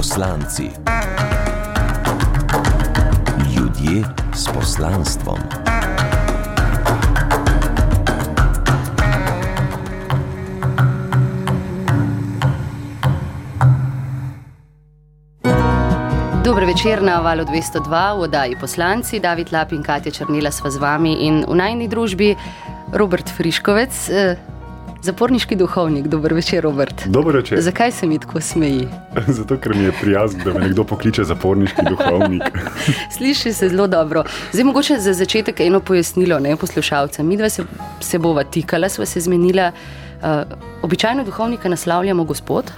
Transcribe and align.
poslanci. 0.00 0.70
Ljudje 3.56 4.04
s 4.34 4.48
poslanstvom. 4.54 5.38
Dobro 16.44 16.66
večer 16.66 17.02
na 17.02 17.20
valu 17.20 17.44
202 17.44 18.16
v 18.16 18.20
oddaji 18.20 18.56
poslanci. 18.60 19.20
David 19.20 19.52
Lap 19.52 19.72
in 19.72 19.82
Katja 19.82 20.12
Črnila 20.12 20.50
sva 20.50 20.70
z 20.70 20.76
vami 20.76 21.12
in 21.12 21.44
v 21.48 21.54
najni 21.54 21.88
družbi 21.88 22.36
Robert 22.92 23.28
Friškovec, 23.28 24.08
eh, 24.08 24.36
zaporniški 25.02 25.56
duhovnik. 25.56 26.06
Dobro 26.06 26.34
večer, 26.34 26.62
Robert. 26.64 27.06
Dobro 27.06 27.38
večer. 27.38 27.60
Zakaj 27.60 27.92
se 27.92 28.06
mi 28.06 28.18
tako 28.18 28.40
smeji? 28.40 28.88
Zato, 29.38 29.56
ker 29.56 29.74
mi 29.76 29.84
je 29.84 29.92
prijazno, 30.00 30.44
da 30.44 30.52
me 30.52 30.60
nekdo 30.60 30.84
pokliče 30.84 31.24
zaporniški 31.24 31.82
duhovnik. 31.88 32.42
Sliši 33.16 33.52
se 33.52 33.68
zelo 33.68 33.86
dobro. 33.86 34.24
Zdaj, 34.52 34.64
mogoče 34.64 34.98
za 34.98 35.12
začetek 35.12 35.60
eno 35.60 35.80
pojasnilo 35.80 36.38
ne, 36.38 36.56
poslušalcem. 36.56 37.26
Mi 37.26 37.36
dva 37.36 37.48
se, 37.48 37.64
se 38.00 38.18
bova 38.18 38.44
tikala, 38.44 38.88
sva 38.88 39.06
se 39.06 39.20
zmenila. 39.20 39.72
Uh, 40.20 40.26
običajno 40.82 41.24
duhovnika 41.24 41.68
naslavljamo 41.68 42.24
gospod. 42.24 42.72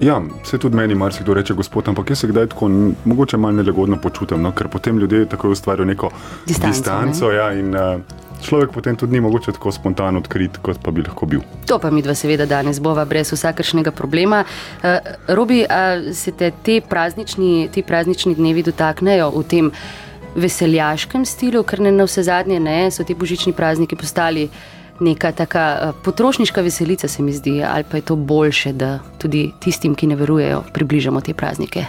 Ja, 0.00 0.22
se 0.44 0.58
tudi 0.58 0.76
meni 0.76 0.94
marsikdo 0.94 1.34
reče 1.34 1.54
gospod, 1.54 1.88
ampak 1.88 2.10
jaz 2.10 2.20
se 2.20 2.26
kdaj 2.26 2.46
tako 2.46 2.68
mogoče 3.04 3.36
malo 3.36 3.52
nelagodno 3.52 3.96
počutim, 4.02 4.42
no? 4.42 4.52
ker 4.52 4.68
potem 4.68 4.98
ljudje 4.98 5.26
tako 5.26 5.50
ustvarijo 5.50 5.84
neko 5.84 6.10
Distanco, 6.46 6.68
distanco 6.68 7.30
ja, 7.32 7.52
in 7.52 7.74
uh, 7.74 8.00
človek 8.42 8.70
potem 8.70 8.96
tudi 8.96 9.12
ni 9.12 9.20
mogoče 9.20 9.52
tako 9.52 9.72
spontano 9.72 10.18
odkrit, 10.18 10.58
kot 10.62 10.78
pa 10.82 10.90
bi 10.90 11.02
lahko 11.02 11.26
bil. 11.26 11.40
To 11.66 11.78
pa 11.78 11.90
mi 11.90 12.02
dva 12.02 12.14
seveda 12.14 12.46
danes 12.46 12.80
bova 12.80 13.04
brez 13.04 13.32
vsakršnega 13.32 13.90
problema. 13.90 14.44
Uh, 14.44 14.98
Robi, 15.28 15.64
a 15.70 16.12
se 16.14 16.32
te 16.32 16.52
te 16.62 16.80
praznični, 16.80 17.68
ti 17.72 17.82
praznični 17.82 18.34
dnevi 18.34 18.62
dotaknejo 18.62 19.32
v 19.34 19.44
tem 19.50 19.72
veseljaškem 20.38 21.24
stilu, 21.26 21.64
ker 21.66 21.80
ne 21.80 21.90
na 21.92 22.06
vse 22.06 22.22
zadnje 22.22 22.60
ne, 22.60 22.90
so 22.94 23.04
ti 23.04 23.14
božični 23.18 23.52
prazniki 23.52 23.96
postali 23.96 24.48
neka 25.00 25.32
taka 25.32 25.64
uh, 25.82 25.94
potrošniška 26.04 26.60
veselica, 26.60 27.08
se 27.08 27.22
mi 27.22 27.32
zdi, 27.32 27.62
ali 27.64 27.84
pa 27.90 27.96
je 27.96 28.02
to 28.02 28.16
boljše, 28.16 28.72
da 28.72 28.98
tudi 29.18 29.52
tistim, 29.60 29.94
ki 29.94 30.06
ne 30.06 30.16
verujejo, 30.16 30.62
približamo 30.74 31.20
te 31.20 31.34
praznike. 31.34 31.86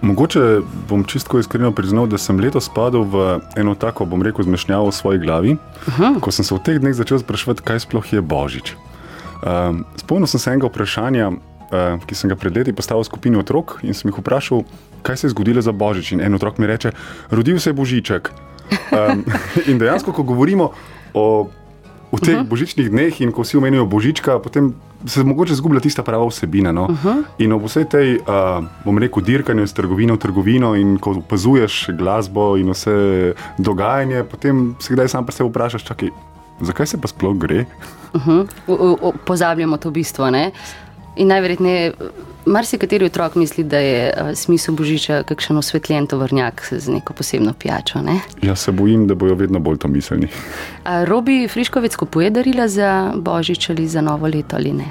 Mogoče 0.00 0.60
bom 0.88 1.04
čisto 1.04 1.38
iskreno 1.38 1.72
priznal, 1.72 2.06
da 2.06 2.18
sem 2.18 2.38
letos 2.40 2.68
padel 2.74 3.02
v 3.02 3.40
eno 3.56 3.74
tako, 3.74 4.04
bom 4.06 4.22
rekel, 4.22 4.44
zmešnjavo 4.44 4.88
v 4.88 4.94
svoji 4.94 5.18
glavi, 5.18 5.56
uh 5.86 5.98
-huh. 5.98 6.20
ko 6.20 6.30
sem 6.30 6.44
se 6.44 6.54
v 6.54 6.58
teh 6.58 6.78
dneh 6.78 6.94
začel 6.94 7.18
spraševati, 7.18 7.62
kaj 7.62 7.80
sploh 7.80 8.12
je 8.12 8.20
božič. 8.20 8.76
Um, 9.38 9.84
spomnil 9.96 10.26
sem 10.26 10.40
se 10.40 10.50
enega 10.50 10.66
vprašanja, 10.66 11.28
uh, 11.28 11.36
ki 12.06 12.14
sem 12.14 12.30
ga 12.30 12.36
pred 12.36 12.56
leti 12.56 12.72
postavil 12.72 13.04
skupini 13.04 13.36
otrok 13.36 13.78
in 13.82 13.94
sem 13.94 14.10
jih 14.10 14.18
vprašal, 14.18 14.62
kaj 15.02 15.16
se 15.16 15.26
je 15.26 15.30
zgodilo 15.30 15.62
za 15.62 15.72
božič. 15.72 16.12
In 16.12 16.20
en 16.20 16.34
otrok 16.34 16.58
mi 16.58 16.66
reče: 16.66 16.92
Rodil 17.30 17.58
se 17.58 17.70
je 17.70 17.74
božiček. 17.74 18.30
Um, 18.92 19.24
in 19.70 19.78
dejansko, 19.78 20.12
ko 20.12 20.22
govorimo 20.22 20.72
o 21.14 21.48
v 22.12 22.20
teh 22.20 22.34
uh 22.34 22.40
-huh. 22.40 22.48
božičnih 22.48 22.90
dneh 22.90 23.20
in 23.20 23.32
ko 23.32 23.42
vsi 23.42 23.56
omenijo 23.56 23.86
božička, 23.86 24.38
potem 24.38 24.74
se 25.06 25.24
mogoče 25.24 25.54
zgublja 25.54 25.80
tista 25.80 26.02
prava 26.02 26.26
vsebina. 26.26 26.72
No? 26.72 26.84
Uh 26.84 27.04
-huh. 27.04 27.24
In 27.38 27.52
ob 27.52 27.64
vsej 27.64 27.84
tej, 27.84 28.16
uh, 28.16 28.64
bom 28.84 28.98
rekel, 28.98 29.22
dirkanju 29.22 29.62
iz 29.62 29.72
trgovine 29.72 30.12
v 30.12 30.18
trgovino 30.18 30.74
in 30.74 30.98
ko 30.98 31.10
opazuješ 31.10 31.90
glasbo 31.98 32.56
in 32.56 32.70
vse 32.70 33.34
dogajanje, 33.58 34.24
potem 34.24 34.76
se 34.80 34.94
kdaj 34.94 35.08
sam 35.08 35.26
pa 35.26 35.32
se 35.32 35.44
vprašaš, 35.44 35.84
čakaj, 35.84 36.08
zakaj 36.60 36.86
se 36.86 37.00
pa 37.00 37.08
sploh 37.08 37.36
gre? 37.36 37.64
Uh 38.14 38.26
-huh. 38.26 39.12
Pozabljamo 39.24 39.76
to 39.76 39.90
bistvo. 39.90 40.30
Ne? 40.30 40.50
In 41.16 41.28
najverjetneje, 41.28 41.92
marsikateri 42.48 43.06
otrok 43.06 43.34
misli, 43.34 43.64
da 43.64 43.78
je 43.78 44.12
uh, 44.12 44.30
smisel 44.34 44.74
božiča 44.74 45.22
kakšen 45.22 45.56
osvetljen 45.56 46.06
tovrnjak 46.06 46.68
z 46.70 46.88
neko 46.88 47.14
posebno 47.14 47.52
pijačo. 47.58 48.00
Ne? 48.02 48.20
Jaz 48.42 48.58
se 48.58 48.72
bojim, 48.72 49.06
da 49.06 49.14
bojo 49.14 49.34
vedno 49.34 49.60
bolj 49.60 49.78
to 49.78 49.88
miselni. 49.88 50.28
A 50.84 51.04
Robi 51.04 51.48
Friškovec 51.48 51.96
kupuje 51.96 52.30
darila 52.30 52.68
za 52.68 53.12
božič 53.16 53.70
ali 53.70 53.88
za 53.88 54.00
novo 54.00 54.26
leto 54.26 54.56
ali 54.56 54.72
ne? 54.72 54.88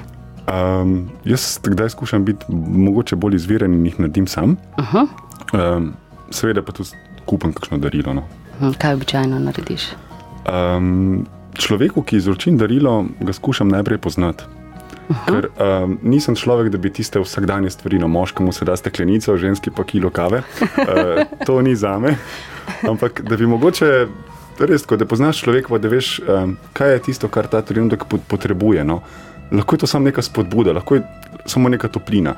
Um, 0.48 1.10
jaz 1.26 1.60
kdaj 1.64 1.90
skušam 1.90 2.26
biti 2.26 2.46
mogoče 2.50 3.16
bolj 3.16 3.36
izviren 3.36 3.74
in 3.74 3.86
jih 3.86 4.00
naredim 4.00 4.28
sam. 4.28 4.58
Uh 4.78 4.94
-huh. 4.94 5.08
um, 5.78 5.94
seveda 6.32 6.62
pa 6.62 6.72
tudi 6.72 6.90
kupim 7.26 7.54
kakšno 7.54 7.78
darilo. 7.78 8.14
No. 8.14 8.24
Hm, 8.60 8.72
Kaj 8.78 8.94
običajno 8.94 9.40
narediš? 9.40 9.82
Um, 10.48 11.26
človeku, 11.54 12.02
ki 12.02 12.18
izročim 12.18 12.58
darilo, 12.58 13.06
ga 13.20 13.34
skušam 13.34 13.70
najprej 13.70 13.98
poznati. 13.98 14.44
-huh. 15.10 15.26
Ker 15.26 15.50
um, 15.84 16.00
nisem 16.04 16.36
človek, 16.36 16.70
da 16.72 16.78
bi 16.78 16.90
tiste 16.90 17.20
vsakdanje 17.20 17.70
stvari, 17.70 18.00
no, 18.00 18.08
moškemu 18.08 18.52
se 18.52 18.66
da 18.66 18.76
steklenico, 18.76 19.38
ženski 19.38 19.72
pa 19.72 19.84
kilo 19.84 20.10
kave. 20.10 20.42
Uh, 20.62 21.24
to 21.46 21.62
ni 21.62 21.76
za 21.76 22.00
me. 22.00 22.18
Ampak 22.90 23.22
da 23.22 23.38
bi 23.38 23.46
mogoče 23.48 24.08
res, 24.60 24.86
ko 24.86 24.98
da 24.98 25.06
poznaš 25.06 25.42
človeka, 25.42 25.78
da 25.78 25.88
veš, 25.88 26.20
um, 26.20 26.58
kaj 26.74 26.92
je 26.94 27.00
tisto, 27.00 27.28
kar 27.28 27.48
ta 27.48 27.62
trenutek 27.62 28.04
pot- 28.10 28.26
potrebuje. 28.28 28.84
No. 28.84 29.02
Lahko 29.52 29.76
je 29.76 29.80
to 29.80 29.88
samo 29.88 30.06
neka 30.06 30.22
spodbuda, 30.22 30.74
lahko 30.74 30.96
je 30.96 31.04
samo 31.46 31.70
neka 31.70 31.88
toplina. 31.88 32.36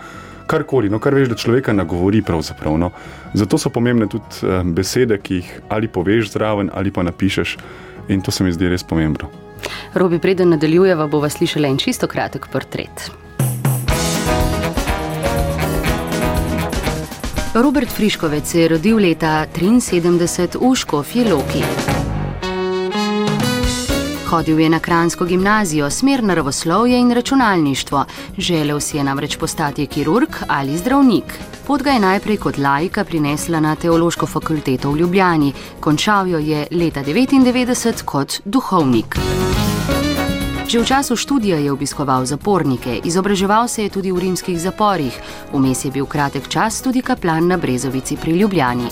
Karkoli, 0.47 0.89
no, 0.89 0.99
kar 0.99 1.13
veš, 1.13 1.29
da 1.29 1.35
človeka 1.35 1.73
nagovori. 1.73 2.21
pravzaprav, 2.21 2.77
No. 2.77 2.91
Zato 3.33 3.57
so 3.57 3.69
pomembne 3.69 4.07
tudi 4.07 4.25
um, 4.43 4.73
besede, 4.73 5.17
ki 5.17 5.35
jih 5.35 5.61
ali 5.69 5.87
poveš 5.87 6.31
zraven, 6.31 6.69
ali 6.73 6.91
pa 6.91 7.03
napišeš. 7.03 7.57
In 8.09 8.21
to 8.21 8.31
se 8.31 8.43
mi 8.43 8.51
zdi 8.51 8.69
res 8.69 8.83
pomembno. 8.83 9.48
Robi, 9.93 10.19
preden 10.19 10.49
nadaljujeva, 10.49 11.07
bova 11.07 11.29
slišala 11.29 11.67
en 11.67 11.77
čisto 11.77 12.07
kratek 12.07 12.47
portret. 12.51 13.11
Robert 17.53 17.89
Friškovec 17.89 18.47
se 18.47 18.61
je 18.61 18.67
rodil 18.67 18.97
leta 18.97 19.45
1973 19.55 20.71
v 20.71 20.75
Škofji 20.75 21.23
Loki. 21.31 21.63
Hodil 24.29 24.59
je 24.59 24.69
na 24.69 24.79
Kransko 24.79 25.25
gimnazijo, 25.25 25.89
smer 25.89 26.23
naravoslovje 26.23 26.99
in 26.99 27.11
računalništvo. 27.11 28.05
Želel 28.37 28.79
si 28.79 28.97
je 28.97 29.03
namreč 29.03 29.37
postati 29.37 29.87
kirurg 29.87 30.29
ali 30.47 30.77
zdravnik. 30.77 31.39
Pot 31.67 31.81
ga 31.83 31.89
je 31.89 31.99
najprej 31.99 32.37
kot 32.37 32.57
laika 32.57 33.03
prinesla 33.03 33.59
na 33.59 33.75
Teološko 33.75 34.25
fakulteto 34.25 34.91
v 34.91 34.97
Ljubljani, 34.97 35.53
končal 35.79 36.27
jo 36.27 36.37
je 36.37 36.67
leta 36.71 37.03
1999 37.03 38.03
kot 38.05 38.41
duhovnik. 38.45 39.19
Že 40.69 40.79
v 40.79 40.85
času 40.85 41.17
študija 41.17 41.57
je 41.57 41.73
obiskoval 41.73 42.29
zapornike, 42.29 43.01
izobraževal 43.01 43.65
se 43.65 43.83
je 43.83 43.89
tudi 43.89 44.13
v 44.13 44.21
rimskih 44.21 44.53
zaporih, 44.53 45.09
vmes 45.49 45.81
je 45.85 45.89
bil 45.89 46.05
kratek 46.05 46.45
čas 46.45 46.85
tudi 46.85 47.01
kaplan 47.01 47.49
na 47.49 47.57
Brezovici 47.57 48.13
pri 48.13 48.37
Ljubljani. 48.37 48.85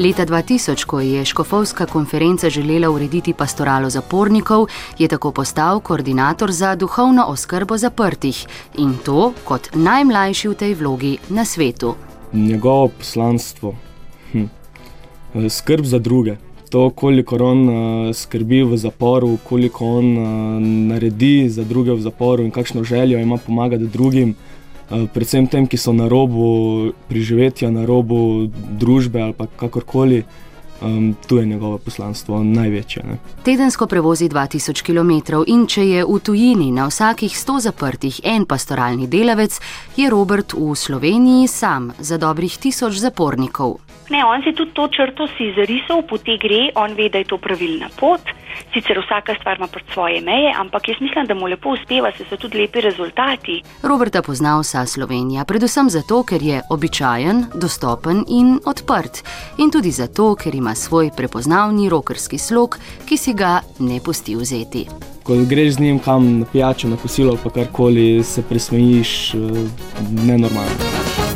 Leta 0.00 0.24
2000, 0.24 0.84
ko 0.88 1.00
je 1.00 1.24
Škofovska 1.24 1.84
konferenca 1.86 2.48
želela 2.48 2.88
urediti 2.88 3.36
pastoralo 3.36 3.90
zapornikov, 3.90 4.72
je 4.98 5.08
tako 5.08 5.32
postal 5.32 5.80
koordinator 5.80 6.48
za 6.52 6.72
duhovno 6.74 7.28
oskrbo 7.28 7.76
zaprtih 7.76 8.46
in 8.80 8.96
to 9.04 9.32
kot 9.44 9.76
najmlajši 9.76 10.48
v 10.48 10.54
tej 10.54 10.74
vlogi 10.74 11.18
na 11.28 11.44
svetu. 11.44 11.94
njegovo 12.32 12.88
poslanstvo, 12.88 13.76
hm. 14.32 14.44
eh, 15.34 15.48
skrb 15.50 15.84
za 15.84 15.98
druge. 15.98 16.49
To, 16.70 16.90
koliko 16.90 17.36
on 17.36 17.68
uh, 17.68 18.14
skrbi 18.14 18.62
v 18.62 18.76
zaporu, 18.76 19.38
koliko 19.48 19.86
on 19.86 20.18
uh, 20.18 20.26
naredi 20.62 21.48
za 21.48 21.64
druge 21.64 21.92
v 21.92 22.00
zaporu 22.00 22.44
in 22.44 22.50
kakšno 22.50 22.84
željo 22.84 23.18
ima 23.18 23.36
pomagati 23.36 23.86
drugim, 23.86 24.34
uh, 24.90 25.08
predvsem 25.14 25.46
tem, 25.46 25.66
ki 25.66 25.76
so 25.76 25.92
na 25.92 26.08
robu 26.08 26.92
preživetja, 27.08 27.70
na 27.70 27.84
robu 27.84 28.46
družbe 28.78 29.20
ali 29.20 29.34
kakorkoli, 29.56 30.22
um, 30.82 31.16
tu 31.26 31.36
je 31.36 31.46
njegovo 31.46 31.78
poslanstvo 31.78 32.44
največje. 32.44 33.02
Ne. 33.02 33.18
Tedensko 33.44 33.86
prevozi 33.86 34.28
2000 34.28 34.82
km 34.86 35.42
in 35.46 35.66
če 35.66 35.88
je 35.88 36.04
v 36.04 36.18
tujini 36.22 36.70
na 36.72 36.86
vsakih 36.86 37.34
100 37.34 37.60
zaprtih 37.60 38.20
en 38.24 38.46
pastoralni 38.46 39.06
delavec, 39.06 39.60
je 39.96 40.10
Robert 40.10 40.52
v 40.52 40.74
Sloveniji 40.74 41.48
sam 41.48 41.92
za 41.98 42.18
dobrih 42.18 42.58
tisoč 42.58 43.02
zapornikov. 43.02 43.89
Ne, 44.10 44.24
on 44.24 44.42
si 44.42 44.52
tudi 44.52 44.72
to 44.74 44.88
črto 44.88 45.26
si 45.38 45.52
zarisal, 45.54 46.02
po 46.02 46.18
te 46.18 46.34
gre, 46.36 46.70
on 46.74 46.94
ve, 46.98 47.08
da 47.08 47.18
je 47.18 47.30
to 47.30 47.38
pravilna 47.38 47.88
pot. 47.94 48.20
Sicer 48.74 48.98
vsaka 48.98 49.34
stvar 49.38 49.56
ima 49.56 49.66
pred 49.66 49.86
svoje 49.92 50.20
meje, 50.20 50.50
ampak 50.58 50.88
jaz 50.88 50.98
mislim, 51.00 51.26
da 51.26 51.34
mu 51.34 51.46
lepo 51.46 51.70
uspeva, 51.70 52.10
se 52.16 52.24
so 52.24 52.36
tudi 52.36 52.58
lepi 52.58 52.80
rezultati. 52.80 53.62
Roberta 53.82 54.22
pozna 54.22 54.58
vsa 54.60 54.86
Slovenija, 54.86 55.44
predvsem 55.44 55.90
zato, 55.90 56.22
ker 56.22 56.42
je 56.42 56.62
običajen, 56.70 57.44
dostopen 57.54 58.24
in 58.28 58.58
odprt, 58.66 59.22
in 59.58 59.70
tudi 59.70 59.90
zato, 59.90 60.34
ker 60.34 60.54
ima 60.54 60.74
svoj 60.74 61.10
prepoznavni 61.16 61.88
rokerski 61.88 62.38
slog, 62.38 62.78
ki 63.06 63.16
si 63.16 63.34
ga 63.34 63.60
ne 63.78 64.00
pusti 64.04 64.34
vzeti. 64.36 64.86
Ko 65.22 65.36
greš 65.46 65.74
z 65.74 65.80
njim 65.80 65.98
kam 65.98 66.38
na 66.38 66.46
pijačo, 66.52 66.88
na 66.88 66.96
kosilo, 66.96 67.38
pa 67.44 67.50
karkoli, 67.50 68.24
se 68.24 68.42
presmejiš, 68.42 69.34
uh, 69.34 69.40
nenormalno. 70.26 71.29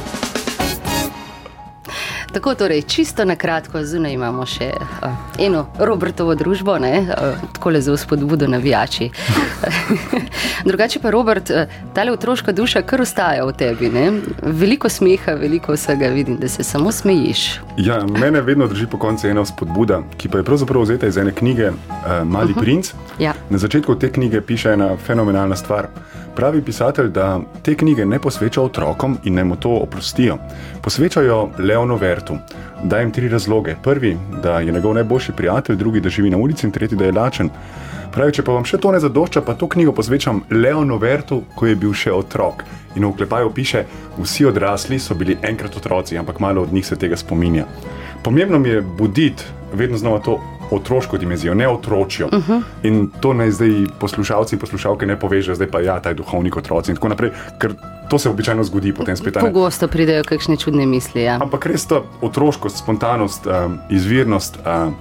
Tako 2.35 2.55
torej, 2.55 2.83
čisto 2.83 3.25
na 3.25 3.37
kratko, 3.37 3.85
zunaj 3.85 4.13
imamo 4.13 4.43
še 4.47 4.73
uh, 4.75 5.13
eno 5.39 5.69
Robertovo 5.79 6.35
družbo, 6.35 6.79
ne, 6.83 7.05
uh, 7.07 7.39
tako 7.55 7.71
le 7.71 7.81
za 7.81 7.95
spodbudo 7.97 8.49
navijači. 8.51 9.11
Drugače 10.65 11.01
pa, 11.01 11.11
Robert, 11.11 11.51
eh, 11.51 11.67
ta 11.95 12.05
otroška 12.13 12.53
duša 12.53 12.83
kar 12.83 13.01
ostaja 13.01 13.45
v 13.45 13.53
tebi. 13.53 13.89
Ne? 13.89 14.13
Veliko 14.43 14.89
smeha, 14.89 15.33
veliko 15.33 15.73
vsega 15.73 16.09
vidim, 16.09 16.37
da 16.37 16.49
se 16.49 16.65
samo 16.65 16.93
smejiš. 16.93 17.61
Ja, 17.77 18.07
mene 18.07 18.41
vedno 18.41 18.67
drži 18.67 18.87
po 18.87 18.99
koncu 18.99 19.29
ena 19.29 19.45
spodbuda, 19.45 20.03
ki 20.17 20.29
pa 20.29 20.39
je 20.39 20.45
pravzaprav 20.45 20.83
vzeta 20.83 21.07
iz 21.07 21.17
ene 21.17 21.33
knjige 21.33 21.71
uh, 21.71 21.77
Mali 22.25 22.53
uh 22.53 22.57
-huh. 22.57 22.61
princ. 22.61 22.93
Ja. 23.19 23.35
Na 23.51 23.59
začetku 23.59 23.95
te 23.95 24.13
knjige 24.13 24.41
piše 24.41 24.73
ena 24.73 24.97
fenomenalna 24.97 25.57
stvar. 25.57 25.87
Pravi 26.37 26.63
pisatelj, 26.63 27.09
da 27.09 27.41
te 27.63 27.75
knjige 27.75 28.07
ne 28.07 28.19
posveča 28.19 28.63
otrokom 28.63 29.19
in 29.25 29.35
naj 29.35 29.45
mu 29.45 29.57
to 29.57 29.71
oprostijo. 29.71 30.39
Posvečajo 30.83 31.51
Leonu 31.59 31.97
Vertu. 31.97 32.37
Dajem 32.85 33.11
tri 33.11 33.29
razloge. 33.29 33.75
Prvi, 33.83 34.19
da 34.43 34.61
je 34.61 34.73
njegov 34.73 34.95
najboljši 34.95 35.33
prijatelj, 35.33 35.77
drugi, 35.77 36.01
da 36.01 36.09
živi 36.09 36.31
na 36.31 36.37
ulici 36.37 36.67
in 36.67 36.73
tretji, 36.73 36.99
da 36.99 37.05
je 37.05 37.13
lačen. 37.13 37.51
Pravi, 38.15 38.31
če 38.37 38.45
pa 38.47 38.55
vam 38.55 38.63
še 38.63 38.79
to 38.79 38.93
ne 38.95 39.01
zadošča, 39.03 39.41
pa 39.43 39.57
to 39.59 39.67
knjigo 39.67 39.91
posvečam 39.91 40.45
Leonu 40.55 41.01
Vertu, 41.03 41.41
ko 41.59 41.67
je 41.67 41.75
bil 41.75 41.91
še 41.99 42.13
otrok. 42.15 42.63
In 42.95 43.03
v 43.09 43.17
klepaju 43.19 43.51
piše, 43.51 43.81
vsi 44.21 44.47
odrasli 44.47 45.01
so 45.03 45.17
bili 45.19 45.35
enkrat 45.43 45.75
otroci, 45.75 46.15
ampak 46.21 46.39
malo 46.39 46.63
od 46.63 46.71
njih 46.73 46.87
se 46.87 46.95
tega 46.95 47.19
spominja. 47.19 47.67
Pomembno 48.23 48.61
mi 48.63 48.71
je 48.71 48.85
buditi 48.87 49.43
vedno 49.75 49.99
znova 49.99 50.21
to 50.23 50.39
otroško 50.71 51.19
dimenzijo, 51.19 51.57
ne 51.59 51.67
otročijo. 51.69 52.29
Uh 52.31 52.39
-huh. 52.39 52.63
In 52.83 53.11
to 53.21 53.33
naj 53.35 53.51
zdaj 53.51 53.75
poslušalci 53.99 54.55
in 54.55 54.61
poslušalke 54.61 55.07
ne 55.07 55.19
povežejo, 55.19 55.55
zdaj 55.55 55.71
pa 55.71 55.81
ja, 55.81 56.01
ta 56.01 56.09
je 56.09 56.15
duhovnik 56.15 56.57
otroci 56.57 56.91
in 56.91 56.97
tako 56.97 57.09
naprej, 57.09 57.31
ker 57.59 57.75
to 58.09 58.19
se 58.19 58.31
običajno 58.31 58.65
zgodi 58.65 58.93
potem 58.95 59.17
spet. 59.17 59.35
Pogosto 59.41 59.89
pridejo 59.89 60.23
kakšne 60.25 60.57
čudne 60.57 60.87
misli. 60.87 61.23
Ja. 61.23 61.39
Ampak 61.43 61.67
res 61.67 61.87
ta 61.87 62.03
otroškost, 62.21 62.79
spontanost, 62.79 63.47
um, 63.47 63.79
izvirnost. 63.91 64.59
Um, 64.67 64.95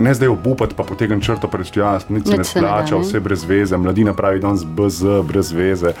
Ne 0.00 0.14
zdaj 0.14 0.28
obupati, 0.28 0.74
pa 0.74 0.82
potegnem 0.82 1.20
črto 1.20 1.48
pred 1.48 1.68
čas, 1.70 2.08
nič 2.08 2.28
se 2.28 2.36
ne 2.36 2.44
splača, 2.44 2.96
vse 2.96 3.20
brez 3.20 3.44
veze, 3.44 3.76
mladina 3.76 4.14
pravi 4.16 4.40
danes 4.40 4.64
BZ, 4.64 5.20
brez 5.28 5.52
veze. 5.52 5.92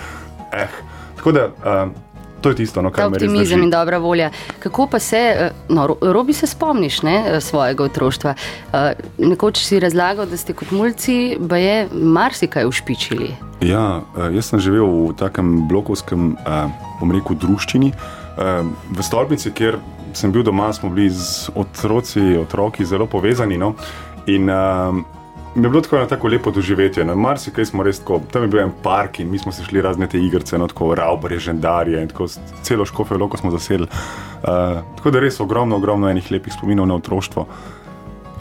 Eh. 0.52 0.68
Tako 1.16 1.32
da 1.32 1.48
um, 1.48 1.92
To 2.40 2.48
je 2.48 2.54
tisto, 2.54 2.80
no, 2.82 2.88
kar 2.88 3.10
me 3.10 3.18
res. 3.18 3.28
Optimizem 3.28 3.62
in 3.66 3.70
dobra 3.70 3.98
volja. 4.00 4.30
Kako 4.58 4.86
pa 4.88 4.98
se, 4.98 5.18
eh, 5.18 5.50
no, 5.68 5.84
robi 6.00 6.32
se 6.32 6.46
spomniš 6.46 7.02
ne, 7.02 7.16
eh, 7.26 7.40
svojega 7.40 7.84
otroštva? 7.84 8.34
Nekoč 9.18 9.60
si 9.60 9.80
razlagal, 9.80 10.26
da 10.26 10.36
ste 10.36 10.56
kot 10.56 10.70
mulci, 10.70 11.36
pa 11.48 11.60
je 11.60 11.88
marsikaj 11.92 12.64
ušpičili. 12.64 13.34
Ja, 13.60 14.00
jaz 14.32 14.48
sem 14.48 14.60
živel 14.60 14.88
v 14.88 15.12
takem 15.20 15.68
blokovskem, 15.68 16.36
bom 17.00 17.12
rekel, 17.12 17.36
druščini. 17.36 17.92
V 18.96 19.04
stolpnici, 19.04 19.52
kjer 19.52 19.76
sem 20.12 20.32
bil 20.32 20.42
doma, 20.42 20.72
smo 20.72 20.90
bili 20.90 21.10
z 21.10 21.50
otroci, 21.54 22.36
otroki 22.38 22.84
zelo 22.84 23.06
povezani. 23.06 23.58
No? 23.58 23.74
In 24.26 24.50
mi 25.54 25.64
je 25.64 25.68
bilo 25.68 25.80
tako, 25.80 26.06
tako 26.06 26.28
lepo 26.28 26.50
doživeti. 26.50 27.04
Na 27.04 27.14
marsikaj 27.14 27.64
smo 27.64 27.82
res 27.82 27.98
tako, 27.98 28.20
tam 28.32 28.42
je 28.42 28.48
bil 28.48 28.60
en 28.60 28.72
park 28.82 29.20
in 29.20 29.30
mi 29.30 29.38
smo 29.38 29.52
se 29.52 29.64
šli 29.64 29.82
razne 29.82 30.06
te 30.06 30.18
igrice, 30.18 30.58
no, 30.58 30.66
tako 30.66 30.94
raubre, 30.94 31.38
žendarje 31.38 32.02
in 32.02 32.08
tako 32.08 32.26
celo 32.62 32.84
škofe, 32.84 33.14
loko 33.14 33.36
smo 33.36 33.50
zasedli. 33.50 33.86
Uh, 33.86 34.80
tako 34.96 35.10
da 35.10 35.20
res 35.20 35.40
ogromno, 35.40 35.76
ogromno 35.76 36.08
enih 36.08 36.30
lepih 36.30 36.52
spominov 36.52 36.86
na 36.86 36.94
otroštvo. 36.94 37.46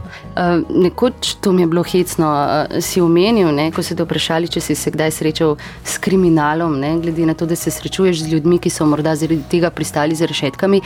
Uh, 0.09 0.61
nekoč 0.69 1.35
to 1.43 1.51
mi 1.51 1.63
je 1.63 1.67
bilo 1.67 1.83
hecno, 1.83 2.29
uh, 2.29 2.81
si 2.83 3.01
omenil, 3.01 3.51
ne, 3.55 3.69
ko 3.71 3.83
si 3.85 3.95
te 3.95 4.05
vprašali, 4.05 4.49
če 4.51 4.61
si 4.61 4.75
se 4.75 4.91
kdaj 4.91 5.11
srečal 5.19 5.55
s 5.83 5.97
kriminalom, 6.01 6.79
ne, 6.79 6.95
glede 6.99 7.25
na 7.29 7.33
to, 7.33 7.47
da 7.49 7.55
se 7.55 7.71
srečuješ 7.71 8.23
z 8.25 8.33
ljudmi, 8.33 8.59
ki 8.59 8.73
so 8.73 8.87
morda 8.89 9.15
zaradi 9.15 9.43
tega 9.51 9.69
pristali 9.69 10.15
za 10.15 10.29
rešetkami, 10.29 10.81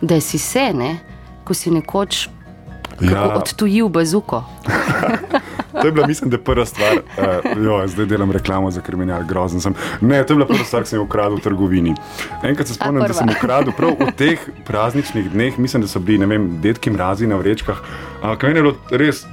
da 0.00 0.20
si 0.20 0.38
se, 0.38 0.70
ne, 0.74 0.96
ko 1.44 1.54
si 1.54 1.70
nekoč 1.70 2.26
ja. 3.00 3.28
odtujil 3.36 3.88
bazuko. 3.88 4.44
To 5.80 5.86
je 5.86 5.92
bila, 5.92 6.06
mislim, 6.06 6.30
da 6.30 6.38
prva 6.38 6.66
stvar. 6.66 6.98
Uh, 7.18 7.64
jo, 7.64 7.80
zdaj 7.86 8.06
delam 8.06 8.30
reklamo 8.30 8.70
za 8.70 8.80
kriminal, 8.80 9.24
grozen 9.28 9.60
sem. 9.60 9.74
Ne, 10.00 10.22
to 10.26 10.32
je 10.32 10.36
bila 10.36 10.46
prva 10.46 10.64
stvar, 10.64 10.82
ki 10.82 10.88
sem 10.88 10.98
jo 11.00 11.04
ukradel 11.04 11.36
v 11.36 11.44
trgovini. 11.44 11.94
Enkrat 12.42 12.68
se 12.68 12.74
spomnim, 12.74 13.04
da 13.06 13.14
sem 13.14 13.30
ukradel 13.30 13.74
prav 13.76 13.96
v 14.00 14.10
teh 14.16 14.48
prazničnih 14.66 15.30
dneh, 15.32 15.58
mislim, 15.58 15.84
da 15.84 15.88
so 15.88 16.00
bili, 16.00 16.18
ne 16.24 16.30
vem, 16.30 16.50
detki 16.62 16.90
mrazi 16.90 17.26
na 17.26 17.40
vrečkah. 17.40 17.82
Uh, 18.22 18.34
kaj 18.38 18.54
je 18.54 18.62
bilo 18.62 18.76
res? 18.90 19.26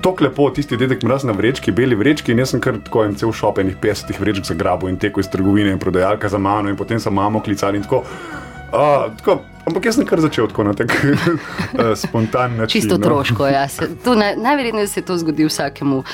Tako 0.00 0.24
lepo, 0.24 0.46
tisti 0.56 0.78
dedek 0.80 1.02
mraz 1.04 1.26
na 1.28 1.34
vrečki, 1.36 1.74
beli 1.76 1.96
vrečki, 1.98 2.32
in 2.32 2.40
jaz 2.40 2.54
sem 2.54 2.60
kar 2.64 2.78
tako 2.80 3.04
en 3.04 3.18
cel 3.20 3.34
šop, 3.36 3.58
enih 3.60 3.76
50 3.82 4.20
vrečk 4.20 4.46
za 4.48 4.54
grabo 4.56 4.88
in 4.88 4.96
teko 4.96 5.20
iz 5.20 5.28
trgovine 5.28 5.74
in 5.74 5.78
prodajalka 5.78 6.28
za 6.28 6.38
mano, 6.40 6.72
in 6.72 6.76
potem 6.76 7.00
sem 7.00 7.12
mamo 7.14 7.42
klicali 7.44 7.76
in 7.76 7.84
tako. 7.84 8.04
Uh, 8.72 9.16
tako 9.16 9.40
Ampak 9.70 9.86
jaz 9.86 9.98
sem 10.00 10.06
kar 10.08 10.18
začel 10.18 10.48
tako 10.50 10.64
na 10.66 10.72
tak 10.74 10.90
uh, 10.90 11.92
spontan 12.02 12.56
način. 12.56 12.80
Čisto 12.80 12.96
no. 12.96 13.04
otroško, 13.04 13.46
ja. 13.46 13.66
Naj, 14.16 14.34
najverjetneje 14.36 14.86
se 14.86 15.02
to 15.06 15.18
zgodi 15.20 15.44
vsakemu 15.46 15.98
uh, 15.98 16.06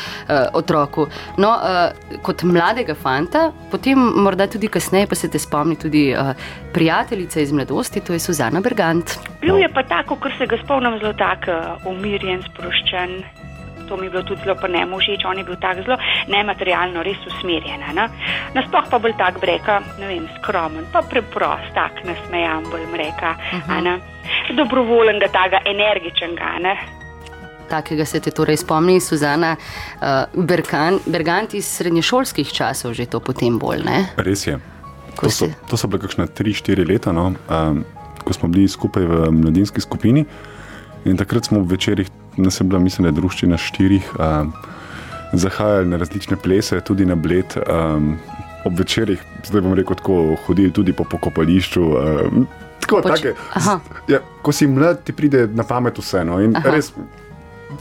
otroku. 0.52 1.06
No, 1.38 1.54
uh, 1.54 2.20
kot 2.26 2.42
mladega 2.42 2.94
fanta, 2.94 3.52
potem 3.70 3.96
morda 3.98 4.48
tudi 4.50 4.68
kasneje, 4.68 5.06
pa 5.06 5.14
se 5.14 5.30
te 5.30 5.38
spomni 5.38 5.78
tudi 5.78 6.10
uh, 6.12 6.34
prijateljica 6.74 7.40
iz 7.40 7.52
mladosti, 7.52 8.00
to 8.00 8.12
je 8.12 8.20
Suzana 8.20 8.60
Bergant. 8.60 9.16
Bil 9.40 9.62
je 9.62 9.72
pa 9.72 9.86
tako, 9.88 10.18
ker 10.20 10.34
se 10.38 10.50
ga 10.50 10.58
spomnim 10.64 10.98
zelo 11.00 11.14
tak 11.16 11.48
uh, 11.48 11.88
umirjen, 11.88 12.42
sproščen 12.50 13.22
to 13.88 13.96
mi 13.96 14.06
je 14.06 14.10
bilo 14.10 14.22
tudi 14.22 14.42
zelo 14.44 14.56
pa 14.60 14.68
ne 14.68 14.84
všeč, 14.86 15.24
on 15.24 15.38
je 15.38 15.44
bil 15.44 15.56
tako 15.60 15.82
zelo 15.86 15.96
nematerialno, 16.28 17.02
res 17.02 17.22
usmerjen. 17.26 17.80
Ne? 17.94 18.08
Nasploh 18.54 18.90
pa 18.90 18.98
bolj 18.98 19.16
tak 19.18 19.40
breka, 19.40 19.80
ne 20.00 20.10
vem, 20.10 20.28
skromen, 20.38 20.86
pa 20.92 21.02
preprost, 21.02 21.72
tak 21.74 22.04
nasmejan 22.04 22.68
bolj 22.70 22.86
mreka, 22.92 23.34
uh 23.52 23.68
-huh. 23.68 24.00
dobrovolnega, 24.56 25.28
tako 25.28 25.62
energičnega. 25.64 26.76
Takega 27.68 28.04
se 28.04 28.20
te 28.20 28.30
torej 28.30 28.56
spomni, 28.56 29.00
Suzana 29.00 29.56
uh, 29.56 30.44
Berkan, 30.44 30.98
Bergant 31.06 31.54
iz 31.54 31.66
srednješolskih 31.66 32.52
časov, 32.52 32.94
že 32.94 33.06
to 33.06 33.20
potem 33.20 33.58
bolj. 33.58 33.82
Ne? 33.84 34.06
Res 34.16 34.46
je. 34.46 34.58
To 35.20 35.30
so, 35.30 35.48
to 35.68 35.76
so 35.76 35.88
bile 35.88 36.00
kakšne 36.04 36.28
3-4 36.28 36.86
leta, 36.86 37.12
no? 37.12 37.32
um, 37.48 37.84
ko 38.24 38.32
smo 38.32 38.48
bili 38.48 38.68
skupaj 38.68 39.02
v 39.02 39.30
mladinski 39.32 39.80
skupini. 39.80 40.24
In 41.06 41.16
takrat 41.16 41.46
smo 41.46 41.62
v 41.62 41.74
večerjih 41.74 42.10
nas 42.36 42.60
je 42.60 42.64
bila, 42.64 42.80
mislim, 42.80 43.06
da 43.06 43.08
je 43.08 43.20
družščina 43.20 43.58
štirih, 43.58 44.10
um, 44.18 44.52
zahajali 45.32 45.88
na 45.88 45.96
različne 45.96 46.36
plese, 46.36 46.80
tudi 46.80 47.06
na 47.06 47.14
bled. 47.14 47.56
Um, 47.66 48.16
ob 48.66 48.78
večerjih, 48.78 49.22
zdaj 49.46 49.62
bom 49.62 49.74
rekel, 49.78 49.96
tako 49.96 50.36
hodili 50.46 50.72
tudi 50.72 50.92
po 50.92 51.04
pokopališču. 51.04 51.82
Um, 51.82 52.46
tako, 52.80 53.00
Poč 53.02 53.20
take, 53.20 53.34
ja, 54.08 54.20
ko 54.42 54.52
si 54.52 54.66
mlad, 54.66 55.04
ti 55.06 55.14
pride 55.14 55.46
na 55.54 55.62
pamet 55.62 55.98
vse. 55.98 56.24
No, 56.26 56.40
res, 56.64 56.90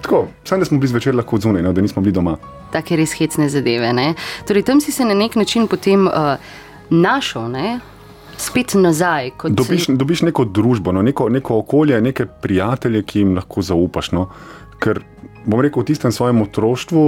tako, 0.02 0.28
samo 0.44 0.62
da 0.62 0.70
smo 0.70 0.78
bili 0.78 0.94
zvečer 0.94 1.16
lahko 1.16 1.40
zunaj, 1.42 1.66
no, 1.66 1.74
da 1.74 1.82
nismo 1.82 2.04
bili 2.06 2.14
doma. 2.14 2.38
Take 2.74 2.98
res 3.00 3.16
hecne 3.18 3.50
zadeve. 3.50 3.90
Torej, 4.48 4.66
tam 4.68 4.82
si 4.82 4.92
se 4.92 5.06
na 5.06 5.18
nek 5.18 5.36
način 5.36 5.68
potem 5.68 6.08
uh, 6.08 6.38
našel. 6.90 7.50
Ne? 7.50 7.80
Spet 8.38 8.76
nazaj. 8.80 9.32
Dobiš, 9.50 9.86
si... 9.86 9.96
dobiš 9.98 10.26
neko 10.30 10.46
družbo, 10.46 10.92
no, 10.96 11.02
neko, 11.06 11.30
neko 11.30 11.60
okolje, 11.64 12.02
neke 12.02 12.26
prijatelje, 12.26 13.04
ki 13.04 13.24
jim 13.24 13.36
lahko 13.40 13.62
zaupaš. 13.66 14.12
No. 14.16 14.30
Ker 14.80 15.02
bom 15.46 15.62
rekel, 15.62 15.84
v 15.84 15.88
tistem 15.94 16.12
svojem 16.12 16.42
otroštvu, 16.42 17.02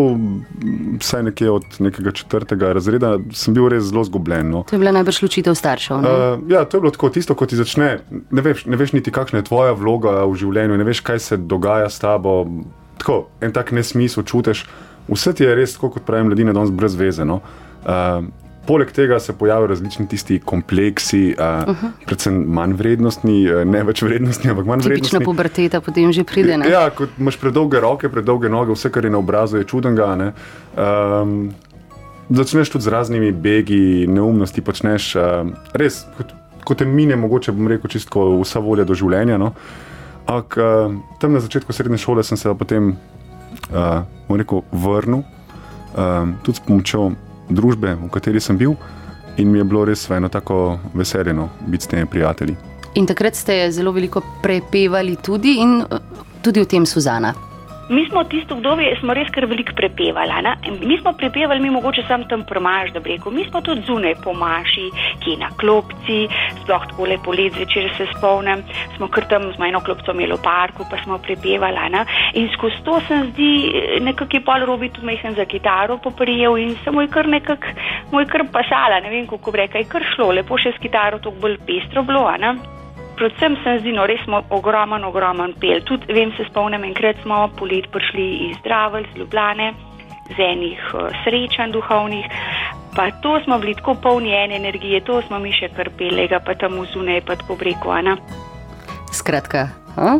vsaj 1.02 1.24
nekje 1.30 1.52
od 1.52 1.66
nekega 1.84 2.14
četrtega 2.14 2.72
razreda, 2.78 3.18
sem 3.34 3.54
bil 3.58 3.68
res 3.74 3.90
zelo 3.90 4.06
zgubljen. 4.06 4.50
No. 4.54 4.64
To 4.70 4.78
je 4.78 4.82
bila 4.82 4.94
najbrž 4.94 5.22
ločitev 5.26 5.58
staršev. 5.58 5.98
Uh, 5.98 6.06
ja, 6.52 6.64
to 6.66 6.78
je 6.78 6.86
bilo 6.86 6.94
tako, 6.94 7.10
tisto, 7.10 7.36
ko 7.36 7.50
ti 7.50 7.58
začne, 7.58 7.90
ne 8.10 8.42
veš, 8.46 8.68
ne 8.70 8.78
veš 8.78 8.94
niti, 8.94 9.14
kakšna 9.14 9.42
je 9.42 9.50
tvoja 9.50 9.74
vloga 9.78 10.22
v 10.30 10.38
življenju, 10.38 10.78
ne 10.78 10.88
veš, 10.88 11.02
kaj 11.02 11.20
se 11.20 11.38
dogaja 11.42 11.90
s 11.90 12.00
tabo. 12.04 12.46
Tako, 13.02 13.28
en 13.42 13.54
tak 13.54 13.74
nesmisel 13.74 14.26
čutiš. 14.26 14.66
Vse 15.10 15.34
ti 15.34 15.46
je 15.46 15.54
res, 15.58 15.78
kot 15.80 16.02
pravim, 16.06 16.30
mladina, 16.30 16.54
danes 16.54 16.74
brez 16.74 16.98
veze. 16.98 17.26
No. 17.26 17.42
Uh, 17.86 18.26
Poleg 18.68 18.90
tega 18.92 19.20
se 19.20 19.34
pojavljajo 19.34 19.68
različni 19.68 20.08
tisti 20.12 20.40
kompleksi, 20.40 21.36
uh, 21.40 21.70
uh 21.70 21.76
-huh. 21.76 21.92
predvsem 22.06 22.42
manj 22.48 22.74
vrednostni, 22.74 23.46
ne 23.66 23.84
več 23.84 24.02
vrednostni, 24.02 24.50
ampak 24.52 24.66
manj 24.66 24.82
vrednostni. 24.82 25.10
Tipična 25.10 25.20
puberteta 25.26 25.82
potem 25.82 26.12
že 26.12 26.24
pride. 26.24 26.58
Ne? 26.58 26.70
Ja, 26.70 26.90
kot 26.90 27.10
imaš 27.20 27.38
predolge 27.38 27.80
roke, 27.80 28.10
predolge 28.10 28.50
noge, 28.50 28.74
vse, 28.74 28.92
kar 28.92 29.06
je 29.06 29.12
na 29.12 29.18
obrazu, 29.18 29.58
je 29.58 29.64
čudenga. 29.64 30.34
Um, 30.78 31.54
začneš 32.30 32.70
tudi 32.70 32.84
z 32.84 32.88
raznimi 32.88 33.32
begi, 33.32 34.08
neumnosti, 34.08 34.62
počneš 34.62 35.16
uh, 35.16 35.24
res, 35.74 36.06
kot, 36.18 36.34
kot 36.64 36.78
te 36.78 36.86
mine, 36.86 37.16
mogoče 37.16 37.52
bom 37.52 37.68
rekel, 37.68 37.90
čisto 37.90 38.42
vsa 38.42 38.60
volja 38.60 38.84
do 38.84 38.96
življenja. 38.96 39.38
No? 39.38 39.54
Ampak 40.28 40.58
uh, 40.60 40.92
tam 41.20 41.34
na 41.34 41.40
začetku 41.40 41.74
srednje 41.74 41.98
šole 42.04 42.24
sem 42.24 42.38
se 42.38 42.52
potem 42.60 42.98
uh, 43.72 44.04
rekel, 44.30 44.64
vrnil, 44.72 45.24
uh, 45.24 46.28
tudi 46.44 46.58
s 46.58 46.60
pomočjo 46.60 47.12
družbe, 47.50 47.96
v 47.96 48.10
kateri 48.14 48.40
sem 48.40 48.58
bil, 48.58 48.76
in 49.38 49.52
mi 49.52 49.60
je 49.60 49.64
bilo 49.64 49.86
res 49.86 50.10
eno 50.10 50.30
tako 50.30 50.80
veseljeno 50.94 51.50
biti 51.68 51.84
s 51.84 51.88
temi 51.88 52.06
prijatelji. 52.06 52.56
In 52.96 53.06
takrat 53.06 53.36
ste 53.36 53.72
zelo 53.72 53.92
veliko 53.92 54.22
prepevali 54.42 55.16
tudi, 55.22 55.60
in 55.62 55.84
tudi 56.42 56.62
o 56.62 56.66
tem 56.66 56.86
Suzana. 56.86 57.34
Mi 57.90 58.06
smo 58.10 58.24
tisto 58.24 58.56
obdobje, 58.56 58.98
smo 59.00 59.14
res 59.16 59.30
kar 59.32 59.46
veliko 59.48 59.72
prepevali. 59.76 60.34
Mi 60.82 60.98
smo 61.00 61.14
prepevali, 61.14 61.62
mi 61.64 61.70
mogoče 61.72 62.04
sam 62.08 62.26
tam 62.28 62.44
promaž, 62.44 62.92
da 62.92 63.00
bi 63.00 63.16
rekel, 63.16 63.32
mi 63.32 63.46
smo 63.48 63.62
tudi 63.62 63.86
zunaj 63.88 64.16
po 64.24 64.34
maši, 64.34 64.90
ki 65.24 65.32
je 65.32 65.38
na 65.40 65.50
klopci, 65.60 66.20
sploh 66.64 66.88
tako 66.92 67.08
lepo 67.08 67.32
let 67.32 67.56
zvečer 67.56 67.90
se 67.98 68.10
spomnim, 68.12 68.64
smo 68.98 69.08
kar 69.08 69.28
tam 69.32 69.48
z 69.54 69.70
eno 69.70 69.80
klopco 69.80 70.12
imeli 70.12 70.36
v 70.36 70.44
parku, 70.44 70.84
pa 70.92 71.00
smo 71.04 71.18
prepevali. 71.18 71.90
Ne? 71.96 72.04
In 72.36 72.50
skozi 72.58 72.84
to 72.84 73.00
sem 73.08 73.32
zdi, 73.32 73.52
nekako 74.04 74.36
je 74.36 74.44
pol 74.44 74.66
robi 74.68 74.90
tu 74.90 75.06
mehen 75.08 75.36
za 75.36 75.46
kitaro 75.46 75.98
poprijel 75.98 76.58
in 76.58 76.76
se 76.84 76.92
mu 76.92 77.02
je 77.02 77.08
kar 77.08 77.28
nekako, 77.28 77.72
mu 78.12 78.20
je 78.20 78.28
kar 78.28 78.44
pasala, 78.52 79.00
ne 79.00 79.10
vem 79.10 79.28
kako 79.28 79.52
bi 79.52 79.64
rekel, 79.64 79.82
je 79.82 79.92
kar 79.96 80.04
šlo, 80.16 80.34
lepo 80.36 80.60
še 80.60 80.76
s 80.76 80.84
kitaro, 80.84 81.24
to 81.24 81.32
bolj 81.32 81.56
pestro 81.68 82.04
bilo. 82.04 82.28
Ne? 82.38 82.77
Predvsem 83.18 83.58
se 83.64 83.80
zdi, 83.82 83.92
no 83.98 84.06
res 84.06 84.22
smo 84.26 84.44
ogromen, 84.54 85.04
ogromen 85.04 85.56
pel. 85.62 85.82
Tudi 85.90 86.14
vem, 86.14 86.32
se 86.38 86.46
spomnim, 86.52 86.86
enkrat 86.86 87.18
smo 87.24 87.48
polet 87.58 87.90
prišli 87.92 88.28
iz 88.50 88.60
Dravelj, 88.66 89.08
z 89.14 89.24
Ljubljane, 89.24 89.72
z 90.36 90.38
enih 90.38 90.84
uh, 90.94 91.10
srečanj 91.24 91.74
duhovnih. 91.74 92.30
Pa 92.96 93.10
to 93.22 93.40
smo 93.44 93.60
bili 93.60 93.76
tako 93.78 93.96
polni 94.02 94.34
ene 94.34 94.56
energije, 94.58 95.02
to 95.06 95.22
smo 95.28 95.40
mi 95.40 95.52
še 95.54 95.70
kar 95.74 95.90
pelega, 95.98 96.40
pa 96.46 96.54
tam 96.58 96.78
zunaj, 96.94 97.22
pa 97.26 97.38
tako 97.42 97.58
breko, 97.58 97.94
Ana. 97.94 98.18
Skratka, 99.14 99.68
a? 99.98 100.18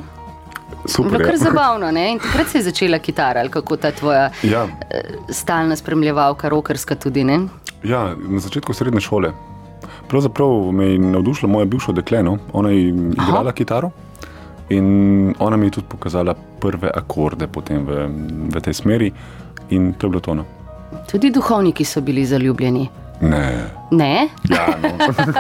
Super. 0.88 1.12
bilo 1.12 1.22
ja. 1.22 1.30
kar 1.30 1.38
zabavno. 1.38 1.92
Ne? 1.92 2.12
In 2.12 2.20
takrat 2.20 2.48
se 2.48 2.62
je 2.62 2.68
začela 2.70 3.00
kitara, 3.00 3.42
ali 3.46 3.52
kako 3.54 3.78
ta 3.78 3.92
tvoja 3.92 4.30
Ja, 4.44 4.66
eh, 4.90 5.16
stalna 5.30 5.76
spremljevalka, 5.76 6.50
rokerska 6.50 6.96
tudi. 6.96 7.24
Ne? 7.24 7.40
ja, 7.84 8.16
na 8.18 8.40
začetku 8.40 8.74
srednje 8.74 9.02
šole. 9.02 9.32
Pravzaprav 10.08 10.72
me 10.72 10.86
je 10.86 11.00
navdušilo 11.00 11.50
moje 11.52 11.66
bivše 11.66 11.94
dekle, 11.94 12.24
no? 12.24 12.38
ona 12.54 12.70
je 12.70 12.88
igrala 12.90 13.52
kitaro 13.52 13.92
in 14.70 15.34
ona 15.40 15.58
mi 15.58 15.66
je 15.68 15.72
tudi 15.72 15.88
pokazala 15.90 16.36
prve 16.60 16.92
akorde 16.94 17.48
potem 17.48 17.86
v, 17.86 18.08
v 18.56 18.62
tej 18.62 18.74
smeri 18.74 19.12
in 19.70 19.94
to 19.94 20.08
je 20.08 20.10
bilo 20.10 20.20
tono. 20.20 20.46
Tudi 21.12 21.30
duhovniki 21.32 21.86
so 21.86 22.02
bili 22.02 22.26
zaljubljeni. 22.26 22.90
Ne. 23.22 23.70
Ne? 23.92 24.28
Ja, 24.50 24.68
no. 24.82 24.90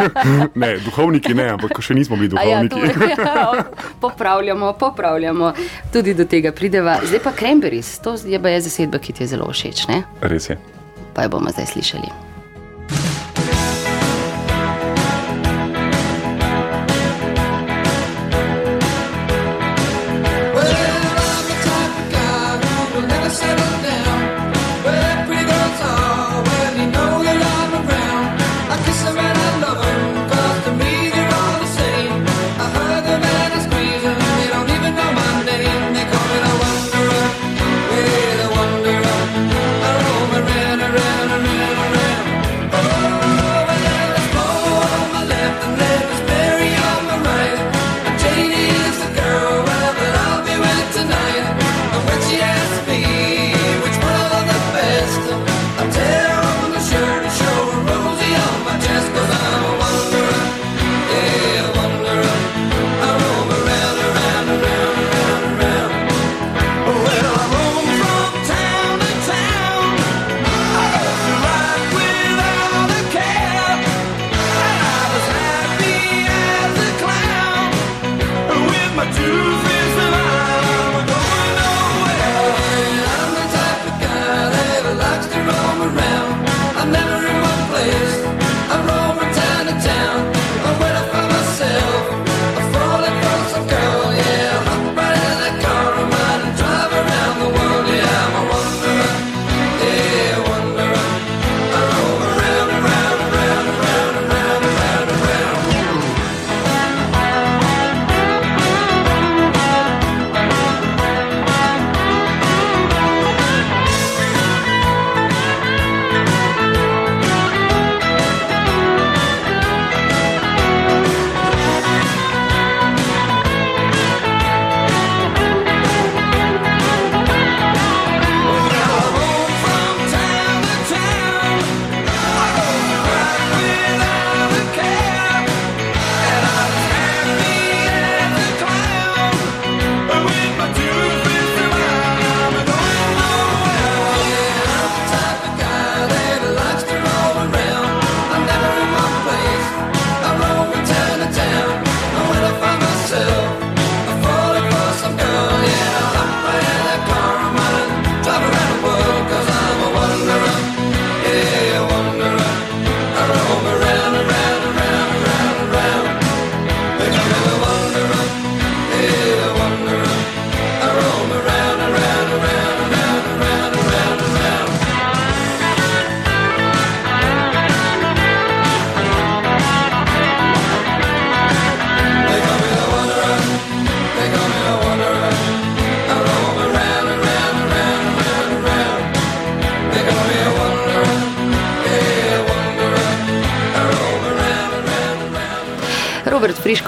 ne, 0.61 0.77
duhovniki 0.77 1.33
ne, 1.33 1.49
ampak 1.53 1.77
še 1.81 1.93
nismo 1.93 2.15
bili 2.17 2.33
A 2.37 2.43
Ja, 2.43 2.63
duhovniki. 2.63 3.15
to, 3.15 3.21
ja, 3.21 3.63
popravljamo, 4.01 4.73
popravljamo. 4.73 5.53
Tudi 5.93 6.13
do 6.13 6.25
tega 6.25 6.51
prideva. 6.51 6.97
Zdaj 7.05 7.19
pa 7.19 7.31
Cranberries, 7.31 7.99
to 7.99 8.15
je 8.25 8.41
pa 8.41 8.49
je 8.49 8.61
zasedba, 8.61 8.97
ki 8.97 9.13
ti 9.13 9.23
je 9.23 9.27
zelo 9.27 9.45
všeč, 9.51 9.87
ne? 9.87 10.03
Res 10.21 10.49
je. 10.49 10.57
pa 11.13 11.23
jo 11.23 11.29
bomo 11.29 11.49
zdaj 11.49 11.65
slišali. 11.65 12.09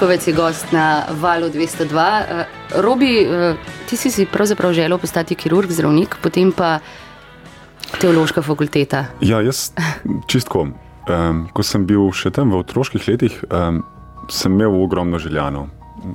Friškovec 0.00 0.28
je 0.28 0.32
gost 0.32 0.72
na 0.72 1.04
valu 1.20 1.50
202. 1.52 2.20
Eh, 2.20 2.46
Robi, 2.80 3.20
eh, 3.20 3.56
ti 3.88 3.96
si 3.96 4.10
si 4.10 4.24
pravzaprav 4.26 4.72
želel 4.72 4.98
postati 4.98 5.34
kirurg, 5.34 5.70
zdravnik, 5.70 6.16
potem 6.22 6.52
pa 6.52 6.78
teološka 8.00 8.42
fakulteta. 8.42 9.04
Ja, 9.20 9.42
jaz 9.44 9.72
čistko. 10.26 10.68
Um, 11.08 11.48
ko 11.52 11.62
sem 11.62 11.84
bil 11.84 12.08
še 12.16 12.30
tam 12.32 12.48
v 12.48 12.62
otroških 12.62 13.04
letih, 13.08 13.36
um, 13.52 13.82
sem 14.32 14.56
imel 14.56 14.72
ogromno 14.80 15.20
željano. 15.20 15.66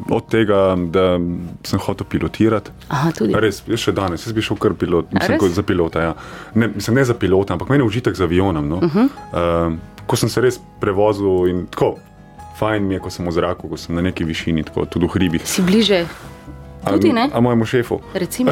Od 0.10 0.32
tega, 0.34 0.74
da 0.90 1.20
sem 1.62 1.80
hotel 1.80 2.10
pilotirati. 2.10 2.74
Aha, 2.90 3.12
tudi. 3.14 3.38
Res, 3.38 3.62
še 3.70 3.94
danes, 3.94 4.26
jaz 4.26 4.34
bi 4.34 4.42
šel 4.42 4.58
kar 4.58 4.74
pilot, 4.74 5.14
mislim, 5.14 5.38
kot 5.38 5.54
za 5.54 5.62
pilota. 5.62 6.02
Ja. 6.02 6.18
Ne, 6.56 6.72
mislim, 6.74 6.98
ne 6.98 7.06
za 7.06 7.14
pilota, 7.14 7.54
ampak 7.54 7.70
meni 7.70 7.86
je 7.86 7.92
užitek 7.92 8.18
z 8.18 8.26
avionom. 8.26 8.66
No. 8.66 8.82
Uh 8.82 8.98
-huh. 8.98 9.68
um, 9.68 9.80
ko 10.08 10.16
sem 10.18 10.30
se 10.30 10.42
res 10.42 10.58
prevozil 10.82 11.54
in 11.54 11.68
tako, 11.70 12.00
fajn 12.60 12.88
mi 12.88 12.96
je, 12.96 13.00
ko 13.04 13.10
sem 13.10 13.26
v 13.28 13.32
zraku, 13.36 13.68
ko 13.70 13.78
sem 13.78 13.96
na 13.96 14.02
neki 14.02 14.24
višini, 14.24 14.64
tako 14.64 14.86
tudi 14.86 15.06
v 15.08 15.14
hribih. 15.16 15.44
Si 15.48 15.62
bliže, 15.62 16.06
tudi 16.86 17.12
ne? 17.14 17.28
A, 17.34 17.38
a 17.38 17.42
mojemu 17.42 17.66
šefu. 17.66 18.00
recimo. 18.14 18.52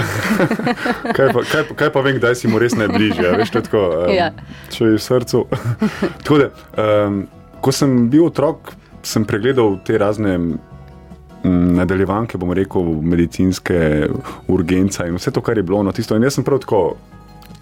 Kaj 1.15 1.27
pa, 1.33 1.39
kaj, 1.45 1.63
kaj 1.75 1.89
pa 1.93 2.01
vem, 2.01 2.17
kdaj 2.17 2.36
si 2.36 2.48
mu 2.48 2.60
res 2.60 2.74
najbližje, 2.75 3.31
veš, 3.38 3.51
to 3.53 3.62
tako, 3.62 3.81
um, 4.07 4.12
Ja. 4.13 4.31
če 4.74 4.86
je 4.86 4.98
v 4.98 5.01
srcu. 5.01 5.45
tako 6.25 6.38
da, 6.41 6.48
um, 6.75 7.24
ko 7.62 7.72
sem 7.72 8.10
bil 8.10 8.25
otrok, 8.27 8.74
sem 9.03 9.25
pregledal 9.27 9.77
te 9.86 9.98
razne 10.00 10.38
mm, 10.39 11.75
nadaljevanke, 11.77 12.38
bom 12.39 12.51
rekel, 12.55 12.83
medicinske 13.03 14.10
urgence 14.48 15.03
in 15.07 15.15
vse 15.19 15.31
to, 15.31 15.41
kar 15.43 15.57
je 15.60 15.63
bilo. 15.63 15.83
No, 15.83 15.91
tisto. 15.91 16.15
In 16.15 16.24
jaz 16.24 16.39
sem 16.39 16.43
prav 16.48 16.63
tako 16.63 16.95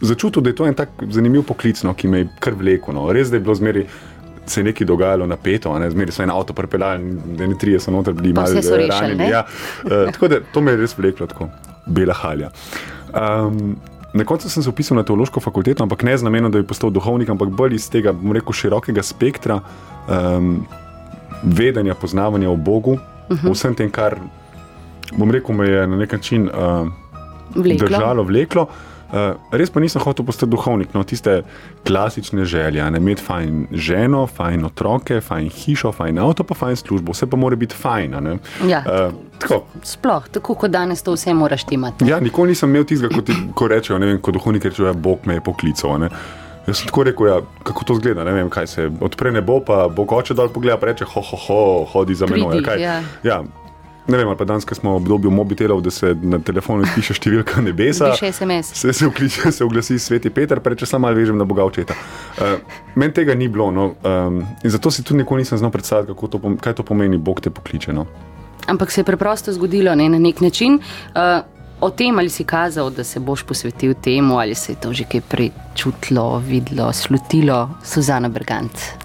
začutil, 0.01 0.41
da 0.41 0.49
je 0.49 0.57
to 0.57 0.65
en 0.65 0.73
tak 0.77 0.89
zanimiv 1.13 1.43
poklic, 1.45 1.81
no, 1.85 1.93
ki 1.93 2.07
me 2.09 2.23
je 2.23 2.29
kar 2.41 2.53
vlekel. 2.57 2.93
No. 2.95 3.09
Res, 3.13 3.29
da 3.29 3.37
je 3.37 3.45
bilo 3.45 3.57
zmeri. 3.57 3.85
Se 4.45 4.59
je 4.59 4.63
nekaj 4.63 4.87
dogajalo 4.87 5.27
na 5.27 5.37
peto, 5.37 5.75
zmeraj 5.89 6.11
so 6.11 6.23
en 6.23 6.31
avto 6.31 6.53
pripeljali, 6.53 7.13
da 7.37 7.47
ne 7.47 7.57
trije 7.57 7.79
so 7.79 7.91
noter 7.91 8.13
bili 8.13 8.33
malo 8.33 8.61
ranjeni. 8.89 9.29
Ja, 9.29 9.45
uh, 9.83 10.11
tako 10.11 10.27
da 10.27 10.39
to 10.53 10.61
me 10.61 10.71
je 10.71 10.77
res 10.77 10.97
vleklo, 10.97 11.27
tako 11.27 11.47
bela 11.85 12.13
halja. 12.13 12.49
Um, 13.13 13.77
na 14.13 14.25
koncu 14.25 14.49
sem 14.49 14.63
se 14.63 14.69
upisal 14.69 14.97
na 14.97 15.03
teološko 15.03 15.39
fakulteto, 15.39 15.83
ampak 15.83 16.03
ne 16.03 16.17
z 16.17 16.23
namenom, 16.23 16.51
da 16.51 16.59
bi 16.59 16.67
postal 16.67 16.89
duhovnik, 16.89 17.29
ampak 17.29 17.49
bolj 17.49 17.75
iz 17.75 17.89
tega, 17.89 18.11
bom 18.11 18.33
rekel, 18.35 18.53
širokega 18.53 19.03
spektra 19.03 19.61
um, 20.09 20.65
vedenja, 21.43 21.95
poznavanja 21.95 22.49
o 22.49 22.55
Bogu, 22.55 22.91
uh 22.93 22.99
-huh. 23.29 23.53
vsem 23.53 23.75
tem, 23.75 23.91
kar, 23.91 24.17
bom 25.17 25.31
rekel, 25.31 25.55
me 25.55 25.69
je 25.69 25.87
na 25.87 25.97
nek 25.97 26.11
način 26.11 26.49
uh, 26.49 26.87
Vleklo. 27.55 27.87
držalo, 27.87 28.23
vleklo. 28.23 28.61
Uh, 28.61 28.90
res 29.51 29.69
pa 29.69 29.79
nisem 29.83 30.01
hotel 30.01 30.25
postati 30.25 30.51
duhovnik, 30.51 30.93
no, 30.93 31.03
tiste 31.03 31.41
klasične 31.87 32.45
želje, 32.45 32.83
ne 32.91 32.99
imeti 33.01 33.23
fajn 33.25 33.65
ženo, 33.71 34.25
fajn 34.27 34.65
otroke, 34.65 35.21
fajn 35.21 35.49
hišo, 35.49 35.91
fajn 35.95 36.19
avto, 36.23 36.45
pa 36.47 36.55
fajn 36.55 36.79
službo, 36.79 37.15
vse 37.15 37.27
pa 37.29 37.39
mora 37.39 37.55
biti 37.55 37.75
fajn. 37.75 38.17
Ja, 38.67 38.81
Uh, 38.81 39.13
tako. 39.39 39.63
Sploh, 39.83 40.25
tako 40.31 40.55
kot 40.55 40.71
danes 40.71 41.03
to 41.03 41.13
vse 41.13 41.33
moraš 41.33 41.65
imati. 41.71 42.07
Ja, 42.09 42.19
nikoli 42.19 42.51
nisem 42.51 42.69
imel 42.69 42.85
tistega, 42.85 43.13
kot, 43.15 43.29
ko 43.55 43.67
rečejo, 43.67 43.99
ne 43.99 44.09
vem, 44.09 44.21
kot 44.21 44.35
duhovnik 44.35 44.65
rečejo, 44.65 44.87
ja, 44.89 44.93
Bog 44.93 45.27
me 45.29 45.37
je 45.37 45.43
poklical. 45.45 45.99
Ne. 46.01 46.09
Jaz 46.67 46.77
sem 46.77 46.89
tako 46.89 47.03
rekel, 47.03 47.27
ja, 47.27 47.39
kako 47.63 47.85
to 47.85 47.95
zgleda, 47.97 48.23
ne 48.23 48.33
vem, 48.35 48.49
kaj 48.49 48.67
se 48.67 48.89
odpre 49.01 49.31
nebo, 49.31 49.59
pa 49.65 49.87
Bog 49.89 50.11
oče 50.13 50.35
dol 50.37 50.51
pogleda, 50.53 50.77
pa 50.81 50.91
reče, 50.91 51.07
ho, 51.13 51.23
ho, 51.31 51.39
ho, 51.47 51.61
hodi 51.93 52.15
za 52.15 52.29
menoj. 52.29 52.61
Ja. 52.77 53.01
ja. 53.23 53.41
Ne 54.07 54.17
vem, 54.17 54.27
ali 54.27 54.37
pa 54.37 54.45
danes, 54.45 54.65
ko 54.65 54.75
smo 54.75 54.95
v 54.95 54.95
obdobju 54.95 55.31
mobitelov, 55.31 55.81
da 55.81 55.91
se 55.91 56.15
na 56.21 56.39
telefonu 56.41 56.87
piše 56.95 57.13
številka 57.13 57.61
nebesa. 57.61 58.09
Piše 58.11 58.31
SMS. 58.33 58.73
Se, 58.73 58.93
se, 58.93 59.07
vkliče, 59.07 59.51
se 59.51 59.63
oglasi 59.63 59.99
sveti 59.99 60.29
Peter, 60.33 60.59
reče, 60.63 60.85
samo 60.89 61.05
malo 61.05 61.15
vežem 61.15 61.37
na 61.37 61.45
Boga 61.45 61.63
očeta. 61.63 61.93
Uh, 62.37 62.57
Meni 62.95 63.13
tega 63.13 63.35
ni 63.37 63.47
bilo, 63.47 63.69
no, 63.71 63.93
um, 64.01 64.41
in 64.63 64.73
zato 64.73 64.91
si 64.91 65.03
tudi 65.03 65.21
nikoli 65.21 65.45
nisem 65.45 65.61
znal 65.61 65.71
predstavljati, 65.71 66.13
kako 66.13 66.27
to, 66.27 66.37
pom- 66.41 66.57
kaj 66.57 66.73
to 66.81 66.83
pomeni, 66.83 67.17
Bog 67.17 67.41
te 67.41 67.53
pokliče. 67.53 67.93
No. 67.93 68.05
Ampak 68.67 68.91
se 68.91 69.01
je 69.01 69.05
preprosto 69.05 69.53
zgodilo 69.53 69.95
ne, 69.95 70.09
na 70.09 70.19
nek 70.19 70.41
način. 70.41 70.79
Uh, 71.13 71.45
o 71.81 71.89
tem, 71.89 72.17
ali 72.19 72.29
si 72.29 72.43
kazal, 72.43 72.89
da 72.89 73.03
se 73.03 73.19
boš 73.19 73.43
posvetil 73.43 73.93
temu, 73.93 74.39
ali 74.39 74.55
se 74.55 74.73
je 74.73 74.81
to 74.81 74.93
že 74.93 75.05
kaj 75.09 75.21
prečutilo, 75.29 76.41
videlo, 76.45 76.91
slutilo, 76.93 77.69
Suzana 77.83 78.29
Brgant. 78.29 79.01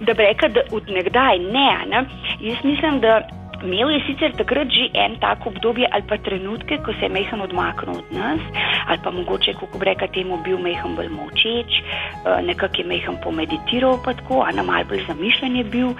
da 0.00 0.14
bi 0.14 0.22
rekel, 0.22 0.48
da 0.52 0.60
odnegdaj 0.72 1.38
ne, 1.38 1.68
a 1.76 1.84
ne. 1.84 2.04
Jaz 2.40 2.64
mislim, 2.64 3.00
da 3.00 3.20
imel 3.62 3.90
je 3.90 4.00
sicer 4.06 4.32
takrat 4.36 4.68
že 4.68 4.90
en 4.94 5.16
tak 5.20 5.46
obdobje 5.46 5.88
ali 5.92 6.02
pa 6.08 6.16
trenutke, 6.16 6.78
ko 6.84 6.92
se 6.92 7.06
je 7.06 7.08
mehen 7.08 7.40
odmaknil 7.40 7.98
od 7.98 8.08
nas, 8.12 8.40
ali 8.88 8.98
pa 9.04 9.10
mogoče, 9.10 9.52
kako 9.60 9.78
bi 9.78 9.84
rekel, 9.84 10.08
temu 10.14 10.38
bil 10.44 10.58
mehen 10.58 10.96
bolj 10.96 11.08
močeč, 11.08 11.70
eh, 11.80 12.42
nekako 12.42 12.76
je 12.78 12.84
mehen 12.84 13.16
pomeditiral, 13.22 13.98
pa 14.04 14.12
tako, 14.12 14.42
a 14.42 14.52
na 14.52 14.62
mal 14.62 14.84
bolj 14.84 15.04
zamišljen 15.06 15.56
je 15.56 15.64
bil. 15.64 15.90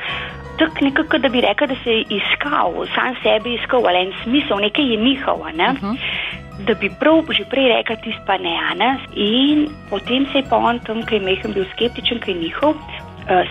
Tako 0.59 0.85
nekako, 0.85 1.19
da 1.19 1.29
bi 1.29 1.41
rekel, 1.41 1.69
da 1.69 1.77
se 1.85 1.91
je 1.91 2.05
iskal, 2.19 2.87
sam 2.95 3.15
sebe 3.23 3.55
iskal, 3.55 3.87
ali 3.87 4.07
en 4.07 4.13
smisel, 4.23 4.61
nekaj 4.61 4.85
je 4.93 4.97
nihal, 4.97 5.41
ne. 5.55 5.69
Uh 5.71 5.77
-huh. 5.83 5.97
Da 6.67 6.75
bi 6.75 6.91
prav 7.01 7.25
že 7.33 7.45
prej 7.45 7.69
rekel, 7.73 7.97
tisto 8.05 8.23
pa 8.27 8.37
ne, 8.37 8.57
ne. 8.77 8.99
In 9.15 9.69
potem 9.91 10.27
se 10.33 10.39
je 10.39 10.45
pa 10.51 10.57
on 10.57 10.79
tam, 10.79 11.03
ki 11.03 11.15
je 11.15 11.21
mehen 11.21 11.53
bil 11.53 11.65
skeptičen, 11.73 12.21
ki 12.21 12.31
je 12.31 12.39
njihov, 12.39 12.75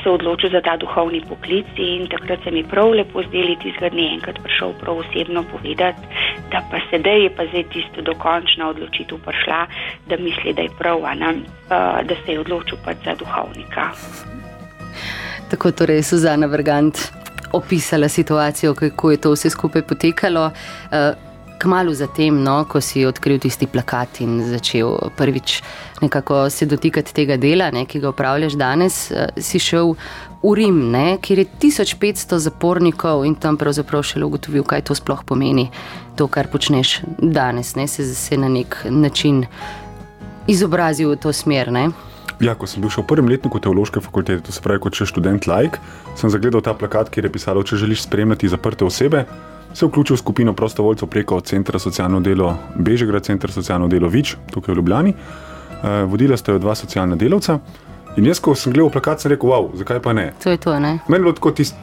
se 0.04 0.10
odločil 0.10 0.50
za 0.50 0.62
ta 0.62 0.78
duhovni 0.78 1.22
poklic 1.30 1.68
in 1.78 2.08
takrat 2.08 2.40
se 2.44 2.52
mi 2.52 2.64
prav 2.64 2.92
lepo 2.92 3.24
zdeli 3.24 3.56
tistega 3.64 3.90
dne 3.90 4.08
enkrat 4.14 4.40
prišel 4.44 4.74
prav 4.80 4.98
osebno 4.98 5.44
povedati, 5.52 6.04
da 6.52 6.60
pa 6.72 6.78
sedaj 6.90 7.24
je 7.24 7.30
pa 7.36 7.46
zdaj 7.46 7.64
tisto 7.74 8.02
dokončna 8.02 8.70
odločitev 8.70 9.18
prišla, 9.26 9.62
da 10.10 10.18
misli, 10.18 10.54
da 10.54 10.62
je 10.62 10.76
prav, 10.80 11.00
ne, 11.16 11.30
eh, 11.30 12.04
da 12.04 12.16
se 12.26 12.32
je 12.32 12.40
odločil 12.40 12.78
pač 12.86 12.98
za 13.06 13.16
duhovnika. 13.16 13.90
Tako 15.50 15.72
torej 15.72 15.96
je 15.96 16.04
Suzana 16.04 16.48
Brgant 16.48 16.98
opisala 17.54 18.10
situacijo, 18.10 18.74
kako 18.74 19.12
je 19.12 19.18
to 19.18 19.32
vse 19.32 19.50
skupaj 19.50 19.82
potekalo. 19.82 20.52
Eh, 20.92 21.29
Kmalu 21.60 21.94
zatem, 21.94 22.38
no, 22.44 22.64
ko 22.72 22.80
si 22.82 23.04
odkril 23.06 23.40
tisti 23.44 23.68
plakat 23.68 24.22
in 24.24 24.40
začel 24.48 25.12
prvič 25.20 25.60
nekako 26.02 26.50
se 26.50 26.66
dotikati 26.66 27.14
tega 27.14 27.38
dela, 27.38 27.72
ne, 27.72 27.86
ki 27.86 28.00
ga 28.00 28.10
upravljaš 28.10 28.54
danes, 28.54 29.12
eh, 29.12 29.28
si 29.38 29.60
šel 29.60 29.96
v 30.44 30.54
Rim, 30.56 30.92
ne, 30.92 31.18
kjer 31.22 31.40
je 31.40 31.46
1500 31.60 32.40
zapornikov 32.40 33.26
in 33.26 33.36
tam 33.36 33.58
pravzaprav 33.58 34.04
šele 34.04 34.26
ugotovil, 34.26 34.64
kaj 34.64 34.82
to 34.82 34.96
sploh 34.96 35.24
pomeni, 35.24 35.70
to, 36.16 36.28
kar 36.28 36.48
počneš 36.48 37.02
danes, 37.20 37.76
ne, 37.76 37.88
se, 37.88 38.16
se 38.16 38.38
na 38.38 38.48
nek 38.48 38.78
način 38.90 39.46
izobrazil 40.48 41.12
v 41.12 41.18
to 41.18 41.34
smer. 41.34 41.72
Ne. 41.72 41.90
Ja, 42.40 42.56
ko 42.56 42.68
sem 42.68 42.82
bil 42.82 42.90
še 42.90 43.04
v 43.04 43.10
prvem 43.12 43.28
letniku 43.28 43.60
teološke 43.60 44.00
fakultete, 44.00 44.46
to 44.48 44.56
se 44.56 44.64
pravi 44.64 44.80
kot 44.80 44.96
še 44.96 45.10
študent 45.12 45.48
laik, 45.48 45.76
sem 46.16 46.32
zagledal 46.32 46.64
ta 46.64 46.74
plakat, 46.74 47.12
kjer 47.12 47.28
je 47.28 47.32
pisalo: 47.36 47.64
Če 47.64 47.76
želiš 47.84 48.08
spremljati 48.08 48.48
zaprte 48.48 48.88
osebe, 48.88 49.26
se 49.80 49.86
vključi 49.86 50.14
v 50.14 50.18
skupino 50.18 50.54
prostovoljcev 50.54 51.08
preko 51.08 51.40
Centra 51.42 51.80
socialno 51.80 52.20
delo 52.20 52.56
Bežigrad, 52.76 53.24
Centra 53.24 53.52
socialno 53.52 53.88
delo 53.88 54.08
Vič, 54.08 54.36
tukaj 54.52 54.74
v 54.74 54.78
Ljubljani. 54.78 55.14
Eh, 55.14 56.04
Vodila 56.04 56.38
sta 56.38 56.52
jo 56.52 56.60
dva 56.60 56.76
socialna 56.76 57.16
delavca. 57.16 57.60
In 58.18 58.26
jaz, 58.26 58.42
ko 58.44 58.56
sem 58.56 58.74
gledal 58.74 58.92
plakat, 58.92 59.22
sem 59.22 59.32
rekel: 59.32 59.50
Wow, 59.50 59.70
zakaj 59.80 60.02
pa 60.04 60.14
ne? 60.14 60.34
To 60.44 60.50
je 60.52 60.58
to, 60.58 60.80
ne. 60.80 61.00
Meni 61.08 61.22
je 61.22 61.24
bilo 61.24 61.34
tako 61.34 61.52
tisti 61.52 61.78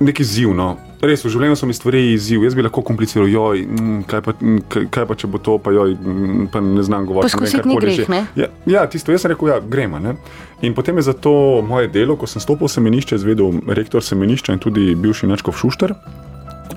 neki 0.00 0.22
izziv. 0.22 0.52
No. 0.56 0.74
Res, 1.00 1.22
v 1.24 1.30
življenju 1.32 1.56
so 1.56 1.68
mi 1.68 1.74
stvari 1.76 2.00
izziv. 2.12 2.44
Jaz 2.44 2.54
bi 2.56 2.64
lahko 2.64 2.82
kompliciral, 2.84 3.28
joj, 3.28 3.62
mm, 3.64 4.02
kaj, 4.08 4.22
pa, 4.26 4.34
mm, 4.36 4.86
kaj, 4.92 5.06
pa 5.08 5.16
če 5.16 5.28
bo 5.32 5.40
to, 5.40 5.56
pa 5.64 5.72
joj, 5.72 5.94
mm, 5.96 6.48
pa 6.52 6.60
ne 6.60 6.84
znam 6.84 7.06
govoriti. 7.08 7.32
Poskusiti 7.38 7.68
ni 7.68 7.76
greh, 7.80 8.08
ne? 8.12 8.24
Ja, 8.36 8.48
ja, 8.68 8.86
tisto, 8.90 9.12
jaz 9.12 9.24
sem 9.24 9.32
rekel, 9.32 9.48
ja, 9.48 9.60
gremo. 9.60 10.00
Ne? 10.00 10.16
In 10.60 10.76
potem 10.76 11.00
je 11.00 11.08
za 11.08 11.16
to 11.16 11.62
moje 11.64 11.88
delo, 11.88 12.18
ko 12.20 12.28
sem 12.28 12.44
stopil 12.44 12.68
v 12.68 12.74
semenišče, 12.76 13.16
izvedel 13.16 13.62
rektor 13.72 14.04
semenišča 14.04 14.56
in 14.56 14.60
tudi 14.60 14.92
bivši 14.92 15.30
načkov 15.30 15.56
Šušter. 15.56 15.96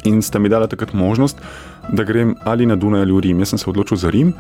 In 0.04 0.22
sta 0.22 0.40
mi 0.40 0.50
dala 0.50 0.68
takrat 0.68 0.94
možnost, 0.94 1.42
da 1.92 2.04
grem 2.04 2.36
ali 2.44 2.66
na 2.66 2.76
Dunaj 2.76 3.02
ali 3.02 3.14
v 3.14 3.20
Rim. 3.20 3.40
Jaz 3.40 3.50
sem 3.50 3.60
se 3.60 3.70
odločil 3.70 3.98
za 3.98 4.10
Rim. 4.10 4.34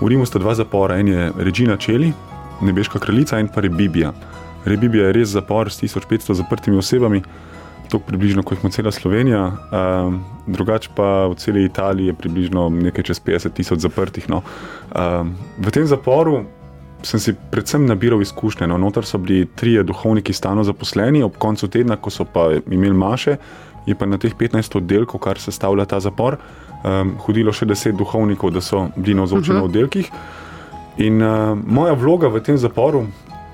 V 0.00 0.08
Rimu 0.08 0.26
sta 0.26 0.38
dva 0.38 0.54
zapora, 0.54 0.98
en 0.98 1.08
je 1.08 1.32
Regina 1.38 1.76
Čeli, 1.76 2.12
nebeška 2.62 2.98
kraljica, 2.98 3.38
in 3.38 3.48
pa 3.48 3.60
Rebibija. 3.60 4.12
Rebibija 4.64 5.06
je 5.06 5.12
res 5.12 5.28
zapor 5.34 5.70
s 5.70 5.82
1500 5.82 6.34
zaprtimi 6.34 6.78
osebami, 6.78 7.22
tako 7.90 8.04
približno 8.06 8.42
kot 8.42 8.62
ima 8.62 8.70
cela 8.70 8.92
Slovenija, 8.92 9.42
um, 9.46 10.24
drugače 10.46 10.90
pa 10.96 11.26
v 11.26 11.34
celi 11.34 11.64
Italiji 11.64 12.06
je 12.06 12.14
približno 12.14 12.68
nekaj 12.70 13.04
čez 13.04 13.20
50 13.20 13.52
tisoč 13.52 13.78
zaprtih. 13.78 14.28
No. 14.30 14.42
Um, 14.96 15.34
v 15.58 15.70
tem 15.70 15.86
zaporu 15.86 16.44
sem 17.02 17.20
si 17.20 17.34
predvsem 17.50 17.86
nabiral 17.86 18.22
izkušnje. 18.22 18.66
No. 18.66 18.78
Notar 18.78 19.04
so 19.04 19.18
bili 19.18 19.46
trije 19.46 19.82
duhovniki 19.82 20.32
stalno 20.32 20.64
zaposleni, 20.64 21.22
ob 21.22 21.36
koncu 21.38 21.68
tedna, 21.68 21.96
ko 21.96 22.10
so 22.10 22.24
pa 22.24 22.48
imeli 22.70 22.94
maše, 22.94 23.36
je 23.86 23.94
pa 23.94 24.06
na 24.06 24.18
teh 24.18 24.34
15 24.34 24.76
oddelkov, 24.76 25.20
kar 25.20 25.38
sestavlja 25.38 25.84
ta 25.84 26.00
zapor, 26.00 26.38
um, 26.84 27.16
hodilo 27.26 27.52
še 27.52 27.66
10 27.66 27.98
duhovnikov, 27.98 28.52
da 28.54 28.60
so 28.60 28.88
bili 28.96 29.14
navzočeni 29.14 29.58
uh 29.58 29.62
-huh. 29.62 29.64
na 29.64 29.64
oddelkih. 29.64 30.10
In 30.96 31.22
uh, 31.22 31.58
moja 31.66 31.92
vloga 31.92 32.28
v 32.28 32.40
tem 32.40 32.58
zaporu, 32.58 33.06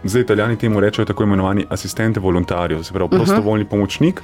zdaj 0.04 0.22
italijani 0.22 0.56
temu 0.56 0.80
rečejo 0.80 1.06
tako 1.06 1.22
imenovani 1.22 1.66
asistente 1.70 2.20
volontarjev, 2.20 2.82
se 2.82 2.92
pravi 2.92 3.10
prostovoljni 3.10 3.64
pomočnik, 3.64 4.22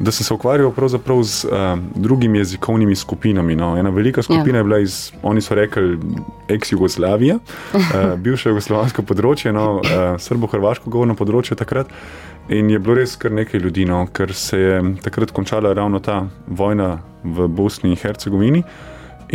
da 0.00 0.10
sem 0.10 0.24
se 0.24 0.34
ukvarjal 0.34 0.70
pravzaprav 0.72 1.22
z 1.22 1.44
uh, 1.44 1.50
drugimi 1.94 2.38
jezikovnimi 2.38 2.96
skupinami. 2.96 3.56
No. 3.56 3.76
Ena 3.78 3.90
velika 3.90 4.22
skupina 4.22 4.56
Ja. 4.56 4.60
je 4.60 4.64
bila 4.64 4.78
iz, 4.78 5.12
oni 5.22 5.40
so 5.40 5.54
rekli, 5.54 5.98
ex-Jugoslavije, 6.48 7.34
uh, 7.34 7.80
bivše 8.22 8.48
jugoslovansko 8.48 9.02
področje, 9.02 9.52
no, 9.52 9.80
uh, 9.82 10.14
srbo-hrvaško 10.18 10.90
govorno 10.90 11.14
področje 11.14 11.56
takrat. 11.56 11.86
In 12.48 12.70
je 12.70 12.78
bilo 12.80 12.94
res 12.96 13.12
kar 13.20 13.32
nekaj 13.32 13.60
ljudi, 13.60 13.84
no, 13.84 14.06
ker 14.12 14.32
se 14.32 14.58
je 14.58 14.76
takrat 15.04 15.30
končala 15.36 15.74
ravno 15.76 16.00
ta 16.00 16.22
vojna 16.46 16.94
v 17.24 17.48
Bosni 17.48 17.90
in 17.92 18.00
Hercegovini. 18.00 18.62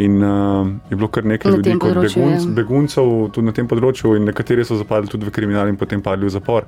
In 0.02 0.24
uh, 0.24 0.68
je 0.90 0.98
bilo 0.98 1.08
kar 1.08 1.26
nekaj 1.26 1.52
Na 1.52 1.58
ljudi 1.58 1.76
kot 1.78 1.94
begunc, 1.94 2.42
ja. 2.42 2.54
beguncev 2.58 3.12
tudi 3.36 3.46
na 3.46 3.54
tem 3.54 3.70
področju, 3.70 4.16
in 4.18 4.26
nekateri 4.26 4.66
so 4.66 4.80
zapadli 4.80 5.14
tudi 5.14 5.30
v 5.30 5.36
kriminal 5.36 5.70
in 5.70 5.78
potem 5.78 6.02
padli 6.02 6.26
v 6.26 6.34
zapor. 6.34 6.66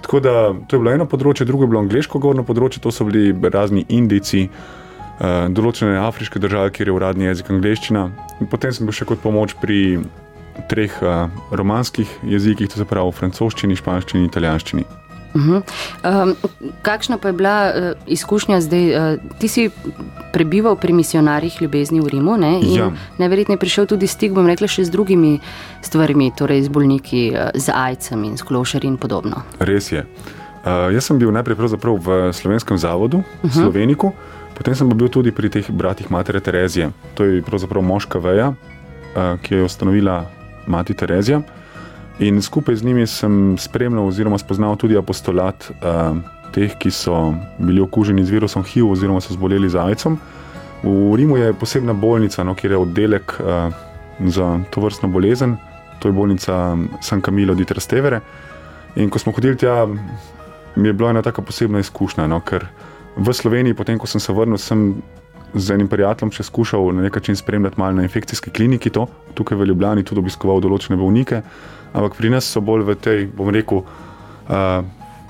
Tako 0.00 0.20
da 0.24 0.32
to 0.64 0.76
je 0.76 0.80
bilo 0.80 0.94
eno 0.94 1.04
področje, 1.04 1.44
drugo 1.44 1.68
je 1.68 1.74
bilo 1.74 1.84
angliško 1.84 2.20
govorno 2.20 2.46
področje, 2.48 2.80
to 2.80 2.88
so 2.88 3.04
bili 3.04 3.36
razni 3.52 3.84
Indijci, 3.92 4.46
uh, 4.48 5.52
določene 5.52 6.00
afriške 6.00 6.40
države, 6.40 6.72
kjer 6.72 6.88
je 6.88 6.96
uradni 6.96 7.28
jezik 7.28 7.52
angliščina. 7.52 8.08
In 8.40 8.48
potem 8.48 8.72
sem 8.72 8.88
bil 8.88 8.96
še 8.96 9.04
kot 9.12 9.20
pomoč 9.20 9.58
pri 9.60 10.00
treh 10.72 10.96
uh, 11.04 11.28
romanskih 11.52 12.08
jezikih, 12.24 12.72
to 12.72 12.80
se 12.80 12.88
pravi 12.88 13.12
francoščini, 13.20 13.76
španščini 13.76 14.24
in 14.24 14.32
italijanščini. 14.32 15.03
Um, 15.34 16.34
kakšna 16.82 17.18
pa 17.18 17.28
je 17.28 17.32
bila 17.34 17.56
uh, 17.66 17.92
izkušnja 18.06 18.60
zdaj? 18.60 18.84
Uh, 19.14 19.20
ti 19.38 19.48
si 19.48 19.70
prebival 20.32 20.76
pri 20.76 20.92
misionarjih 20.92 21.62
ljubezni 21.62 22.00
v 22.00 22.08
Rimu 22.08 22.36
ne? 22.36 22.60
in 22.62 22.78
Ja. 22.78 22.90
najverjetneje 23.18 23.58
prišel 23.58 23.86
tudi 23.86 24.06
stik, 24.06 24.32
bom 24.32 24.46
rekla, 24.46 24.70
še 24.70 24.84
z 24.84 24.90
drugimi 24.90 25.40
stvarmi, 25.82 26.30
torej 26.38 26.62
z 26.62 26.68
bolniki, 26.68 27.34
uh, 27.34 27.50
z 27.54 27.74
ajcem 27.74 28.24
in 28.24 28.38
s 28.38 28.42
klošarji 28.42 28.88
in 28.88 28.96
podobno. 28.96 29.42
Res 29.58 29.92
je. 29.92 30.06
Uh, 30.64 30.94
jaz 30.94 31.10
sem 31.10 31.18
bil 31.18 31.34
najprej 31.34 31.58
v 31.58 32.32
slovenskem 32.32 32.78
zavodu, 32.78 33.18
uh 33.18 33.24
-huh. 33.42 33.62
Sloveniku, 33.62 34.12
potem 34.54 34.74
sem 34.74 34.88
bil 34.88 35.08
tudi 35.08 35.32
pri 35.32 35.50
teh 35.50 35.70
bratih 35.70 36.10
Matere 36.10 36.40
Terezije. 36.40 36.90
To 37.14 37.24
je 37.24 37.42
pravzaprav 37.42 37.82
moška 37.82 38.18
veja, 38.18 38.48
uh, 38.48 39.40
ki 39.42 39.54
jo 39.54 39.58
je 39.58 39.64
ustanovila 39.64 40.30
Mati 40.66 40.94
Terezija. 40.94 41.42
In 42.18 42.42
skupaj 42.42 42.76
z 42.76 42.84
njimi 42.84 43.06
sem 43.06 43.56
spremljal 43.58 44.06
oziroma 44.06 44.38
spoznal 44.38 44.76
tudi 44.76 44.96
apostolat 44.96 45.70
uh, 45.70 46.16
teh, 46.54 46.76
ki 46.78 46.90
so 46.90 47.34
bili 47.58 47.82
okuženi 47.82 48.24
z 48.24 48.36
virusom 48.36 48.62
HIV 48.62 48.92
oziroma 48.92 49.20
so 49.20 49.34
zboleli 49.34 49.68
za 49.68 49.82
AIDS-om. 49.82 50.18
V 50.84 51.16
Rimu 51.16 51.36
je 51.36 51.52
posebna 51.58 51.92
bolnica, 51.92 52.44
no, 52.44 52.54
kjer 52.54 52.76
je 52.76 52.78
oddelek 52.78 53.34
uh, 53.40 53.74
za 54.30 54.60
to 54.70 54.80
vrstno 54.80 55.08
bolezen, 55.08 55.56
to 55.98 56.08
je 56.08 56.12
bolnica 56.12 56.76
San 57.02 57.20
Camilo 57.20 57.54
di 57.54 57.64
Trastevere. 57.64 58.20
In 58.96 59.10
ko 59.10 59.18
smo 59.18 59.32
hodili 59.32 59.56
tja, 59.56 59.86
mi 60.76 60.88
je 60.88 60.92
bila 60.92 61.10
ena 61.10 61.22
tako 61.22 61.42
posebna 61.42 61.82
izkušnja, 61.82 62.26
no, 62.30 62.40
ker 62.46 62.68
v 63.16 63.34
Sloveniji, 63.34 63.74
potem 63.74 63.98
ko 63.98 64.06
sem 64.06 64.20
se 64.20 64.32
vrnil, 64.32 64.58
sem 64.58 64.94
z 65.54 65.74
enim 65.74 65.88
prijateljem 65.88 66.32
še 66.34 66.46
skušal 66.46 66.92
na 66.94 67.06
nek 67.06 67.14
način 67.14 67.36
spremljati 67.36 67.78
malo 67.78 67.98
na 67.98 68.02
infekcijski 68.06 68.50
kliniki, 68.50 68.90
to, 68.90 69.06
tukaj 69.34 69.58
v 69.58 69.66
Ljubljani 69.70 70.04
tudi 70.06 70.22
obiskoval 70.22 70.62
določene 70.62 70.98
bolnike, 70.98 71.42
ampak 71.94 72.18
pri 72.18 72.30
nas 72.34 72.44
so 72.50 72.60
bolj 72.60 72.82
v 72.82 72.94
tej, 72.98 73.26
bom 73.30 73.48
rekel, 73.54 73.84
uh, 74.50 74.82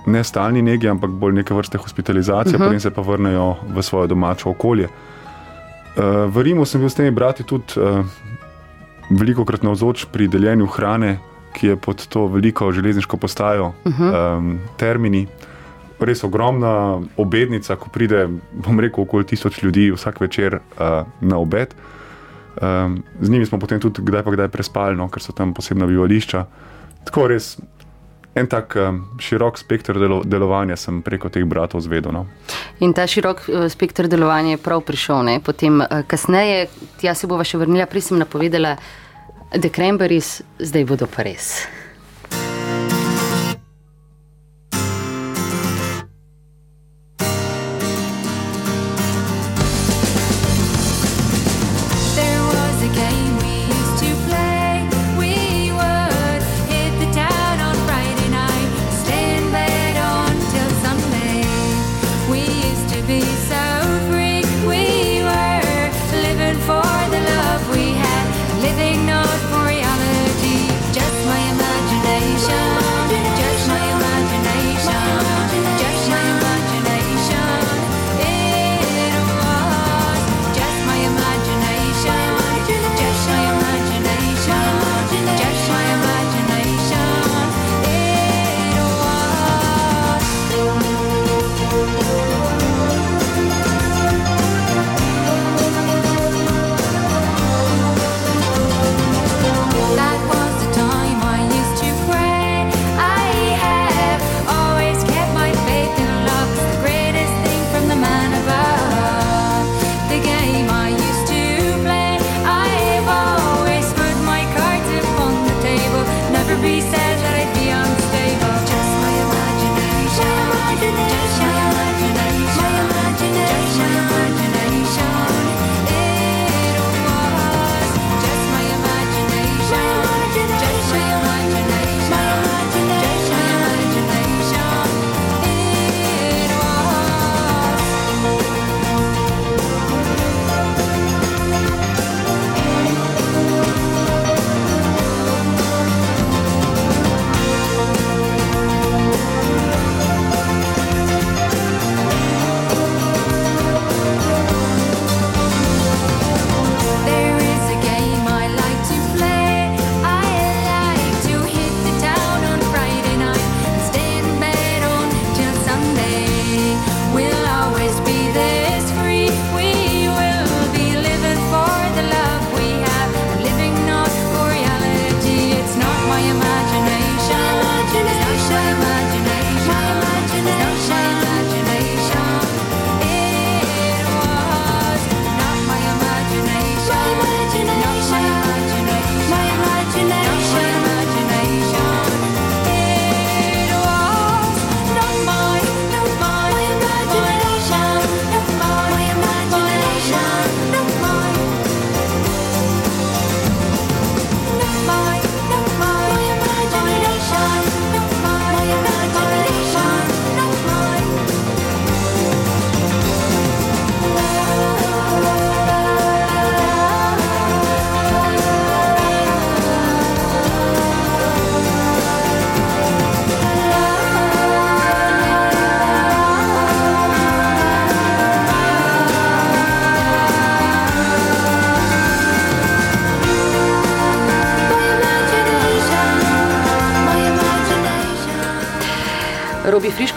ne 0.07 0.25
stalni 0.25 0.63
negi, 0.65 0.89
ampak 0.89 1.11
bolj 1.11 1.37
neke 1.37 1.55
vrste 1.55 1.79
hospitalizacije, 1.79 2.57
uh 2.57 2.61
-huh. 2.61 2.67
potem 2.67 2.81
se 2.81 2.91
pa 2.91 3.03
vrnejo 3.03 3.57
v 3.75 3.83
svoje 3.83 4.09
domače 4.09 4.49
okolje. 4.49 4.89
Uh, 4.89 6.27
v 6.35 6.43
Rimu 6.43 6.65
sem 6.65 6.81
bil 6.81 6.91
s 6.91 6.95
temi 6.95 7.11
brati 7.11 7.43
tudi 7.43 7.77
uh, 7.77 8.07
veliko 9.11 9.45
krat 9.45 9.63
navzoč 9.63 10.07
pri 10.13 10.29
deljenju 10.29 10.67
hrane, 10.67 11.19
ki 11.53 11.67
je 11.67 11.77
pod 11.77 12.07
to 12.07 12.27
veliko 12.27 12.73
železniško 12.73 13.17
postajo, 13.17 13.73
uh 13.85 14.01
-huh. 14.01 14.39
um, 14.39 14.59
termini. 14.77 15.27
Res 16.01 16.25
ogromna 16.25 17.01
obednica, 17.17 17.77
ko 17.77 17.89
pride, 17.89 18.29
bom 18.53 18.81
rekel, 18.81 19.05
okoli 19.05 19.25
tisoč 19.25 19.63
ljudi 19.63 19.93
vsak 19.93 20.21
večer 20.21 20.55
uh, 20.55 21.07
na 21.21 21.39
obed. 21.39 21.75
Um, 22.55 23.03
z 23.21 23.31
njimi 23.31 23.47
smo 23.47 23.59
potem 23.59 23.81
tudi 23.81 24.03
kdaj 24.03 24.23
pa 24.23 24.31
kdaj 24.31 24.49
prespali, 24.49 24.97
no, 24.97 25.09
ker 25.11 25.23
so 25.23 25.35
tam 25.35 25.55
posebna 25.55 25.87
bivališča. 25.91 26.45
Tako 27.05 27.27
res 27.33 27.57
en 28.35 28.47
tak 28.51 28.75
um, 28.77 29.01
širok 29.23 29.59
spektr 29.59 29.99
delo, 29.99 30.23
delovanja 30.27 30.77
sem 30.77 31.03
preko 31.03 31.31
teh 31.31 31.45
bratov 31.47 31.83
zvedel. 31.87 32.15
No. 32.15 32.27
In 32.83 32.95
ta 32.95 33.07
širok 33.07 33.47
uh, 33.47 33.67
spektr 33.71 34.09
delovanja 34.11 34.57
je 34.57 34.63
prav 34.63 34.83
prišel. 34.87 35.23
Ne? 35.27 35.39
Potem, 35.45 35.81
uh, 35.81 36.03
kasneje, 36.07 36.69
tja 37.03 37.15
se 37.15 37.31
bova 37.31 37.47
še 37.47 37.63
vrnila, 37.63 37.87
prej 37.91 38.11
sem 38.11 38.19
napovedala. 38.19 38.77
The 39.55 39.71
Cranberries, 39.71 40.41
zdaj 40.59 40.87
bodo 40.89 41.07
pa 41.07 41.23
res. 41.23 41.63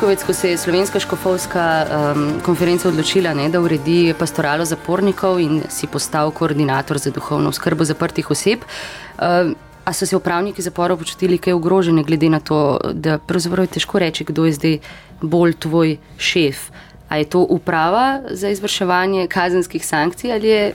Friškovec, 0.08 0.24
ko 0.24 0.34
se 0.34 0.50
je 0.50 0.58
slovenska 0.58 1.00
škofovska 1.00 1.86
um, 2.16 2.42
konferenca 2.46 2.88
odločila, 2.88 3.34
ne, 3.34 3.50
da 3.52 3.60
uredi 3.60 4.14
pastoralo 4.16 4.64
zapornikov 4.66 5.40
in 5.44 5.58
si 5.70 5.88
postal 5.88 6.32
koordinator 6.32 6.98
za 6.98 7.12
duhovno 7.12 7.52
skrbo 7.52 7.84
zaprtih 7.84 8.32
oseb. 8.32 8.64
Um, 9.20 9.56
A 9.86 9.94
so 9.94 10.06
se 10.06 10.16
upravniki 10.16 10.62
zaporov 10.62 10.98
počutili 10.98 11.38
kaj 11.38 11.54
ogrožene, 11.54 12.04
glede 12.04 12.30
na 12.30 12.40
to, 12.40 12.80
da 12.94 13.18
pravzaprav 13.20 13.64
je 13.64 13.74
težko 13.80 14.00
reči, 14.00 14.24
kdo 14.24 14.46
je 14.46 14.54
zdaj 14.54 14.78
bolj 15.22 15.54
tvoj 15.60 15.98
šef? 16.18 16.70
A 17.10 17.18
je 17.18 17.26
to 17.26 17.40
uprava 17.40 18.22
za 18.32 18.50
izvrševanje 18.50 19.28
kazenskih 19.28 19.86
sankcij 19.86 20.32
ali 20.34 20.48
je 20.48 20.74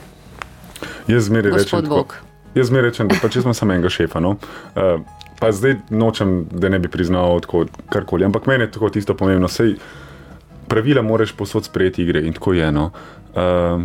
Jaz 1.07 1.25
zmeraj 1.25 1.57
rečem, 1.57 1.81
tako- 1.81 2.21
jaz 2.55 2.67
zmeraj 2.67 2.89
rečem, 2.89 3.07
da 3.07 3.15
pač 3.21 3.35
imam 3.35 3.53
samo 3.53 3.73
enega 3.73 3.89
šefa. 3.89 4.19
No? 4.19 4.37
Uh, 4.75 5.01
pa 5.39 5.51
zdaj 5.51 5.75
nočem, 5.89 6.45
da 6.51 6.69
ne 6.69 6.79
bi 6.79 6.87
priznal 6.87 7.39
tako 7.41 7.65
karkoli, 7.89 8.25
ampak 8.25 8.47
meni 8.47 8.63
je 8.63 8.71
tako 8.71 8.89
tisto 8.89 9.15
pomembno. 9.17 9.47
Sej, 9.47 9.75
pravila 10.67 11.01
moraš 11.01 11.31
posod 11.31 11.65
sprejeti 11.65 12.03
igre 12.03 12.21
in 12.25 12.33
tako 12.33 12.53
je. 12.53 12.71
No? 12.71 12.91
Uh, 13.35 13.81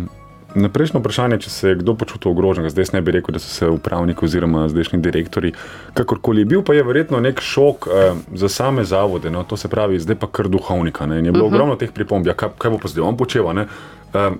na 0.55 0.69
prejšnjo 0.69 0.99
vprašanje, 0.99 1.37
če 1.45 1.49
se 1.49 1.69
je 1.69 1.75
kdo 1.81 1.93
počutil 1.93 2.31
ogroženega, 2.31 2.71
zdaj 2.73 2.93
ne 2.93 3.01
bi 3.05 3.13
rekel, 3.13 3.35
da 3.35 3.41
so 3.41 3.51
se 3.53 3.67
upravniki 3.69 4.25
oziroma 4.25 4.65
zdajšnji 4.69 4.99
direktori, 5.05 5.51
kakorkoli 5.93 6.45
bil, 6.45 6.63
pa 6.65 6.73
je 6.73 6.83
verjetno 6.83 7.19
nek 7.21 7.41
šok 7.41 7.87
uh, 7.87 8.23
za 8.33 8.49
same 8.49 8.83
zavode, 8.83 9.29
no? 9.29 9.43
to 9.43 9.57
se 9.57 9.69
pravi, 9.69 9.99
zdaj 9.99 10.17
pa 10.21 10.27
kar 10.31 10.49
duhovnika. 10.49 11.05
Ne? 11.05 11.19
In 11.19 11.25
je 11.25 11.31
bilo 11.31 11.45
uh 11.45 11.51
-huh. 11.51 11.55
ogromno 11.55 11.75
teh 11.75 11.91
pripomb, 11.91 12.27
ja, 12.27 12.33
kaj, 12.33 12.49
kaj 12.57 12.71
bo 12.71 12.77
pa 12.77 12.87
zdaj 12.87 13.03
on 13.03 13.17
počel. 13.17 13.47
a 13.47 13.53
ne? 13.53 13.67
Uh, 14.13 14.35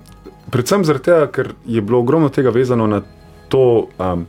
predvsem 0.49 0.85
zaradi 0.85 1.05
tega, 1.05 1.27
ker 1.27 1.53
je 1.65 1.81
bilo 1.81 1.99
ogromno 1.99 2.29
tega 2.29 2.49
vezano 2.49 2.87
na 2.87 3.01
to, 3.49 3.87
um, 3.99 4.25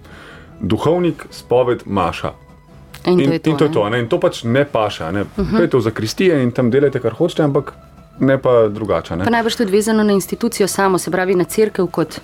duhovnik, 0.61 1.27
spoved, 1.31 1.83
maša. 1.87 2.33
In, 3.07 3.21
In, 3.21 3.27
to 3.27 3.33
je 3.33 3.39
to. 3.39 3.51
in 3.51 3.57
to, 3.57 3.65
je 3.65 3.69
ne? 3.69 3.75
to 3.75 3.89
ne? 3.89 4.01
in 4.01 4.09
to 4.09 4.21
pač 4.21 4.45
ne 4.45 4.65
paša. 4.65 5.11
Ne? 5.13 5.21
Uh 5.21 5.29
-huh. 5.37 5.59
Pejte 5.59 5.77
v 5.77 5.81
zakristije 5.81 6.43
in 6.43 6.53
tam 6.53 6.71
delajte, 6.71 7.01
kar 7.01 7.13
hočete, 7.13 7.43
ampak 7.43 7.73
ne 8.21 8.39
pa 8.39 8.69
drugače. 8.69 9.17
Ne? 9.17 9.25
Pa 9.25 9.31
najbrž 9.31 9.57
tudi 9.57 9.73
vezano 9.73 10.03
na 10.03 10.13
institucijo 10.13 10.69
samo, 10.69 10.99
se 10.99 11.11
pravi 11.11 11.35
na 11.35 11.45
crkv 11.45 11.87
kot 11.91 12.21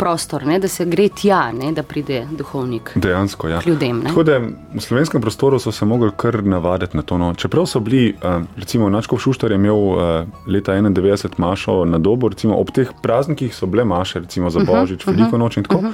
prostor, 0.00 0.46
ne? 0.46 0.58
da 0.58 0.68
se 0.68 0.84
gre 0.84 1.08
tja, 1.08 1.52
ne? 1.52 1.72
da 1.76 1.82
pride 1.82 2.22
duhovnik. 2.32 2.92
Dejansko, 2.94 3.48
ja. 3.48 3.60
Ljudem, 3.66 3.98
ne? 3.98 4.08
Tako 4.08 4.22
da 4.22 4.38
v 4.74 4.80
slovenskem 4.80 5.20
prostoru 5.20 5.58
so 5.58 5.72
se 5.72 5.84
mogli 5.84 6.10
kar 6.16 6.40
navaditi 6.44 6.96
na 6.96 7.02
to. 7.02 7.18
No. 7.18 7.34
Čeprav 7.34 7.66
so 7.66 7.80
bili, 7.84 8.14
uh, 8.14 8.40
recimo, 8.56 8.88
Načkov 8.90 9.20
Šuštar 9.20 9.52
je 9.52 9.60
imel 9.60 9.76
uh, 9.76 9.98
leta 10.46 10.72
91 10.72 11.36
mašo 11.36 11.84
na 11.84 11.98
dobo, 11.98 12.28
recimo 12.32 12.56
ob 12.56 12.72
teh 12.72 12.92
praznikih 13.02 13.54
so 13.54 13.66
bile 13.66 13.84
maše, 13.84 14.24
recimo 14.24 14.50
za 14.50 14.64
Božič, 14.64 15.06
veliko 15.06 15.38
noč 15.38 15.60
in 15.60 15.68
tako. 15.68 15.92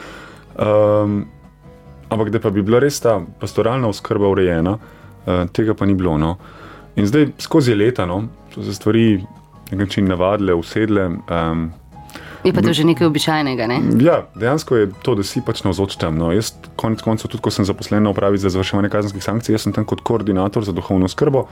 Um, 0.57 1.27
ampak 2.09 2.31
da 2.31 2.41
pa 2.41 2.51
bi 2.51 2.63
bila 2.63 2.79
res 2.79 3.01
ta 3.01 3.21
pastoralna 3.41 3.89
oskrba 3.89 4.29
urejena, 4.29 4.77
uh, 4.79 5.47
tega 5.53 5.75
pa 5.75 5.87
ni 5.87 5.95
bilo. 5.95 6.19
No. 6.19 6.37
In 6.97 7.07
zdaj 7.07 7.33
skozi 7.39 7.75
leta 7.75 8.07
no, 8.07 8.23
so 8.55 8.63
se 8.63 8.75
stvari 8.75 9.25
na 9.71 9.77
nek 9.77 9.89
način 9.89 10.09
navadile, 10.09 10.55
usedle. 10.55 11.11
Um, 11.31 11.73
Je 12.45 12.53
pa 12.53 12.63
to 12.63 12.73
že 12.73 12.85
nekaj 12.87 13.07
običajnega. 13.07 13.67
Ne? 13.67 13.81
Ja, 13.99 14.21
dejansko 14.35 14.77
je 14.77 14.91
to, 15.03 15.17
da 15.19 15.25
si 15.27 15.43
pač 15.43 15.65
navzoč 15.67 15.97
tam. 15.99 16.15
No. 16.15 16.31
Jaz, 16.31 16.53
konec 16.79 17.03
koncev, 17.03 17.31
tudi 17.33 17.43
ko 17.43 17.51
sem 17.51 17.67
zaposlen 17.67 18.07
na 18.07 18.13
upravi 18.15 18.39
za 18.39 18.53
izvrševanje 18.53 18.91
kazenskih 18.93 19.25
sankcij, 19.25 19.57
jaz 19.57 19.67
sem 19.67 19.75
tam 19.75 19.85
kot 19.85 20.05
koordinator 20.07 20.65
za 20.65 20.73
duhovno 20.73 21.11
skrbo. 21.11 21.49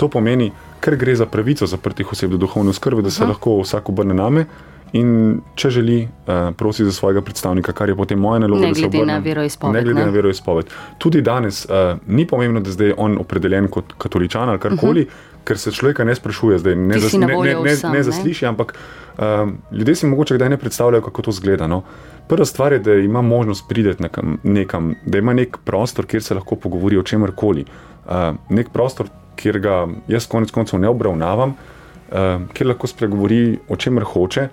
To 0.00 0.08
pomeni, 0.08 0.48
ker 0.80 0.96
gre 0.96 1.12
za 1.12 1.26
pravico 1.28 1.68
zaprtih 1.68 2.08
oseb 2.12 2.32
do 2.32 2.40
duhovne 2.40 2.72
skrbe, 2.72 3.02
da 3.02 3.10
se 3.10 3.20
uh 3.20 3.26
-huh. 3.26 3.34
lahko 3.34 3.60
vsak 3.60 3.88
obrne 3.88 4.14
name. 4.14 4.46
In 4.92 5.40
če 5.54 5.70
želi, 5.70 6.02
uh, 6.02 6.50
prosi 6.58 6.84
za 6.84 6.92
svojega 6.92 7.20
predstavnika, 7.22 7.72
kar 7.72 7.88
je 7.88 7.94
potem 7.96 8.18
moja 8.18 8.40
naloga, 8.42 8.66
Ne 8.66 8.72
glede 8.72 8.98
na 8.98 9.02
obrnem. 9.02 9.22
veroizpoved, 9.22 9.74
Ne 9.74 9.82
glede 9.82 10.00
ne? 10.00 10.06
na 10.06 10.12
veroizpoved. 10.12 10.72
Tudi 10.98 11.22
danes 11.22 11.64
uh, 11.64 11.98
ni 12.06 12.26
pomembno, 12.26 12.60
da 12.60 12.68
je 12.68 12.72
zdaj 12.72 12.94
on 12.96 13.18
opredeljen 13.18 13.68
kot 13.68 13.92
katoličan 13.98 14.48
ali 14.48 14.58
karkoli, 14.58 15.02
uh 15.02 15.06
-huh. 15.06 15.44
ker 15.44 15.58
se 15.58 15.72
človeka 15.72 16.04
ne 16.04 16.14
sprašuje, 16.14 16.58
zdaj, 16.58 16.74
ne, 16.76 16.98
zas, 16.98 17.12
na 17.12 17.26
ne, 17.26 17.36
ne, 17.36 17.54
ne, 17.54 17.74
vsem, 17.74 17.92
ne 17.92 18.02
zasliši, 18.02 18.46
ampak 18.46 18.74
um, 19.18 19.58
ljudje 19.72 19.94
si 19.94 20.06
mogoče 20.06 20.34
kdaj 20.34 20.48
ne 20.48 20.56
predstavljajo, 20.56 21.02
kako 21.02 21.22
to 21.22 21.32
zgleda. 21.32 21.66
No? 21.66 21.82
Prva 22.28 22.44
stvar 22.44 22.72
je, 22.72 22.78
da 22.78 22.94
ima 22.94 23.22
možnost 23.22 23.68
priti 23.68 24.02
nekam, 24.02 24.38
nekam, 24.42 24.94
da 25.06 25.18
ima 25.18 25.32
nek 25.32 25.56
prostor, 25.64 26.06
kjer 26.06 26.22
se 26.22 26.34
lahko 26.34 26.56
pogovori 26.56 26.96
o 26.96 27.02
čemer 27.02 27.30
koli. 27.34 27.64
Uh, 28.06 28.12
nek 28.48 28.68
prostor, 28.68 29.06
kjer 29.36 29.58
ga 29.58 29.88
jaz 30.08 30.26
konec 30.26 30.50
koncev 30.50 30.80
ne 30.80 30.88
obravnavam, 30.88 31.48
uh, 31.50 32.16
kjer 32.52 32.68
lahko 32.68 32.86
spregovori 32.86 33.58
o 33.68 33.76
čemer 33.76 34.02
hoče. 34.02 34.48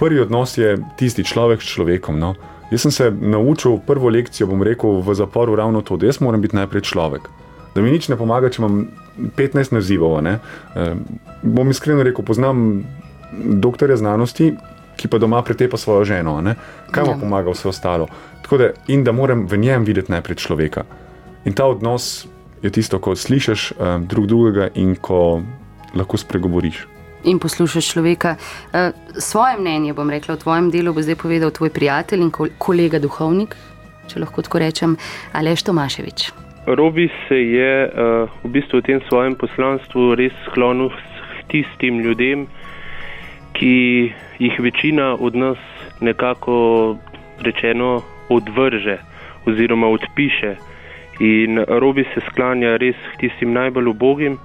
Prvi 0.00 0.20
odnos 0.20 0.56
je 0.56 0.78
tisti 0.96 1.20
človek 1.20 1.60
s 1.60 1.68
človekom. 1.68 2.16
No? 2.16 2.34
Jaz 2.70 2.82
sem 2.82 2.90
se 2.90 3.10
naučil 3.10 3.76
prvo 3.84 4.08
lekcijo, 4.08 4.46
bom 4.48 4.62
rekel, 4.62 5.02
v 5.02 5.14
zaporu 5.14 5.56
ravno 5.56 5.82
to, 5.82 5.96
da 5.96 6.08
jaz 6.08 6.20
moram 6.20 6.40
biti 6.40 6.56
najprej 6.56 6.82
človek. 6.82 7.28
Da 7.74 7.82
mi 7.82 7.90
nič 7.90 8.08
ne 8.08 8.16
pomaga, 8.16 8.48
če 8.48 8.62
imam 8.62 8.88
15 9.36 9.72
nazivov. 9.72 10.22
ne. 10.22 10.38
E, 10.74 10.94
bom 11.42 11.70
iskreno 11.70 12.02
rekel, 12.02 12.24
poznam 12.24 12.82
doktorja 13.32 13.96
znanosti, 13.96 14.54
ki 14.96 15.08
pa 15.08 15.18
doma 15.18 15.42
pretepa 15.42 15.76
svojo 15.76 16.04
ženo. 16.04 16.40
ne. 16.40 16.54
Kaj 16.90 17.04
mu 17.04 17.10
Ja. 17.10 17.18
pomaga 17.20 17.50
vse 17.50 17.68
ostalo? 17.68 18.08
Tako 18.42 18.56
da, 18.56 18.70
in 18.88 19.04
da 19.04 19.12
moram 19.12 19.46
v 19.46 19.56
njem 19.56 19.84
videti 19.84 20.12
najprej 20.12 20.36
človeka. 20.36 20.84
In 21.44 21.52
ta 21.52 21.64
odnos 21.64 22.26
je 22.62 22.70
tisto, 22.70 22.98
ko 22.98 23.14
slišiš 23.16 23.72
uh, 23.72 24.00
drug 24.00 24.26
drugega 24.26 24.68
in 24.74 24.96
ko 24.96 25.42
lahko 25.94 26.16
spregovoriš. 26.16 26.86
In 27.24 27.38
poslušaš 27.38 27.92
človeka. 27.92 28.36
Uh, 28.36 28.96
svoje 29.18 29.56
mnenje 29.60 29.92
bom 29.92 30.10
rekla 30.10 30.34
o 30.34 30.40
tvojem 30.40 30.70
delu, 30.70 30.92
bo 30.92 31.02
zdaj 31.02 31.18
povedal 31.20 31.50
tvoj 31.50 31.70
prijatelj 31.70 32.20
in 32.24 32.30
kol 32.30 32.48
kolega 32.58 32.98
duhovnik, 32.98 33.56
če 34.08 34.22
lahko 34.22 34.42
tako 34.42 34.58
rečem, 34.58 34.96
Aleš 35.32 35.62
Tomaševič. 35.68 36.30
Robi 36.66 37.08
se 37.28 37.36
je 37.36 37.88
uh, 37.88 38.28
v 38.44 38.48
bistvu 38.52 38.80
v 38.80 38.86
tem 38.88 39.00
svojem 39.08 39.34
poslanstvu 39.34 40.14
res 40.14 40.32
sklonil 40.48 40.88
k 40.88 41.44
tistim 41.52 42.00
ljudem, 42.00 42.46
ki 43.52 44.12
jih 44.38 44.60
večina 44.60 45.16
od 45.20 45.36
nas 45.36 45.58
nekako 46.00 46.96
rečeno 47.40 48.02
odvrže 48.28 48.98
oziroma 49.46 49.88
odpiše. 49.88 50.56
In 51.20 51.64
Robi 51.68 52.04
se 52.14 52.20
sklanja 52.30 52.76
res 52.76 52.96
k 53.12 53.26
tistim 53.26 53.52
najbolj 53.52 53.92
ubogim, 53.92 54.38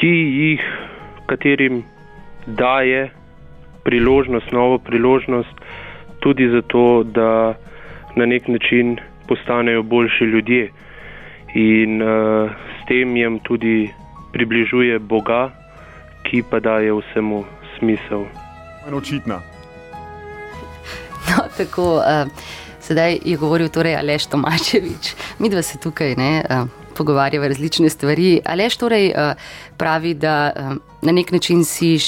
ki 0.00 0.10
jih, 0.10 0.64
katerim 1.26 1.82
daje 2.46 3.10
priložnost, 3.84 4.52
novo 4.52 4.78
priložnost, 4.78 5.54
tudi 6.20 6.48
zato, 6.48 7.02
da 7.04 7.54
na 8.16 8.26
nek 8.26 8.48
način 8.48 8.96
postanejo 9.28 9.82
boljši 9.82 10.24
ljudje 10.24 10.70
in 11.54 12.02
uh, 12.02 12.50
s 12.50 12.86
tem 12.88 13.16
jim 13.16 13.38
tudi 13.38 13.90
približuje 14.32 14.98
Boga, 14.98 15.50
ki 16.22 16.42
pa 16.50 16.60
daje 16.60 16.92
vsemu 16.92 17.44
smisel. 17.78 18.24
Očitna. 18.92 19.40
No, 21.30 21.44
tako, 21.56 21.96
uh, 21.96 22.28
sedaj 22.80 23.18
je 23.24 23.36
govoril 23.36 23.68
torej 23.68 23.96
Aleš 23.96 24.26
Tomačevič. 24.26 25.14
Mi 25.38 25.48
dva 25.48 25.62
se 25.62 25.78
tukaj 25.78 26.14
ne, 26.16 26.44
uh, 26.50 26.83
pogovarjava 26.94 27.48
različne 27.48 27.88
stvari. 27.90 28.40
Aleš 28.44 28.76
torej 28.76 29.10
uh, 29.10 29.34
pravi, 29.76 30.14
da 30.14 30.52
uh, 30.52 30.76
na 31.02 31.12
nek 31.12 31.32
način 31.32 31.64
si 31.64 31.98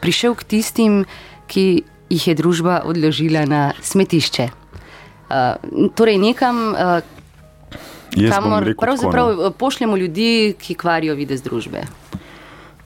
prišel 0.00 0.34
k 0.34 0.44
tistim, 0.44 1.04
ki 1.50 1.82
jih 2.10 2.28
je 2.28 2.34
družba 2.34 2.82
odložila 2.84 3.44
na 3.46 3.72
smetišče. 3.82 4.48
Uh, 5.30 5.90
torej 5.94 6.18
nekam, 6.18 6.74
kamor 8.10 8.72
pravzaprav 8.78 9.30
tako, 9.30 9.42
no. 9.42 9.50
pošljemo 9.50 9.96
ljudi, 9.96 10.54
ki 10.58 10.74
kvarijo 10.74 11.14
videz 11.14 11.42
družbe. 11.42 11.84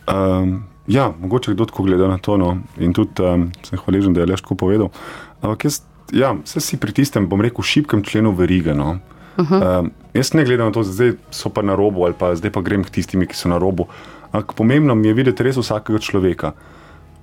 Um, 0.08 0.64
ja, 0.86 1.12
mogoče 1.20 1.54
kdo 1.54 1.64
tako 1.64 1.82
gleda 1.88 2.08
na 2.08 2.18
to. 2.18 2.36
No. 2.36 2.58
In 2.78 2.92
tudi 2.92 3.22
um, 3.22 3.48
sem 3.64 3.80
hvaležen, 3.80 4.12
da 4.12 4.20
je 4.20 4.32
Leško 4.34 4.54
povedal. 4.54 4.92
Ampak 5.40 5.64
jaz, 5.64 5.80
ja, 6.12 6.34
vse 6.44 6.60
si 6.60 6.76
pri 6.76 6.92
tistem, 6.92 7.28
bom 7.28 7.40
rekel, 7.40 7.64
šibkem 7.64 8.04
členu 8.04 8.34
verige. 8.36 8.76
No. 8.76 8.98
Uh 8.98 9.13
-huh. 9.36 9.80
um, 9.80 9.90
jaz 10.14 10.34
ne 10.34 10.44
gledam 10.44 10.66
na 10.66 10.72
to, 10.72 10.82
da 10.82 10.92
zdaj 10.92 11.12
so 11.30 11.48
pa 11.48 11.62
na 11.62 11.74
robu 11.74 12.04
ali 12.04 12.14
pa 12.18 12.34
zdaj 12.34 12.50
pa 12.50 12.60
grem 12.60 12.84
k 12.84 12.90
tistim, 12.90 13.26
ki 13.26 13.36
so 13.36 13.48
na 13.48 13.58
robu. 13.58 13.86
Ampak 14.32 14.54
pomembno 14.54 14.94
mi 14.94 15.08
je 15.08 15.14
videti 15.14 15.42
res 15.42 15.56
vsakega 15.56 15.98
človeka. 15.98 16.52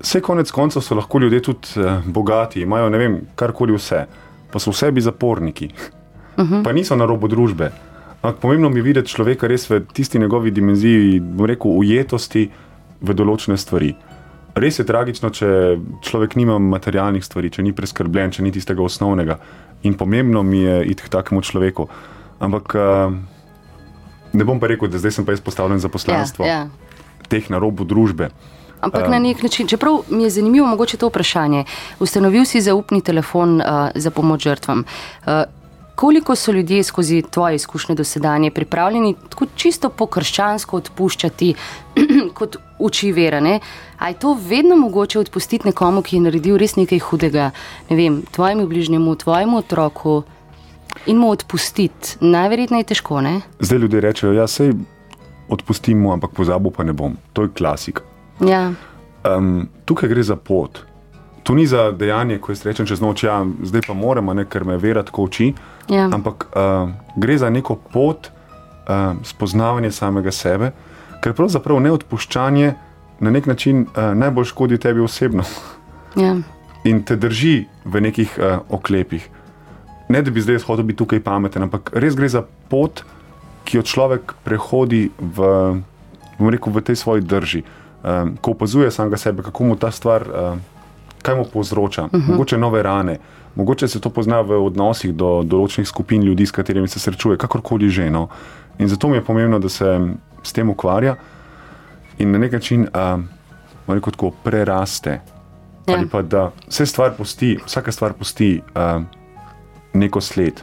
Vse 0.02 0.22
konec 0.22 0.52
koncev 0.52 0.82
so 0.82 0.96
lahko 0.96 1.20
ljudje 1.20 1.42
tudi 1.42 1.68
uh, 1.78 2.06
bogati, 2.06 2.62
imajo 2.62 2.90
ne 2.90 2.98
vem, 2.98 3.22
karkoli 3.36 3.74
vse, 3.74 4.06
pa 4.52 4.60
so 4.60 4.72
v 4.72 4.76
sebi 4.76 5.02
zaporniki, 5.02 5.70
uh 6.38 6.46
-huh. 6.46 6.64
pa 6.64 6.72
niso 6.72 6.96
na 6.96 7.06
robu 7.06 7.28
družbe. 7.28 7.72
Ampak 8.22 8.40
pomembno 8.42 8.70
mi 8.70 8.80
je 8.80 8.82
videti 8.82 9.10
človeka 9.10 9.48
res 9.48 9.70
v 9.70 9.82
tisti 9.94 10.20
njegovi 10.20 10.52
dimenziji, 10.52 11.20
bom 11.20 11.46
rekel, 11.46 11.72
ujetosti 11.72 12.50
v 13.02 13.14
določene 13.14 13.58
stvari. 13.58 13.96
Res 14.56 14.80
je 14.80 14.86
tragično, 14.86 15.30
če 15.32 15.48
človek 16.04 16.36
nima 16.36 16.58
materialnih 16.60 17.24
stvari, 17.24 17.52
če 17.54 17.64
ni 17.64 17.72
preskrbljen, 17.76 18.34
če 18.36 18.44
ni 18.44 18.52
tistega 18.52 18.84
osnovnega. 18.84 19.38
In 19.88 19.96
pomembno 19.98 20.44
mi 20.44 20.60
je 20.66 20.82
iti 20.92 21.08
k 21.08 21.12
takemu 21.12 21.42
človeku. 21.42 21.88
Ampak 22.44 22.76
uh, 22.76 23.14
ne 24.34 24.48
bom 24.48 24.60
pa 24.60 24.68
rekel, 24.68 24.92
da 24.92 25.00
zdaj 25.00 25.20
sem 25.20 25.28
pa 25.28 25.36
jaz 25.36 25.44
postavljen 25.46 25.80
za 25.80 25.90
poslanstvo 25.90 26.46
Ja, 26.46 26.66
ja. 26.66 27.28
teh 27.32 27.48
na 27.50 27.62
robu 27.64 27.88
družbe. 27.88 28.32
Ampak 28.82 29.08
na 29.14 29.22
nek 29.22 29.44
način, 29.46 29.70
čeprav 29.70 30.10
mi 30.10 30.26
je 30.26 30.34
zanimivo 30.42 30.66
mogoče 30.68 30.98
to 30.98 31.08
vprašanje, 31.08 31.66
ustanovil 32.02 32.46
si 32.50 32.62
zaupni 32.62 33.02
telefon 33.02 33.62
uh, 33.62 33.94
za 33.96 34.12
pomoč 34.12 34.44
žrtvam. 34.50 34.84
Uh, 35.24 35.46
koliko 36.02 36.36
so 36.36 36.52
ljudje 36.52 36.84
skozi 36.84 37.22
tvoje 37.22 37.56
izkušnje 37.56 37.96
dosedanje 37.96 38.52
pripravljeni 38.52 39.16
tako 39.30 39.46
čisto 39.56 39.90
po 39.90 40.06
krščansko 40.06 40.78
odpuščati, 40.78 41.54
kot 42.38 42.58
uči 42.80 43.12
vera? 43.12 43.40
Ne? 43.40 43.60
A 44.00 44.10
je 44.10 44.18
to 44.20 44.34
vedno 44.48 44.76
mogoče 44.76 45.20
odpustiti 45.20 45.68
nekomu, 45.68 46.02
ki 46.02 46.16
je 46.16 46.22
naredil 46.26 46.58
res 46.58 46.74
nekaj 46.76 47.04
hudega, 47.06 47.52
ne 47.90 48.00
vem, 48.00 48.18
tvojemu 48.32 48.66
bližnjemu, 48.68 49.16
tvojemu 49.16 49.58
otroku? 49.62 50.24
In 51.06 51.22
mu 51.22 51.30
odpustiti, 51.30 52.18
najverjetneje 52.20 52.82
je 52.82 52.90
težko, 52.96 53.22
ne? 53.22 53.36
Zdaj 53.60 53.86
ljudje 53.86 54.02
rečejo, 54.02 54.34
ja, 54.34 54.48
sej 54.50 54.74
odpustim 55.54 56.02
mu, 56.02 56.16
ampak 56.18 56.34
pozabil 56.34 56.74
pa 56.74 56.84
ne 56.84 56.98
bom. 56.98 57.14
To 57.38 57.46
je 57.46 57.54
klasika. 57.58 58.02
Ja. 58.42 58.72
Um, 59.22 59.70
tukaj 59.86 60.10
gre 60.10 60.26
za 60.26 60.36
pot. 60.36 60.82
Tu 61.52 61.56
ni 61.56 61.68
za 61.68 61.92
dejanje, 61.92 62.38
ko 62.40 62.54
jaz 62.54 62.62
rečem 62.64 62.88
čez 62.88 63.02
noč, 63.04 63.26
ja, 63.28 63.42
zdaj 63.44 63.82
pa 63.84 63.94
moramo, 63.94 64.32
ne, 64.32 64.46
ker 64.48 64.64
me 64.64 64.78
vera 64.80 65.02
tako 65.04 65.26
uči. 65.28 65.50
Ja. 65.92 66.06
Ampak 66.08 66.46
uh, 66.48 66.94
gre 67.20 67.36
za 67.36 67.50
neko 67.52 67.76
pot 67.76 68.30
uh, 68.32 69.20
spoznavanja 69.28 69.92
samega 69.92 70.32
sebe, 70.32 70.70
ker 71.20 71.36
pravzaprav 71.36 71.84
neodpuščanje 71.84 72.72
na 73.20 73.36
nek 73.36 73.52
način 73.52 73.84
uh, 73.84 74.14
najbolj 74.16 74.48
škodi 74.54 74.80
tebi 74.80 75.04
osebno 75.04 75.44
Ja. 76.16 76.38
in 76.88 77.04
te 77.04 77.20
drži 77.20 77.68
v 77.84 78.06
nekih 78.08 78.40
uh, 78.40 78.64
oklepih. 78.72 79.28
Ne 80.08 80.24
da 80.24 80.32
bi 80.32 80.40
zdaj 80.40 80.64
hodil 80.64 80.88
biti 80.88 81.04
tukaj 81.04 81.20
pameten, 81.20 81.68
ampak 81.68 81.92
res 81.92 82.16
gre 82.16 82.32
za 82.32 82.48
pot, 82.72 83.04
ki 83.68 83.82
jo 83.82 83.84
človek 83.84 84.38
prehodi 84.48 85.10
v, 85.20 85.52
bom 86.40 86.48
rekel, 86.48 86.72
v 86.72 86.80
tej 86.80 86.96
svoji 86.96 87.28
drži. 87.28 87.68
Um, 88.08 88.38
ko 88.40 88.56
opazuje 88.56 88.88
samega 88.88 89.20
sebe, 89.20 89.44
kako 89.44 89.68
mu 89.68 89.76
ta 89.76 89.92
stvar, 89.92 90.32
uh, 90.32 90.72
kaj 91.22 91.36
mu 91.36 91.46
povzroča, 91.54 92.04
uh 92.04 92.12
-huh. 92.12 92.28
mogoče 92.28 92.58
nove 92.58 92.84
rane, 92.84 93.20
mogoče 93.56 93.88
se 93.88 94.00
to 94.00 94.10
pozna 94.10 94.42
v 94.42 94.66
odnosih 94.66 95.14
do 95.14 95.44
določenih 95.44 95.88
skupin 95.88 96.24
ljudi, 96.24 96.46
s 96.46 96.52
katerimi 96.52 96.88
se 96.88 97.00
srečuje, 97.00 97.38
kakorkoli 97.38 97.90
že. 97.90 98.10
No. 98.10 98.28
In 98.80 98.88
zato 98.88 99.08
mi 99.08 99.16
je 99.16 99.24
pomembno, 99.24 99.60
da 99.60 99.70
se 99.70 100.00
s 100.44 100.54
tem 100.54 100.70
ukvarja 100.70 101.16
in 102.18 102.32
na 102.32 102.38
nek 102.38 102.52
način 102.52 102.82
uh, 102.82 103.22
rekel, 103.88 104.12
tako, 104.12 104.32
preraste. 104.44 105.22
Ja. 105.88 105.98
Ali 105.98 106.08
pa 106.10 106.22
da 106.22 106.52
vse 106.68 106.86
stvar 106.86 107.16
pusti, 107.18 107.58
vsaka 107.66 107.92
stvar 107.92 108.14
pusti 108.14 108.62
uh, 108.76 109.04
neko 109.94 110.22
sled, 110.22 110.62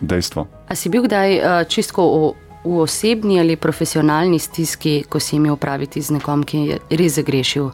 dejstvo. 0.00 0.46
A 0.68 0.74
si 0.74 0.88
bil 0.88 1.02
kdaj 1.02 1.38
uh, 1.38 1.68
čisto 1.68 2.02
v, 2.02 2.32
v 2.64 2.80
osebni 2.82 3.40
ali 3.40 3.56
profesionalni 3.56 4.38
stiski, 4.38 5.04
ko 5.08 5.20
si 5.20 5.36
imel 5.36 5.54
opraviti 5.54 6.02
z 6.02 6.18
nekom, 6.18 6.42
ki 6.44 6.58
je 6.58 6.78
res 6.98 7.14
zagrešil, 7.16 7.70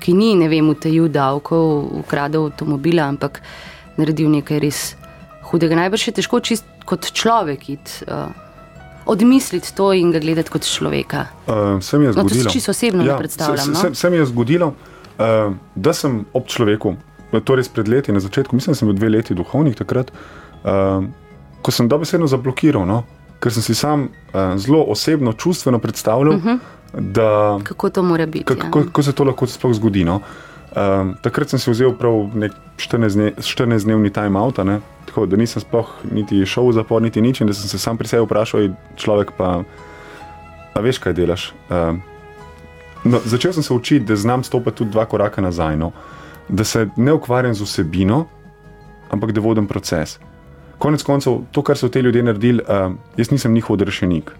ki 0.00 0.14
ni, 0.16 0.34
ne 0.34 0.48
vem, 0.48 0.68
utajil 0.72 1.08
davkov, 1.08 1.90
ukradel 2.00 2.48
avtomobila, 2.50 3.08
ampak 3.08 3.40
naredil 3.96 4.30
nekaj 4.32 4.58
res 4.60 4.96
hudega. 5.50 5.76
Najbrž 5.76 6.06
je 6.08 6.12
težko 6.20 6.40
čist 6.40 6.64
kot 6.88 7.12
človek 7.12 7.68
iti. 7.68 8.04
Uh, 8.08 8.30
Odmisliti 9.10 9.72
to 9.74 9.92
in 9.96 10.12
ga 10.12 10.20
gledati 10.22 10.50
kot 10.52 10.62
človeka. 10.62 11.24
Uh, 11.46 11.80
se 11.82 11.98
mi 11.98 12.04
je 12.04 12.12
No, 12.12 12.22
to 12.22 12.28
zgodilo. 12.28 12.50
čisto 12.50 12.70
osebno 12.70 13.02
ne 13.02 13.16
predstavljam, 13.18 13.64
Se, 13.64 13.70
no. 13.70 13.76
se, 13.80 13.94
se 13.94 14.10
mi 14.10 14.16
je 14.16 14.26
zgodilo, 14.26 14.66
uh, 14.68 15.54
da 15.74 15.92
sem 15.92 16.24
ob 16.32 16.46
človeku, 16.46 16.94
to 17.44 17.56
res 17.56 17.68
pred 17.68 17.88
leti, 17.88 18.12
na 18.12 18.20
začetku, 18.20 18.54
mislim, 18.54 18.72
da 18.72 18.78
sem 18.78 18.88
bil 18.88 18.96
dve 18.96 19.08
leti 19.08 19.34
duhovnik 19.34 19.76
takrat, 19.78 20.12
uh, 20.64 21.04
ko 21.62 21.70
sem 21.72 21.88
dobesedno 21.88 22.26
zablokiral, 22.26 22.86
no? 22.86 23.04
ker 23.40 23.52
sem 23.52 23.62
si 23.64 23.74
sam 23.74 24.02
uh, 24.04 24.54
zelo 24.60 24.84
osebno, 24.92 25.32
čustveno 25.32 25.78
predstavljal, 25.78 26.34
uh 26.36 26.44
-huh. 26.44 26.58
Da 26.92 27.58
Kako 27.64 27.90
to 27.90 28.02
mora 28.02 28.26
biti? 28.26 28.44
kako, 28.44 28.78
ja. 28.78 28.84
kako 28.84 29.02
se 29.02 29.12
to 29.12 29.24
lahko 29.24 29.46
sploh 29.46 29.74
zgodi. 29.74 30.04
No? 30.04 30.20
Um, 30.70 31.14
takrat 31.22 31.50
sem 31.50 31.58
si 31.58 31.70
vzel 31.70 31.96
prav 31.98 32.30
nek 32.34 32.52
14-dnevni 32.78 34.12
time 34.14 34.38
out, 34.38 34.58
ne? 34.64 34.80
tako 35.06 35.26
da 35.26 35.36
nisem 35.36 35.62
sploh 35.62 35.88
niti 36.12 36.46
šel 36.46 36.68
v 36.70 36.72
zapor, 36.72 37.02
niti 37.02 37.22
nič, 37.22 37.40
in 37.40 37.50
da 37.50 37.54
sem 37.54 37.68
se 37.68 37.78
sam 37.78 37.98
pri 37.98 38.08
sebi 38.08 38.22
vprašal, 38.22 38.60
"Ej, 38.60 38.70
človek 38.96 39.32
pa, 39.36 39.64
a 40.74 40.80
veš, 40.80 40.98
kaj 40.98 41.12
delaš. 41.12 41.52
Um, 41.70 42.02
no, 43.04 43.18
začel 43.24 43.52
sem 43.52 43.62
se 43.62 43.74
učiti, 43.74 44.06
da 44.06 44.16
znam 44.16 44.44
stopiti 44.44 44.76
tudi 44.76 44.90
dva 44.90 45.04
koraka 45.04 45.42
nazaj, 45.42 45.76
no? 45.76 45.92
da 46.48 46.64
se 46.64 46.88
ne 46.96 47.12
ukvarjam 47.12 47.54
z 47.54 47.62
vsebino, 47.62 48.26
ampak 49.10 49.32
da 49.32 49.40
vodim 49.40 49.66
proces. 49.66 50.18
Konec 50.78 51.02
koncev, 51.02 51.40
to, 51.52 51.62
kar 51.62 51.76
so 51.76 51.88
te 51.88 52.02
ljudje 52.02 52.22
naredili, 52.22 52.62
uh, 52.62 52.94
jaz 53.16 53.30
nisem 53.30 53.52
njihov 53.52 53.74
odrešenik, 53.74 54.30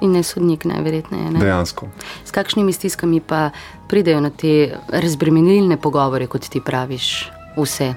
In 0.00 0.12
ne 0.14 0.22
sodnik, 0.22 0.64
najverjetneje. 0.64 1.30
Ne? 1.30 1.40
dejansko. 1.40 1.88
S 2.24 2.30
kakšnimi 2.30 2.72
stiskami 2.72 3.20
pa 3.20 3.50
pridejo 3.88 4.20
na 4.20 4.30
te 4.30 4.76
razbremenilne 4.88 5.76
pogovore, 5.76 6.26
kot 6.26 6.46
ti 6.48 6.62
praviš, 6.64 7.30
vse? 7.56 7.94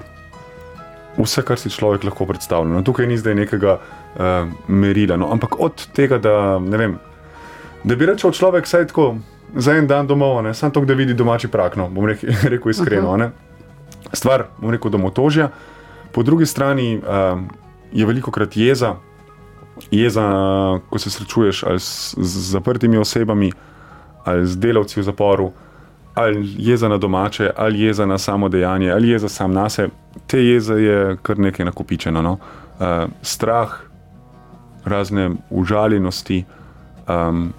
vse, 1.16 1.42
kar 1.44 1.58
si 1.58 1.70
človek 1.70 2.04
lahko 2.04 2.26
predstavlja. 2.28 2.72
No, 2.72 2.82
tukaj 2.84 3.06
ni 3.06 3.18
zdaj 3.20 3.36
nekega 3.36 3.76
uh, 3.78 4.48
merila, 4.68 5.16
no, 5.20 5.28
ampak 5.32 5.58
od 5.60 5.86
tega, 5.96 6.18
da, 6.22 6.56
vem, 6.58 6.96
da 7.84 7.96
bi 7.96 8.08
rekel 8.08 8.32
človek, 8.32 8.66
saj 8.68 8.88
tako 8.92 9.16
za 9.56 9.76
en 9.76 9.86
dan 9.86 10.08
domov, 10.08 10.40
ne, 10.44 10.54
samo 10.54 10.72
to, 10.72 10.84
da 10.88 10.96
vidi 10.96 11.14
domači 11.14 11.50
prak, 11.52 11.76
no, 11.76 11.90
bom 11.92 12.08
rekel, 12.08 12.32
rekel 12.54 12.72
iskreno. 12.72 13.16
ne. 13.16 13.32
Stvar, 14.12 14.48
bom 14.58 14.72
rekel, 14.72 14.92
domotožja. 14.92 15.50
Po 16.12 16.22
drugi 16.22 16.46
strani 16.46 16.96
uh, 16.98 17.40
je 17.92 18.06
veliko 18.06 18.32
krat 18.32 18.56
jeza, 18.56 18.96
jeza, 19.90 20.26
ko 20.90 20.98
se 20.98 21.10
srečuješ 21.10 21.62
ali 21.62 21.80
s, 21.80 22.14
z 22.18 22.50
zaprtimi 22.50 22.98
osebami, 22.98 23.52
ali 24.24 24.46
z 24.46 24.56
delavci 24.56 25.00
v 25.00 25.02
zaporu, 25.02 25.52
ali 26.14 26.54
jeza 26.58 26.88
na 26.88 26.98
domače, 26.98 27.50
ali 27.56 27.80
jeza 27.80 28.06
na 28.06 28.18
samo 28.18 28.48
dejanje, 28.48 28.90
ali 28.90 29.08
jeza 29.08 29.28
sam 29.28 29.52
na 29.52 29.68
sebe. 29.68 29.92
Te 30.26 30.44
jeze 30.44 30.74
je 30.74 31.16
kar 31.22 31.38
nekaj 31.38 31.66
nakopičeno. 31.66 32.22
No? 32.22 32.32
Uh, 32.32 33.10
strah, 33.22 33.72
razne 34.84 35.30
užaljenosti, 35.50 36.44
um, 37.08 37.52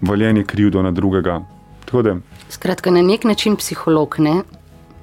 valjenje 0.00 0.44
krivdo 0.44 0.82
na 0.82 0.90
drugega. 0.90 1.40
Tako 1.84 2.02
da, 2.02 2.16
Skratka, 2.48 2.90
na 2.90 3.02
nek 3.02 3.24
način 3.24 3.56
psiholog, 3.56 4.16
ne? 4.18 4.42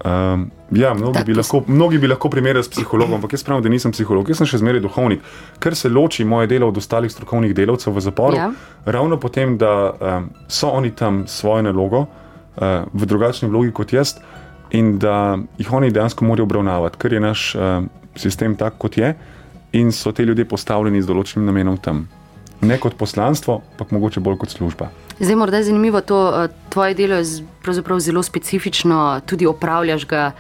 Um, 0.06 0.52
ja, 0.72 0.94
mnogi, 0.94 1.18
Tak, 1.18 1.26
bi 1.26 1.34
lahko, 1.34 1.64
mnogi 1.68 1.98
bi 1.98 2.08
lahko 2.08 2.30
primerjali 2.30 2.64
s 2.64 2.70
psihologom, 2.70 3.14
ampak 3.14 3.34
jaz 3.34 3.44
pravim, 3.44 3.64
da 3.64 3.70
nisem 3.70 3.92
psiholog, 3.92 4.30
jaz 4.30 4.38
sem 4.38 4.48
še 4.48 4.62
zmeraj 4.62 4.82
duhovnik. 4.82 5.22
Ker 5.60 5.76
se 5.76 5.90
loči 5.90 6.26
moje 6.26 6.48
delo 6.48 6.68
od 6.72 6.78
ostalih 6.78 7.12
strokovnih 7.12 7.56
delavcev 7.56 7.94
v 7.96 8.02
zaporu, 8.02 8.36
Ja. 8.36 8.52
ravno 8.86 9.18
potem, 9.20 9.58
da 9.58 9.92
um, 9.92 10.30
so 10.48 10.70
oni 10.70 10.92
tam 10.92 11.28
svojo 11.28 11.62
nalogo, 11.62 12.06
uh, 12.08 12.88
v 12.94 13.06
drugačni 13.06 13.50
vlogi 13.50 13.72
kot 13.72 13.94
jaz, 13.94 14.16
in 14.72 14.98
da 15.00 15.38
jih 15.58 15.74
oni 15.74 15.92
dejansko 15.92 16.26
morajo 16.26 16.48
obravnavati, 16.48 16.98
ker 16.98 17.14
je 17.14 17.20
naš 17.20 17.56
uh, 17.56 17.84
sistem 18.16 18.56
tak, 18.56 18.78
kot 18.78 18.98
je, 18.98 19.16
in 19.72 19.92
so 19.92 20.12
te 20.12 20.24
ljudje 20.26 20.46
postavljeni 20.46 21.02
z 21.02 21.08
določenim 21.08 21.46
namenom 21.46 21.78
tam. 21.78 22.08
Ne 22.62 22.78
kot 22.78 22.94
poslanstvo, 22.94 23.62
pa 23.78 23.86
mogoče 23.90 24.20
bolj 24.22 24.38
kot 24.38 24.52
služba. 24.54 24.92
Zdaj, 25.20 25.36
morda 25.36 25.58
je 25.58 25.64
zanimivo 25.64 26.02
to, 26.02 26.18
eh, 26.30 26.48
tvoje 26.70 26.94
delo 26.94 27.16
je 27.16 27.26
pravzaprav 27.64 28.00
zelo 28.00 28.24
specifično, 28.24 29.22
tudi 29.26 29.46
opravljaš 29.46 30.06
ga 30.08 30.32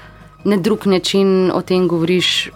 na 0.43 0.57
drug 0.57 0.87
način, 0.87 1.51
o 1.53 1.61
tem 1.61 1.87
govoriš 1.87 2.49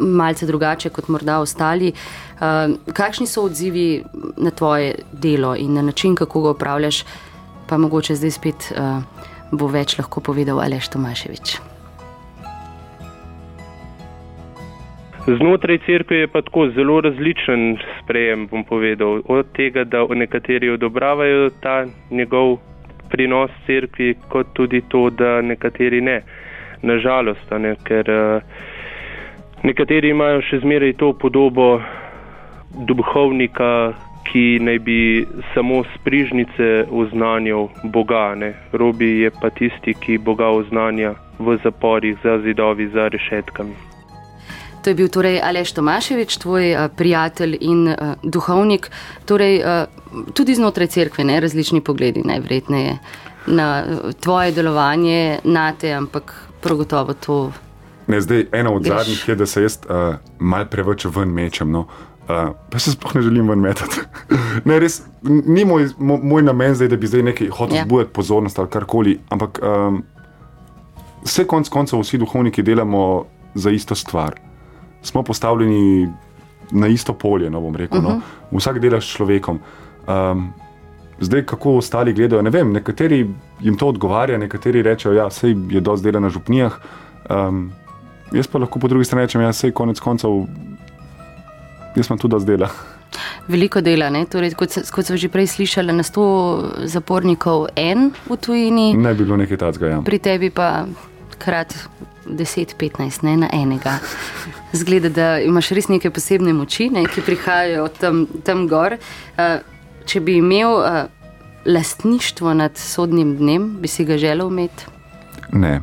malce 0.00 0.46
drugače 0.46 0.88
kot 0.88 1.08
morda 1.08 1.38
ostali. 1.40 1.92
Eh, 1.92 2.68
Kakšni 2.92 3.26
so 3.26 3.44
odzivi 3.44 4.04
na 4.36 4.50
tvoje 4.50 4.94
delo 5.12 5.56
in 5.56 5.74
na 5.74 5.82
način, 5.82 6.14
kako 6.14 6.42
ga 6.42 6.50
opravljaš, 6.50 7.04
pa 7.68 7.78
mogoče 7.78 8.14
zdaj 8.14 8.30
spet 8.30 8.72
eh, 8.72 9.02
bo 9.52 9.66
več 9.66 9.98
lahko 9.98 10.20
povedal 10.20 10.60
Aleš 10.60 10.88
Tomaševič. 10.88 11.58
Znotraj 15.26 15.78
cerkve 15.86 16.16
je 16.16 16.28
pa 16.28 16.42
tako 16.42 16.66
zelo 16.74 17.00
različen 17.00 17.76
sprejem, 18.00 18.48
bom 18.50 18.64
povedal. 18.64 19.20
Od 19.24 19.46
tega, 19.54 19.84
da 19.84 20.02
nekateri 20.10 20.70
odobravajo 20.70 21.50
ta 21.62 21.84
njegov 22.10 22.56
prinos 23.10 23.50
cerkvi, 23.66 24.16
kot 24.28 24.50
tudi 24.52 24.82
to, 24.88 25.10
da 25.10 25.40
nekateri 25.42 26.00
ne. 26.00 26.22
Nažalost, 26.82 27.50
ne, 27.58 27.76
ker 27.86 28.08
uh, 28.10 28.42
nekateri 29.62 30.10
imajo 30.10 30.40
še 30.42 30.62
zmeraj 30.64 30.96
to 30.98 31.12
podobo 31.14 31.76
duhovnika, 32.88 33.92
ki 34.32 34.58
naj 34.62 34.78
bi 34.78 34.98
samo 35.54 35.82
z 35.84 36.02
prižnice 36.04 36.68
oznanjal 36.90 37.68
Boga. 37.84 38.34
Ne. 38.34 38.54
Robi 38.72 39.20
je 39.22 39.30
pa 39.30 39.50
tisti, 39.50 39.94
ki 39.94 40.18
Boga 40.18 40.48
oznanja 40.48 41.14
v 41.38 41.58
zaporih, 41.62 42.16
za 42.22 42.38
zidovi, 42.42 42.88
za 42.88 43.08
rešetkami. 43.08 43.74
To 44.82 44.90
je 44.90 44.94
bil 44.98 45.08
torej 45.08 45.38
Aleš 45.38 45.72
Tomaševič, 45.78 46.38
tvoj 46.42 46.74
uh, 46.74 46.86
prijatelj 46.96 47.58
in 47.60 47.88
uh, 47.88 48.14
duhovnik. 48.22 48.90
Torej, 49.26 49.62
uh, 49.62 49.86
tudi 50.34 50.54
znotraj 50.58 50.86
cerkve, 50.86 51.24
ne 51.24 51.40
različni 51.40 51.80
pogledi, 51.80 52.24
najverjetneje 52.24 52.98
na 53.46 53.84
tvoje 54.22 54.52
delovanje, 54.52 55.38
na 55.44 55.72
te, 55.78 55.92
ampak 55.92 56.34
prav 56.62 56.76
gotovo 56.76 57.14
to. 57.14 57.52
Ne, 58.06 58.20
zdaj, 58.20 58.46
ena 58.52 58.70
od 58.72 58.82
Greš. 58.82 58.96
zadnjih 58.98 59.28
je, 59.28 59.34
da 59.34 59.46
se 59.46 59.62
jaz 59.62 59.78
uh, 59.84 60.14
mal 60.38 60.64
preveč 60.66 61.04
ven 61.04 61.28
mečem. 61.28 61.70
No. 61.70 61.86
Uh, 62.22 62.54
pa 62.70 62.78
se 62.78 62.92
sploh 62.92 63.14
ne 63.14 63.22
želim 63.22 63.48
ven 63.48 63.58
metati. 63.60 64.00
ne, 64.68 64.78
res, 64.78 65.02
ni 65.22 65.64
moj, 65.64 65.88
mo- 65.98 66.20
moj 66.22 66.42
namen 66.42 66.74
zdaj, 66.74 66.88
da 66.88 66.96
bi 66.96 67.06
zdaj 67.06 67.22
nekaj 67.22 67.48
hotel 67.48 67.76
Ja. 67.76 67.84
zbuditi 67.84 68.12
pozornost 68.12 68.58
ali 68.58 68.68
karkoli, 68.70 69.18
ampak 69.30 69.58
um, 69.62 70.02
vse 71.24 71.44
konc 71.46 71.68
koncev 71.68 72.00
vsi 72.00 72.18
duhovniki 72.18 72.62
delamo 72.62 73.24
za 73.54 73.70
isto 73.70 73.94
stvar. 73.94 74.38
Smo 75.02 75.22
postavljeni 75.22 76.08
na 76.70 76.86
isto 76.86 77.12
polje, 77.12 77.50
no 77.50 77.60
bom 77.60 77.76
rekel. 77.76 77.98
Uh 77.98 78.04
-huh. 78.04 78.20
no. 78.50 78.58
Vsak 78.58 78.78
dela 78.78 79.00
s 79.00 79.04
človekom. 79.04 79.58
Um, 80.08 80.52
Zdaj, 81.22 81.44
kako 81.46 81.76
ostali 81.78 82.12
gledajo, 82.12 82.42
ne 82.42 82.50
vem, 82.50 82.72
nekateri 82.74 83.20
jim 83.60 83.76
to 83.78 83.86
odgovarja, 83.94 84.38
nekateri 84.42 84.82
rečejo, 84.82 85.14
da 85.14 85.20
ja, 85.20 85.28
je 85.70 85.80
dosti 85.80 86.10
dela 86.10 86.20
na 86.20 86.30
župnijah. 86.34 86.78
Um, 87.30 87.70
jaz 88.32 88.46
pa 88.50 88.58
lahko 88.58 88.82
po 88.82 88.88
drugi 88.90 89.04
strani 89.06 89.28
rečem, 89.28 89.40
da 89.40 89.46
ja, 89.46 89.52
je 89.62 89.72
konec 89.72 90.00
koncev 90.00 90.42
jaz 91.96 92.06
imam 92.06 92.18
tudi 92.18 92.32
dosti 92.32 92.50
dela. 92.50 92.68
Veliko 93.48 93.80
dela, 93.80 94.10
ne? 94.10 94.24
torej, 94.26 94.54
kot, 94.58 94.74
kot 94.90 95.06
smo 95.06 95.16
že 95.16 95.28
prej 95.28 95.46
slišali, 95.46 95.92
na 95.92 96.02
100 96.02 96.86
zapornikov 96.90 97.68
en 97.76 98.10
v 98.26 98.36
tujini, 98.36 98.94
Ne 98.96 99.14
bi 99.14 99.24
bilo 99.24 99.36
nekaj 99.36 99.56
takega. 99.56 99.86
Ja. 99.86 100.02
pri 100.02 100.18
tebi 100.18 100.50
pa 100.50 100.86
krat 101.38 101.74
10-15, 102.26 103.22
ne 103.22 103.36
na 103.36 103.48
enega. 103.52 103.98
Zgleda, 104.72 105.08
da 105.08 105.26
imaš 105.42 105.70
res 105.70 105.88
neke 105.88 106.10
posebne 106.10 106.54
moči, 106.54 106.88
ne, 106.90 107.04
ki 107.04 107.20
prihajajo 107.26 107.84
od 107.84 107.98
tam, 107.98 108.26
tam 108.46 108.66
gor. 108.70 108.96
Uh, 109.36 109.71
če 110.06 110.20
bi 110.20 110.36
imel 110.40 110.74
uh, 110.78 111.04
lastništvo 111.64 112.54
nad 112.54 112.76
sodnim 112.78 113.36
dnem, 113.36 113.76
bi 113.80 113.88
si 113.88 114.04
ga 114.04 114.18
želel 114.18 114.50
imeti. 114.50 114.86
Ne. 115.52 115.80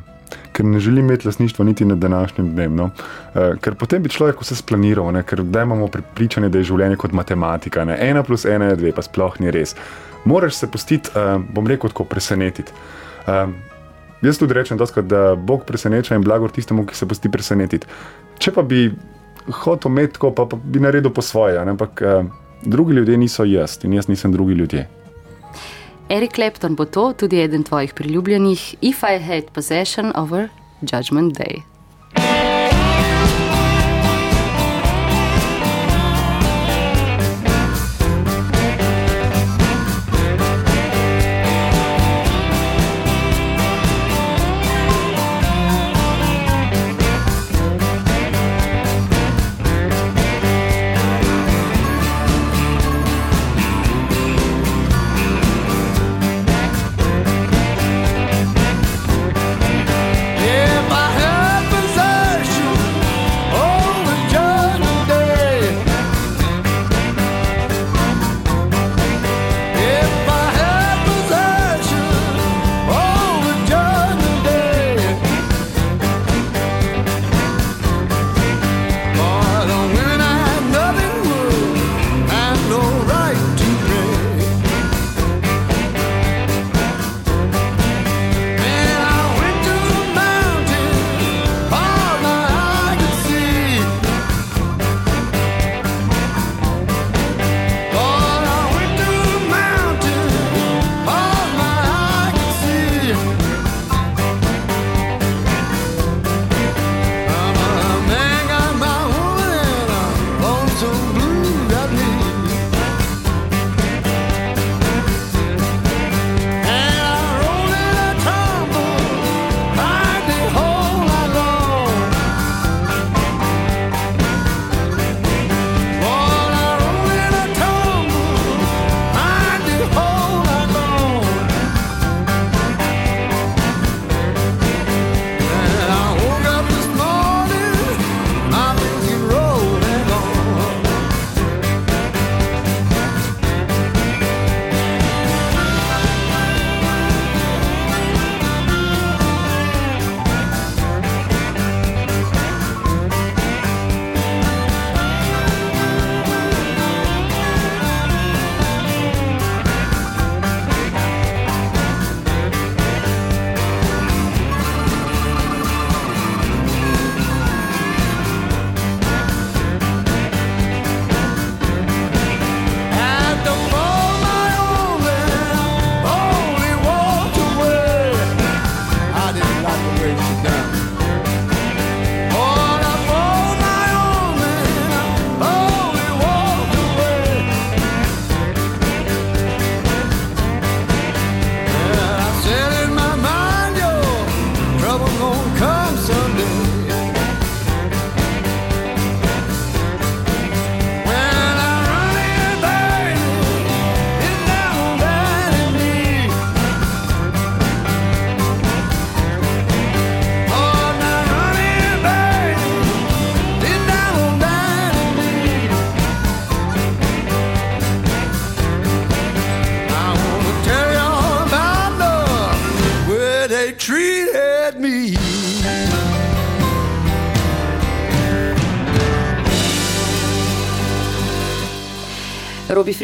Ker 0.52 0.66
ne 0.66 0.80
želim 0.80 1.06
imeti 1.06 1.28
lasništva 1.28 1.66
niti 1.66 1.86
nad 1.86 1.98
današnjim 1.98 2.52
dnem. 2.56 2.76
No? 2.76 2.90
Uh, 2.90 3.56
ker 3.62 3.76
potem 3.76 4.04
bi 4.04 4.10
človek 4.10 4.42
vse 4.42 4.56
splaniral, 4.60 5.12
ne? 5.14 5.24
ker 5.24 5.44
da 5.44 5.64
imamo 5.64 5.88
pripričanje, 5.88 6.50
da 6.50 6.60
je 6.60 6.70
življenje 6.72 7.00
kot 7.00 7.16
matematika. 7.16 7.86
Ne? 7.86 7.98
Ena 8.10 8.24
plus 8.24 8.46
ena 8.46 8.74
je 8.74 8.80
dve, 8.82 8.94
pa 8.96 9.06
sploh 9.06 9.40
ni 9.40 9.52
res. 9.52 9.76
Moraš 10.26 10.60
se 10.60 10.72
pustiti, 10.72 11.12
uh, 11.16 11.40
bom 11.54 11.68
rekel, 11.68 11.94
tako 11.94 12.04
presenetiti. 12.10 12.76
Uh, 13.28 13.54
jaz 14.22 14.42
tudi 14.42 14.54
rečem, 14.54 14.78
doskrat, 14.78 15.08
da 15.08 15.36
Bog 15.36 15.64
preseneča 15.66 16.16
in 16.16 16.26
blagor 16.28 16.52
tistemu, 16.52 16.86
ki 16.86 16.98
se 16.98 17.08
pusti 17.08 17.32
presenetiti. 17.32 17.88
Če 18.40 18.52
pa 18.56 18.64
bi 18.68 18.90
hotel 19.64 19.92
imeti 19.92 20.18
tako, 20.18 20.34
pa, 20.36 20.46
pa 20.46 20.60
bi 20.60 20.82
naredil 20.84 21.14
po 21.16 21.24
svoje, 21.26 21.58
ampak 21.62 22.04
uh, 22.04 22.26
drugi 22.62 22.93
ljudje 22.93 23.18
niso 23.18 23.43
jaz 23.43 23.78
in 23.84 23.93
jaz 23.93 24.07
nisem 24.07 24.32
drugi 24.32 24.53
ljudje. 24.53 24.88
Eric 26.10 26.32
Clapton 26.36 26.76
bo 26.76 26.86
to, 26.86 27.14
tudi 27.14 27.41
eden 27.41 27.64
tvojih 27.64 27.93
priljubljenih, 27.93 28.76
If 28.82 29.03
I 29.03 29.20
Had 29.24 29.43
Possession 29.53 30.12
over 30.16 30.49
Judgment 30.82 31.38
Day. 31.38 31.62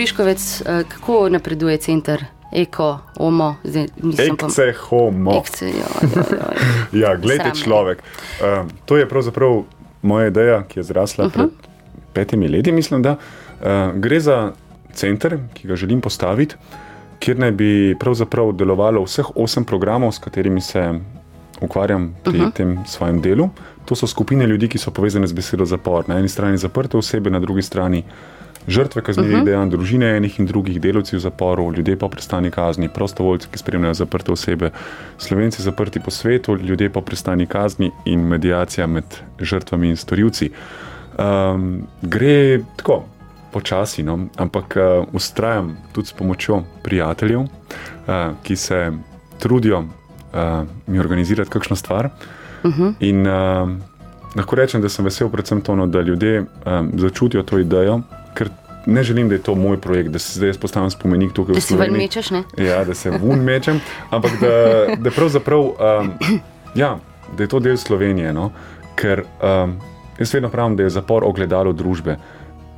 Robi 0.06 0.10
Friškovec, 0.10 0.62
eh, 0.62 0.84
kako 0.90 1.30
napreduje 1.30 1.78
center 1.78 2.26
Eko, 2.52 3.00
Omo, 3.20 3.56
zdaj 3.64 3.88
nisem 4.04 4.38
pa. 4.38 4.46
Ekce 4.46 4.74
homo. 4.80 5.34
Ekce, 5.38 5.66
jo, 5.66 5.88
jo, 6.02 6.24
jo. 6.32 6.46
Ja, 7.02 7.16
gledajte, 7.16 7.44
Sram 7.44 7.58
me. 7.58 7.64
človek. 7.64 8.04
Uh, 8.40 8.70
to 8.86 8.98
je 8.98 9.10
pravzaprav 9.10 9.64
moja 10.02 10.28
ideja, 10.28 10.64
ki 10.64 10.80
je 10.80 10.84
zrasla 10.84 11.26
uh 11.26 11.32
-huh. 11.32 11.34
pred 11.34 11.50
petimi 12.14 12.48
leti, 12.48 12.72
mislim. 12.72 13.02
Da. 13.02 13.12
Uh, 13.12 14.00
gre 14.00 14.20
za 14.20 14.52
center, 14.94 15.38
ki 15.54 15.68
ga 15.68 15.76
želim 15.76 16.02
postaviti, 16.02 16.56
kjer 17.20 17.40
naj 17.40 17.52
bi 17.52 17.96
pravzaprav 18.00 18.52
delovalo 18.52 19.04
vseh 19.04 19.26
osem 19.36 19.66
programov, 19.66 20.12
s 20.12 20.20
katerimi 20.20 20.62
se 20.62 21.00
ukvarjam 21.62 22.16
pri 22.24 22.40
uh 22.40 22.46
-huh. 22.46 22.54
tem 22.54 22.80
svojem 22.86 23.22
delu. 23.22 23.50
To 23.86 23.96
so 23.96 24.08
skupine 24.08 24.48
ljudi, 24.48 24.68
ki 24.68 24.78
so 24.78 24.92
povezane 24.92 25.28
z 25.28 25.34
besedo 25.34 25.66
zapor. 25.66 26.10
Na 26.10 26.20
eni 26.20 26.30
strani 26.30 26.58
zaprte 26.58 26.98
osebe, 26.98 27.30
na 27.30 27.40
drugi 27.40 27.62
strani 27.62 28.04
žrtve 28.68 29.02
kaznivih 29.02 29.36
uh 29.36 29.42
-huh. 29.42 29.46
dejanj, 29.46 29.70
družine 29.70 30.18
enih 30.18 30.40
in 30.40 30.46
drugih, 30.46 30.82
delavci 30.82 31.16
v 31.16 31.20
zaporu, 31.20 31.74
ljudje 31.74 31.98
po 31.98 32.10
prestani 32.10 32.52
kazni, 32.52 32.90
prostovoljci, 32.90 33.48
ki 33.52 33.58
spremljajo 33.58 33.94
zaprte 33.94 34.32
osebe, 34.32 34.72
slovenci 35.18 35.62
zaprti 35.62 36.00
po 36.00 36.12
svetu, 36.12 36.58
ljudje 36.58 36.90
po 36.90 37.02
prestani 37.02 37.46
kazni 37.46 37.92
in 38.06 38.20
medijacija 38.20 38.88
med 38.88 39.06
žrtvami 39.40 39.90
in 39.90 39.98
storilci. 39.98 40.52
Um, 41.20 41.88
gre 42.02 42.60
tako 42.76 43.06
počasi, 43.52 44.04
no? 44.04 44.28
ampak 44.38 44.76
uh, 44.76 45.08
ustrajam 45.14 45.78
tudi 45.94 46.08
s 46.08 46.14
pomočjo 46.14 46.64
prijateljev, 46.84 47.40
uh, 47.40 47.48
ki 48.44 48.56
se 48.56 48.92
trudijo 49.40 49.80
uh, 49.80 49.88
mi 50.88 51.00
organizirati 51.00 51.50
kakšno 51.50 51.76
stvar. 51.76 52.10
Uh 52.64 52.72
-huh. 52.72 52.94
In 53.00 53.28
uh, 53.28 53.70
lahko 54.36 54.56
rečem, 54.56 54.82
da 54.82 54.90
sem 54.90 55.06
vesel 55.06 55.30
predvsem 55.30 55.62
to, 55.62 55.76
no, 55.76 55.88
da 55.88 56.02
ljudje 56.02 56.40
um, 56.42 56.92
začutijo 56.96 57.44
to 57.44 57.60
idejo, 57.60 58.02
ker 58.36 58.52
ne 58.86 59.04
želim, 59.04 59.30
da 59.30 59.36
je 59.36 59.42
to 59.42 59.56
moj 59.56 59.80
projekt, 59.82 60.10
da 60.14 60.20
se 60.20 60.38
zdaj 60.38 60.50
jaz 60.50 60.58
postavim 60.62 60.90
spomenik 60.94 61.34
tukaj 61.34 61.56
Da 61.56 61.60
v 61.60 61.64
si 61.64 61.74
ven 61.74 61.88
Sloveniji. 61.88 62.06
mečeš, 62.06 62.30
ne? 62.32 62.44
Ja, 62.58 62.84
da 62.86 62.94
se 62.94 63.10
vun 63.10 63.42
mečem, 63.44 63.82
ampak 64.10 64.32
da, 64.42 64.52
da 65.00 65.12
pravzaprav 65.12 65.62
um, 65.62 66.12
ja, 66.76 66.98
da 67.38 67.44
je 67.44 67.48
to 67.48 67.60
del 67.60 67.78
Slovenije. 67.78 68.34
No? 68.34 68.52
Ker 68.96 69.24
um, 69.26 69.78
jaz 70.20 70.34
vedno 70.34 70.50
pravim, 70.50 70.76
da 70.76 70.84
je 70.84 70.90
zapor 70.90 71.24
ogledalo 71.26 71.74
družbe. 71.74 72.18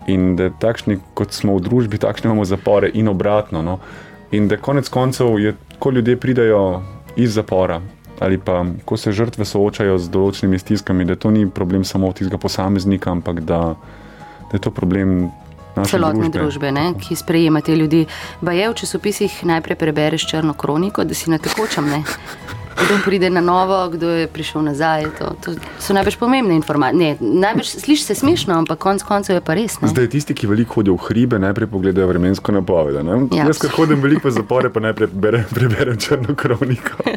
In 0.07 0.35
da 0.39 0.49
takšni, 0.49 0.99
kot 1.13 1.35
smo 1.35 1.57
v 1.57 1.65
družbi, 1.65 1.99
takšne 1.99 2.29
imamo 2.31 2.45
zapore 2.45 2.91
in 2.93 3.09
obratno. 3.11 3.61
No? 3.61 3.79
In 4.31 4.47
da 4.47 4.57
konec 4.57 4.89
koncev, 4.89 5.39
je, 5.39 5.55
ko 5.79 5.91
ljudje 5.91 6.15
pridejo 6.17 6.81
iz 7.15 7.33
zapora. 7.33 7.81
Ali 8.19 8.37
pa, 8.37 8.63
ko 8.85 8.97
se 8.97 9.11
žrtve 9.11 9.45
soočajo 9.45 9.97
z 9.99 10.09
določenimi 10.09 10.57
stiskami, 10.59 11.05
da 11.05 11.15
to 11.15 11.29
ni 11.31 11.49
problem 11.49 11.83
samo 11.83 12.09
tistega 12.13 12.39
posameznika, 12.41 13.11
ampak 13.11 13.43
da, 13.45 13.75
da 14.47 14.57
je 14.57 14.61
to 14.63 14.71
problem 14.71 15.27
celotne 15.85 16.29
družbe. 16.29 16.39
družbe, 16.39 16.71
ne, 16.71 16.93
ki 16.99 17.15
sprejema 17.15 17.61
te 17.61 17.75
ljudi. 17.75 18.05
Pa 18.45 18.51
je 18.51 18.69
v 18.69 18.73
časopisih 18.73 19.45
najprej 19.45 19.75
prebereš 19.75 20.27
črno 20.29 20.53
kroniko, 20.53 21.03
da 21.03 21.13
si 21.13 21.29
na 21.29 21.37
tekočem. 21.37 21.91
Kdo 22.77 22.99
pride 23.05 23.29
na 23.29 23.41
novo, 23.41 23.89
kdo 23.89 24.09
je 24.09 24.27
prišel 24.27 24.61
nazaj. 24.61 25.05
To, 25.19 25.33
to 25.41 25.55
so 25.79 25.93
najbolj 25.93 26.17
pomembne 26.19 26.55
informacije. 26.55 27.17
Slišiš 27.63 28.03
se 28.05 28.15
smešno, 28.15 28.53
ampak 28.53 28.79
konec 28.79 29.03
koncev 29.03 29.35
je 29.35 29.41
pa 29.41 29.53
res. 29.53 29.79
Ne. 29.81 29.87
Zdaj, 29.87 30.09
tisti, 30.13 30.33
ki 30.37 30.47
veliko 30.47 30.79
hodijo 30.79 30.95
v 30.95 31.09
hribe, 31.09 31.39
najprej 31.39 31.67
pogledajo 31.67 32.07
vremensko 32.07 32.51
napoved. 32.51 32.95
Ja. 32.95 33.47
Jaz, 33.47 33.57
ker 33.61 33.73
hodim 33.73 34.01
veliko 34.01 34.29
v 34.29 34.35
zapore, 34.37 34.69
pa 34.69 34.79
najprej 34.79 35.09
berem, 35.13 35.45
preberem 35.53 35.97
črno 35.97 36.35
kroniko. 36.35 37.01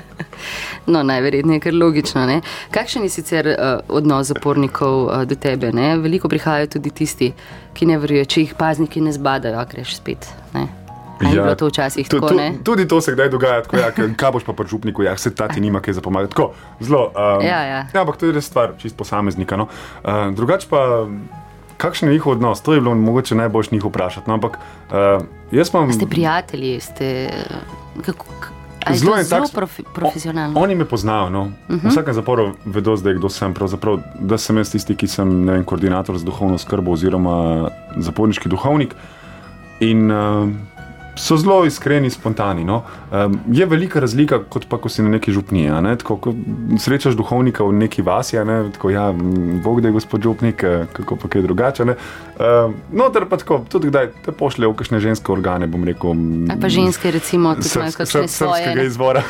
No, 0.86 1.02
najverjetneje, 1.04 1.60
ker 1.60 1.74
logično. 1.76 2.24
Ne? 2.26 2.40
Kakšen 2.72 3.04
je 3.04 3.12
sicer 3.12 3.50
uh, 3.52 3.82
odnos 3.92 4.30
zapornikov 4.32 5.04
uh, 5.04 5.24
do 5.28 5.36
tebe? 5.36 5.68
Ne? 5.76 5.92
Veliko 6.00 6.32
prihajajo 6.32 6.78
tudi 6.78 6.90
tisti, 6.90 7.32
ki 7.76 7.86
ne 7.86 8.00
verjajo, 8.00 8.30
če 8.34 8.46
jih 8.46 8.54
pazniki 8.58 9.04
ne 9.04 9.12
zbadajo, 9.12 9.60
a 9.60 9.68
greš 9.68 9.98
spet. 10.00 10.30
Ne? 10.56 10.66
A 11.20 11.24
je 11.26 11.36
bilo 11.36 11.54
to 11.54 11.66
včasih 11.66 12.08
tu- 12.08 12.16
tako? 12.16 12.28
tu- 12.28 12.36
ne? 12.36 12.54
Tudi 12.62 12.88
to 12.88 13.00
se 13.00 13.12
kdaj 13.12 13.28
dogaja, 13.28 13.62
tako, 13.62 13.76
ja, 13.76 13.88
kaj 13.92 14.30
boš 14.30 14.44
pa 14.44 14.52
pri 14.52 14.66
župniku, 14.66 15.02
ja, 15.02 15.16
se 15.16 15.30
ta 15.30 15.48
ti 15.48 15.60
nima 15.60 15.80
kaj 15.80 15.94
za 15.94 16.00
pomagati. 16.00 16.30
Tako, 16.30 16.50
zelo. 16.80 17.06
Um, 17.08 17.42
Ja, 17.42 17.60
ja. 17.62 17.86
ja, 17.86 18.00
ampak 18.00 18.16
to 18.16 18.26
je 18.26 18.32
res 18.32 18.46
stvar, 18.46 18.72
čist 18.78 18.96
posameznika. 18.96 19.56
No. 19.56 19.68
Uh, 20.00 20.10
drugač 20.30 20.64
pa, 20.64 21.06
kakšen 21.76 22.08
je 22.08 22.12
njihov 22.12 22.32
odnos, 22.32 22.60
to 22.60 22.74
je 22.74 22.80
bilo 22.80 22.94
mogoče 22.94 23.34
najboljš 23.34 23.70
njih 23.70 23.84
vprašati. 23.84 24.24
No, 24.26 24.34
ampak 24.34 24.56
uh, 24.88 25.20
jaz 25.50 25.70
imam. 25.70 25.92
Ste 25.92 26.06
prijatelji, 26.06 26.80
ste. 26.80 27.30
Kako, 28.00 28.24
je 28.82 28.96
Zelo 28.96 29.12
to 29.12 29.18
en 29.18 29.24
zelo 29.24 29.40
tak- 29.42 29.54
profi, 29.54 29.82
profesionalno. 29.84 30.60
Oni 30.60 30.74
me 30.74 30.84
poznajo. 30.86 31.30
No. 31.30 31.42
Uh 31.42 31.48
Mhm. 31.68 31.76
-huh. 31.76 31.84
V 31.84 31.90
vsakem 31.90 32.14
zaporu 32.14 32.52
vedo 32.64 32.96
zdaj, 32.96 33.14
kdo 33.14 33.28
sem. 33.28 33.54
Da 34.16 34.38
sem 34.38 34.56
jaz 34.56 34.70
tisti, 34.70 34.96
ki 34.96 35.06
sem 35.06 35.46
vem, 35.46 35.64
koordinator 35.64 36.18
za 36.18 36.24
duhovno 36.24 36.58
skrbo 36.58 36.90
oziroma 36.90 37.68
zaporniški 37.96 38.48
duhovnik. 38.48 38.94
In 39.80 40.10
uh, 40.10 40.48
so 41.16 41.36
zelo 41.36 41.64
iskreni, 41.64 42.10
spontani. 42.10 42.64
No. 42.64 42.82
Um, 43.12 43.40
je 43.48 43.66
velika 43.66 44.00
razlika, 44.00 44.38
kot 44.48 44.66
pa 44.68 44.78
ko 44.78 44.88
si 44.88 45.02
na 45.02 45.08
neki 45.08 45.32
župniji. 45.32 45.70
Ne? 45.82 45.96
Tako, 45.96 46.16
ko 46.16 46.34
srečaš 46.78 47.14
duhovnika 47.14 47.64
v 47.64 47.72
neki 47.72 48.02
vasi, 48.02 48.36
ne? 48.36 48.70
tako 48.72 48.90
ja, 48.90 49.12
Bog 49.64 49.80
da 49.80 49.88
je 49.88 49.92
gospod 49.92 50.22
župnik, 50.22 50.62
eh, 50.62 50.86
kako 50.92 51.16
pa 51.16 51.28
kaj 51.28 51.42
drugače. 51.42 51.84
ne. 51.84 51.94
Um, 52.38 52.74
Noter 52.92 53.26
pa 53.28 53.36
tako, 53.36 53.64
tudi 53.68 53.88
kdaj 53.88 54.08
te 54.24 54.32
pošlje 54.32 54.66
v 54.66 54.74
kakšne 54.74 55.00
ženske 55.00 55.32
organe, 55.32 55.66
bom 55.66 55.84
rekel. 55.84 56.10
Ali 56.50 56.60
pa 56.60 56.68
ženske, 56.68 57.10
recimo, 57.10 57.54
tudi 57.54 57.68
srbs- 57.68 57.96
kakšne 57.96 58.22
srb- 58.22 58.28
svoje. 58.30 58.74
Ne? 58.74 58.86
izvora. 58.86 59.22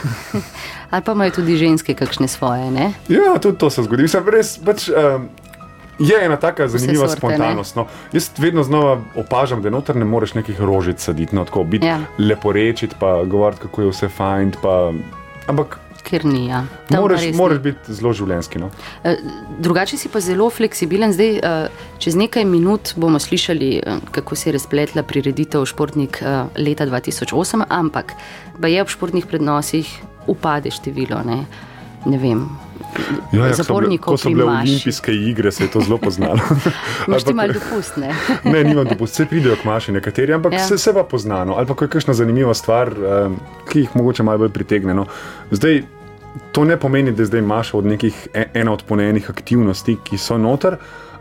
Ali 0.91 1.03
pa 1.03 1.13
imajo 1.13 1.31
tudi 1.31 1.57
ženske 1.57 1.95
kakšne 1.95 2.29
svoje. 2.29 2.71
Ne? 2.71 2.93
Ja, 3.09 3.39
tudi 3.39 3.59
to 3.59 3.71
se 3.71 3.83
zgodi. 3.83 4.03
Mislim, 4.03 4.23
res, 4.29 4.59
pač, 4.59 4.89
um, 4.89 5.29
je 6.01 6.25
ena 6.25 6.37
taka 6.37 6.69
zanimiva 6.69 7.09
sorte, 7.09 7.21
spontanost. 7.21 7.77
No. 7.77 7.87
Jaz 8.13 8.31
vedno 8.39 8.63
znova 8.63 9.01
opažam, 9.15 9.63
da 9.63 9.71
noter 9.71 9.97
ne 9.97 10.05
moreš 10.05 10.35
nekih 10.35 10.61
rožic 10.61 11.01
saditi, 11.01 11.37
no, 11.37 11.45
tako 11.45 11.65
biti 11.65 11.87
Ja. 11.87 11.93
ja. 11.93 12.01
leporečiti, 12.19 12.97
pa 12.99 13.25
govoriti, 13.25 13.63
kako 13.63 13.83
je 13.83 13.89
vse 13.89 14.09
fajn. 14.09 14.53
Pa, 14.63 14.93
ampak 15.47 15.79
Ker 16.03 16.25
ni. 16.25 16.47
Ja. 16.49 16.65
Moraš, 16.91 17.27
moraš 17.37 17.59
biti 17.63 17.95
zelo 17.95 18.13
življenski. 18.17 18.59
No. 18.59 18.71
Eh, 19.05 19.21
Drugače 19.61 19.99
si 20.01 20.09
pa 20.09 20.21
zelo 20.25 20.49
fleksibilen. 20.51 21.13
Zdaj, 21.13 21.37
eh, 21.37 21.85
čez 22.01 22.17
nekaj 22.17 22.45
minut 22.49 22.95
bomo 22.97 23.19
slišali, 23.21 23.71
eh, 23.77 24.01
kako 24.11 24.37
se 24.37 24.49
je 24.49 24.57
razpletla 24.57 25.03
prireditev 25.03 25.67
Športnik 25.67 26.23
leta 26.57 26.87
2008, 26.87 27.65
ampak 27.69 28.15
pa 28.61 28.69
je 28.69 28.83
ob 28.83 28.89
športnih 28.89 29.27
prednosih 29.27 29.87
upade 30.27 30.71
število. 30.71 31.23
Ne, 31.25 31.45
ne 32.07 32.19
vem. 32.19 32.70
Ja, 33.33 33.47
ja, 33.47 33.55
zapornikov 33.55 34.13
Ko 34.13 34.17
so 34.17 34.29
bile 34.29 34.45
maši. 34.45 34.71
olimpijske 34.71 35.13
igre, 35.15 35.53
se 35.53 35.65
je 35.65 35.71
to 35.71 35.81
zelo 35.81 35.99
poznalo. 35.99 36.39
Imaš 37.07 37.23
ti 37.23 37.31
Ampak- 37.31 37.35
malo 37.37 37.53
dopust, 37.53 37.97
ne? 37.97 38.15
Ne, 38.53 38.65
nimam 38.65 38.85
dopust, 38.85 39.13
vse 39.13 39.27
pridejo 39.27 39.57
k 39.57 39.65
maši 39.65 39.93
nekateri, 39.93 40.33
ampak 40.33 40.53
Ja. 40.53 40.59
se, 40.61 40.79
se 40.79 40.93
pa 40.93 41.05
poznano. 41.05 41.55
Ali 41.55 41.67
pa 41.67 41.75
ko 41.75 41.85
je 41.85 41.89
kakšna 41.91 42.15
zanimiva 42.15 42.55
stvar, 42.55 42.91
ki 43.65 43.79
jih 43.81 43.91
mogoče 43.95 44.23
malo 44.23 44.39
bolj 44.39 44.51
pritegne. 44.51 44.95
No. 44.95 45.07
Zdaj, 45.51 45.83
to 46.53 46.65
ne 46.65 46.77
pomeni, 46.77 47.13
da 47.13 47.23
je 47.23 47.27
zdaj 47.27 47.43
maša 47.43 47.77
od 47.77 47.87
nekih 47.87 48.29
e- 48.35 48.51
ena 48.55 48.73
od 48.73 48.83
ponejenih 48.83 49.31
aktivnosti, 49.31 49.97
ki 50.01 50.19
so 50.19 50.39
noter, 50.39 50.77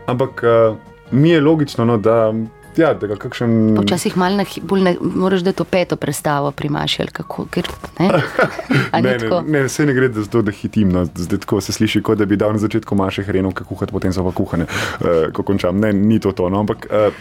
ampak 0.06 0.42
uh, 0.42 0.76
mi 1.12 1.30
je 1.30 1.40
logično, 1.40 1.84
no, 1.84 1.96
da, 1.98 2.32
ja, 2.76 2.94
da 2.94 3.06
ga 3.06 3.16
kakšen. 3.16 3.78
Včasih 3.82 4.16
malo 4.16 4.36
na, 4.36 4.44
bolj 4.62 4.82
ne, 4.82 4.94
moraš 5.00 5.40
da 5.46 5.52
to 5.52 5.64
peto 5.64 5.96
predstavo 5.96 6.50
primaši 6.50 7.02
ali 7.02 7.10
kako. 7.10 7.46
Ker, 7.50 7.68
ne? 7.98 8.08
Ni 8.94 9.02
Ne, 9.02 9.18
tako? 9.18 9.42
ne, 9.46 9.62
ne, 9.62 9.68
se 9.68 9.86
ne 9.86 9.94
gre 9.94 10.08
za 10.12 10.26
to, 10.30 10.42
da 10.42 10.52
hitim. 10.52 10.92
No. 10.92 11.04
Zdaj 11.14 11.38
tako 11.38 11.60
se 11.60 11.72
sliši, 11.72 12.02
kot 12.02 12.18
da 12.18 12.26
bi 12.26 12.36
dal 12.36 12.52
na 12.52 12.58
začetku 12.58 12.94
maše 12.94 13.22
hrenovke 13.22 13.64
kuhati, 13.64 13.92
potem 13.92 14.12
so 14.12 14.24
pa 14.24 14.32
kuhane, 14.32 14.66
uh, 15.00 15.32
ko 15.32 15.42
končam. 15.42 15.80
Ne, 15.80 15.92
ni 15.92 16.20
to 16.20 16.32
to. 16.32 16.48
No. 16.48 16.60
Ampak 16.60 16.86
uh, 16.90 17.14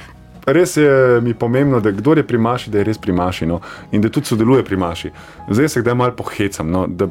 res 0.46 0.78
je 0.78 1.22
mi 1.22 1.34
pomembno, 1.34 1.80
da 1.80 1.92
kdo 1.92 2.14
je 2.14 2.28
pri 2.28 2.38
maši, 2.38 2.70
da 2.70 2.78
je 2.78 2.84
res 2.84 2.98
pri 2.98 3.12
maši 3.12 3.46
no. 3.46 3.62
in 3.92 4.02
da 4.02 4.10
tudi 4.10 4.28
sodeluje 4.28 4.64
pri 4.64 4.78
maši. 4.78 5.12
Zdaj 5.50 5.70
se 5.70 5.82
kdaj 5.82 5.96
malo 5.96 6.16
pohecam, 6.16 6.72
no, 6.72 6.88
da 6.88 7.08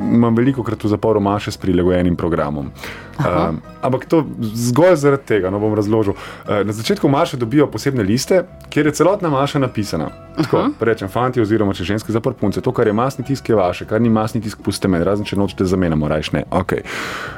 imam 0.00 0.36
veliko 0.36 0.62
krat 0.62 0.84
v 0.84 0.88
zaporu 0.88 1.20
maše 1.20 1.50
s 1.50 1.56
prilagojenim 1.56 2.16
programom. 2.16 2.70
Uh, 3.18 3.24
ampak 3.82 4.04
to 4.08 4.24
zgolj 4.40 4.96
zaradi 4.96 5.26
tega, 5.26 5.50
no 5.50 5.60
bom 5.60 5.74
razložil. 5.74 6.14
Uh, 6.14 6.62
na 6.64 6.72
začetku 6.72 7.08
maše 7.08 7.36
dobijo 7.36 7.66
posebne 7.66 8.02
liste, 8.02 8.42
kjer 8.68 8.86
je 8.86 8.92
celotna 8.92 9.28
maša 9.28 9.58
napisana. 9.58 10.08
Tako, 10.36 10.56
-huh. 10.56 10.72
rečem, 10.80 11.08
fanti, 11.08 11.40
oziroma 11.40 11.72
če 11.72 11.84
ženske 11.84 12.12
zapor 12.12 12.34
punce, 12.34 12.60
to, 12.60 12.72
kar 12.72 12.86
je 12.86 12.92
masni 12.92 13.24
tisk, 13.24 13.48
je 13.48 13.54
vaše, 13.54 13.84
kar 13.84 14.00
ni 14.00 14.08
masni 14.08 14.40
tisk, 14.40 14.58
puste 14.62 14.88
me, 14.88 15.04
razen 15.04 15.24
če 15.24 15.36
nočete 15.36 15.64
zamenjamo, 15.64 16.08
rajš 16.08 16.32
ne. 16.32 16.44
Okay. 16.50 16.80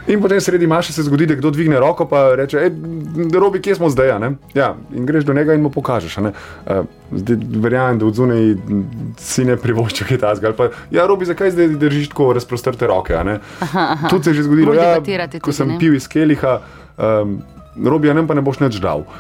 In 0.07 0.23
potem 0.23 0.41
sredi 0.41 0.67
maše 0.67 0.93
se 0.93 1.03
zgodi, 1.03 1.27
da 1.27 1.35
kdo 1.35 1.51
dvigne 1.51 1.81
roko 1.81 2.09
in 2.13 2.37
reče: 2.37 2.59
Ej, 2.59 2.71
robi, 3.41 3.61
kje 3.61 3.75
smo 3.75 3.91
zdaj? 3.91 4.19
ne?" 4.21 4.37
Ja, 4.55 4.75
in 4.95 5.07
greš 5.07 5.25
do 5.25 5.33
njega 5.33 5.55
in 5.55 5.63
mu 5.63 5.71
pokažeš. 5.71 6.17
ne. 6.17 6.33
Uh, 6.67 6.85
zdaj 7.15 7.37
verjamem, 7.59 7.99
da 7.99 8.07
od 8.07 8.15
zunaj 8.15 8.55
si 9.19 9.45
ne 9.45 9.57
privoščiš 9.57 10.07
kaj 10.09 10.19
ali 10.23 10.55
pa, 10.55 10.69
Ja, 10.91 11.07
robi, 11.07 11.25
zakaj 11.25 11.51
zdaj 11.51 11.69
držiš 11.77 12.09
tako 12.09 12.33
razprostrte 12.33 12.87
roke? 12.87 13.15
a 13.15 13.23
ne?" 13.23 13.41
Tudi 14.11 14.25
se 14.25 14.31
je 14.31 14.35
že 14.35 14.43
zgodilo, 14.43 14.75
ja, 14.75 14.97
ko 15.41 15.53
sem 15.53 15.69
ne? 15.69 15.79
pil 15.79 15.95
iz 15.95 16.09
keliha, 16.09 16.61
um, 16.99 17.43
robi, 17.79 18.11
a 18.11 18.15
nam 18.15 18.27
pa 18.27 18.35
ne 18.35 18.41
boš 18.41 18.61
nič 18.61 18.81
dal. 18.81 19.05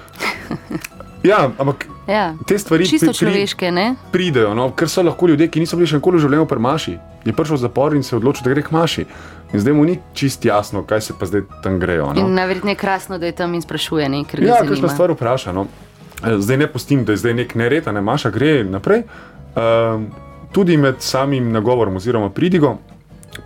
Ja, 1.22 1.50
ampak 1.54 1.86
Ja. 2.02 2.34
te 2.42 2.58
stvari 2.58 2.82
Čisto 2.82 3.06
pri- 3.06 3.14
človeške, 3.14 3.70
ne? 3.70 3.94
pridejo, 4.10 4.54
no, 4.54 4.70
ker 4.70 4.88
so 4.88 5.02
lahko 5.02 5.28
ljudje, 5.28 5.46
ki 5.46 5.60
niso 5.60 5.76
bili 5.76 5.86
še 5.86 5.96
nikoli 5.96 6.18
v 6.18 6.20
življenju 6.20 6.46
pri 6.46 6.58
maši. 6.58 6.94
Je 7.22 7.30
prišel 7.30 7.54
v 7.54 7.60
zapor 7.60 7.94
in 7.94 8.02
se 8.02 8.16
odločil, 8.16 8.42
da 8.42 8.50
gre 8.50 8.58
k 8.60 8.70
maši. 8.70 9.06
In 9.52 9.60
zdaj 9.60 9.70
mu 9.70 9.84
ni 9.84 10.00
čist 10.12 10.42
jasno, 10.42 10.82
kaj 10.82 11.00
se 11.00 11.14
pa 11.14 11.22
zdaj 11.22 11.46
tam 11.62 11.78
grejo. 11.78 12.10
No. 12.10 12.18
In 12.18 12.34
najverjetneje 12.34 12.74
je 12.74 12.76
krasno, 12.76 13.18
da 13.18 13.26
je 13.26 13.32
tam 13.34 13.54
in 13.54 13.62
sprašuje, 13.62 14.08
ne? 14.08 14.24
ker 14.24 14.40
ga 14.40 14.46
Ja, 14.48 14.58
kakšna 14.66 14.90
stvar 14.90 15.10
vpraša. 15.12 15.52
No. 15.52 15.68
Eh, 16.24 16.38
Zdaj 16.38 16.56
ne 16.56 16.66
pustim, 16.66 17.04
da 17.04 17.12
je 17.12 17.16
zdaj 17.16 17.34
nek 17.34 17.54
nered, 17.54 17.88
a 17.88 17.92
ne 17.92 18.00
maša, 18.00 18.30
gre 18.30 18.64
naprej. 18.64 19.02
Um, 19.56 20.06
tudi 20.52 20.76
med 20.76 20.94
samim 20.98 21.52
nagovorom 21.52 21.96
oziroma 21.96 22.30
pridigo. 22.30 22.76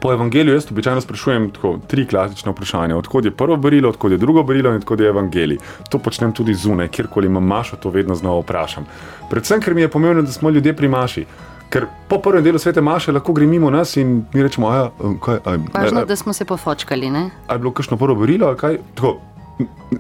Po 0.01 0.13
evangeliju 0.13 0.55
jaz 0.55 0.67
običajno 0.71 1.01
sprašujem 1.01 1.51
tako, 1.51 1.79
tri 1.87 2.07
klasične 2.07 2.53
vprašanja. 2.53 2.97
Odkud 2.97 3.25
je 3.25 3.31
prvo 3.31 3.57
berilo, 3.57 3.89
odkud 3.89 4.13
je 4.13 4.19
drugo 4.19 4.43
berilo 4.43 4.71
in 4.71 4.77
odkud 4.77 5.01
je 5.01 5.09
evangelij. 5.09 5.59
To 5.91 5.99
počnem 5.99 6.33
tudi 6.33 6.55
zunaj, 6.55 6.89
kjerkoli 6.89 7.27
imam 7.27 7.47
mašo, 7.47 7.77
to 7.77 7.91
vedno 7.91 8.15
znova 8.15 8.41
vprašam. 8.41 8.87
Predvsem, 9.31 9.61
ker 9.61 9.75
mi 9.75 9.81
je 9.81 9.89
pomembno, 9.89 10.23
da 10.23 10.33
smo 10.33 10.51
ljudje 10.51 10.77
pri 10.77 10.89
maši. 10.89 11.25
Ker 11.71 11.87
po 12.09 12.19
prvem 12.19 12.45
delu 12.45 12.59
svete 12.59 12.81
maše 12.81 13.13
lahko 13.13 13.33
gre 13.33 13.47
mimo 13.47 13.71
nas 13.71 13.97
in 13.97 14.25
mi 14.33 14.43
rečemo, 14.43 14.71
da 14.71 15.53
je 15.53 15.59
Važno, 15.75 16.05
da 16.05 16.17
smo 16.17 16.33
se 16.33 16.45
pofočkali. 16.45 17.11
Ne? 17.11 17.31
ali 17.47 17.55
je 17.55 17.59
bilo 17.59 17.73
kakšno 17.73 17.97
prvo 17.97 18.15
berilo, 18.15 18.47
ali 18.47 18.57
kaj. 18.57 18.79
Tako, 18.95 19.21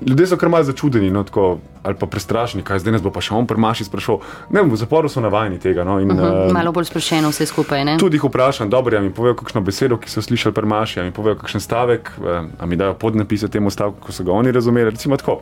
ljudje 0.06 0.26
so 0.26 0.36
kar 0.36 0.48
malce 0.48 0.70
začudeni, 0.70 1.10
no, 1.10 1.22
tako, 1.24 1.58
ali 1.82 1.94
pa 1.94 2.06
prestrašeni, 2.06 2.64
kaj 2.64 2.78
zdaj 2.78 2.92
nas 2.92 3.02
bo 3.02 3.10
pa 3.10 3.20
še 3.24 3.34
on 3.34 3.46
premaši 3.46 3.86
sprašal. 3.86 4.18
Ne, 4.50 4.60
vem, 4.60 4.70
v 4.70 4.76
zaporu 4.76 5.08
so 5.08 5.20
navajeni 5.20 5.58
tega. 5.58 5.84
No, 5.84 5.98
in, 6.00 6.10
Uh 6.10 6.18
-huh. 6.18 6.50
eh, 6.50 6.52
Malo 6.52 6.72
bolj 6.72 6.84
sproščeno 6.84 7.28
vse 7.30 7.46
skupaj. 7.46 7.84
Ne? 7.84 7.96
Tudi 7.98 8.16
jih 8.16 8.24
vprašam, 8.24 8.70
dobro, 8.70 8.96
ja 8.96 9.02
mi 9.02 9.10
povejo 9.10 9.34
kakšno 9.34 9.60
besedo, 9.60 9.96
ki 9.96 10.10
so 10.10 10.22
slišali 10.22 10.54
premaši, 10.54 10.98
ja 10.98 11.04
mi 11.04 11.12
povejo 11.12 11.36
kakšen 11.36 11.60
stavek, 11.60 12.10
eh, 12.18 12.42
a 12.58 12.66
mi 12.66 12.76
dajo 12.76 12.94
podnapise 12.94 13.48
temu 13.48 13.70
stavku, 13.70 14.00
ko 14.00 14.12
so 14.12 14.24
ga 14.24 14.32
oni 14.32 14.52
razumeli. 14.52 14.90
Recimo 14.90 15.16
tako, 15.16 15.40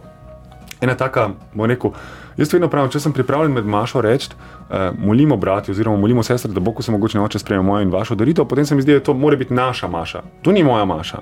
ena 0.81 0.95
taka, 0.95 1.31
bom 1.55 1.67
rekel, 1.67 1.91
jaz 2.37 2.53
vedno 2.53 2.69
pravim, 2.69 2.91
če 2.91 3.01
sem 3.01 3.13
pripravljen 3.13 3.53
med 3.53 3.67
Mašo 3.67 4.01
reči, 4.01 4.29
uh, 4.31 4.77
molimo 4.99 5.37
brati 5.37 5.71
oziroma 5.71 5.97
molimo 5.97 6.23
sestre, 6.23 6.53
da 6.53 6.61
bo, 6.61 6.73
ko 6.73 6.83
se 6.83 6.93
mogoče 6.93 7.21
oče 7.21 7.39
sprejme 7.39 7.63
mojo 7.63 7.83
in 7.83 7.91
vašo 7.91 8.15
daritev, 8.15 8.45
potem 8.45 8.67
se 8.67 8.75
mi 8.75 8.83
zdi, 8.83 8.93
da 8.93 9.01
to 9.01 9.15
mora 9.15 9.37
biti 9.37 9.55
naša 9.55 9.89
Maša. 9.89 10.23
To 10.43 10.53
ni 10.53 10.63
moja 10.63 10.85
Maša, 10.85 11.19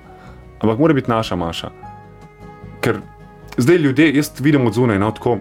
ampak 0.61 0.79
mora 0.79 0.95
biti 0.95 1.11
naša 1.11 1.37
Maša. 1.37 1.92
Ker 2.83 2.99
zdaj 3.57 3.77
ljudje, 3.77 4.11
jaz 4.17 4.33
vidim 4.41 4.67
od 4.67 4.75
zunaj, 4.75 4.99
no, 4.99 5.11
tako, 5.11 5.39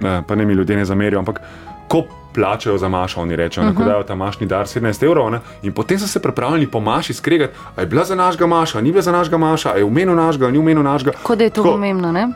eh, 0.00 0.22
pa 0.26 0.34
ne 0.34 0.46
mi 0.46 0.54
ljudje 0.54 0.76
ne 0.76 0.84
zamerijo, 0.84 1.18
ampak 1.20 1.40
ko 1.88 2.04
plačajo 2.34 2.78
za 2.78 2.88
mašo, 2.88 3.20
oni 3.20 3.36
rečejo, 3.36 3.66
uh 3.66 3.72
-huh. 3.72 3.78
da 3.78 3.84
dajo 3.84 4.02
ta 4.02 4.14
mašni 4.14 4.46
dar 4.46 4.66
17 4.66 5.04
evrov, 5.04 5.30
ne, 5.30 5.40
in 5.62 5.72
potem 5.72 5.98
so 5.98 6.06
se 6.06 6.22
pripravljeni 6.22 6.66
po 6.66 6.80
maši 6.80 7.14
skregati, 7.14 7.52
a 7.76 7.80
je 7.80 7.86
bila 7.86 8.04
za 8.04 8.14
našega 8.14 8.46
maša, 8.46 8.80
ni 8.80 8.92
bila 8.92 9.02
za 9.02 9.12
našega 9.12 9.36
maša, 9.36 9.72
a 9.72 9.76
je 9.76 9.84
v 9.84 9.90
menu 9.90 10.14
našega, 10.14 10.46
a 10.46 10.50
ni 10.50 10.58
v 10.58 10.62
menu 10.62 10.82
našega. 10.82 11.12
Kot 11.22 11.38
da 11.38 11.44
je 11.44 11.50
to 11.50 11.62
Tako, 11.62 11.74
pomembno, 11.74 12.12
ne? 12.12 12.28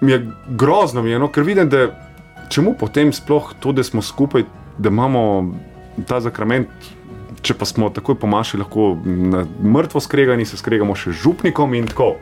Mi 0.00 0.12
je 0.12 0.30
grozno, 0.48 1.02
mi 1.02 1.10
je, 1.10 1.18
no, 1.18 1.28
ker 1.28 1.42
vidim, 1.42 1.68
da 1.68 1.86
čemu 2.48 2.74
potem 2.78 3.12
sploh 3.12 3.54
to, 3.60 3.72
da 3.72 3.82
smo 3.82 4.02
skupaj, 4.02 4.44
da 4.78 4.88
imamo 4.88 5.54
ta 6.06 6.20
zakrament. 6.20 6.68
Če 7.42 7.54
pa 7.54 7.64
smo 7.64 7.90
takoj 7.90 8.14
po 8.14 8.26
maši 8.26 8.58
lahko 8.58 8.98
na 9.04 9.46
mrtvo 9.64 10.00
skregani, 10.00 10.44
se 10.44 10.56
skregamo 10.56 10.94
še 10.94 11.12
z 11.12 11.22
župnikom 11.22 11.74
in 11.74 11.86
tako. 11.86 12.16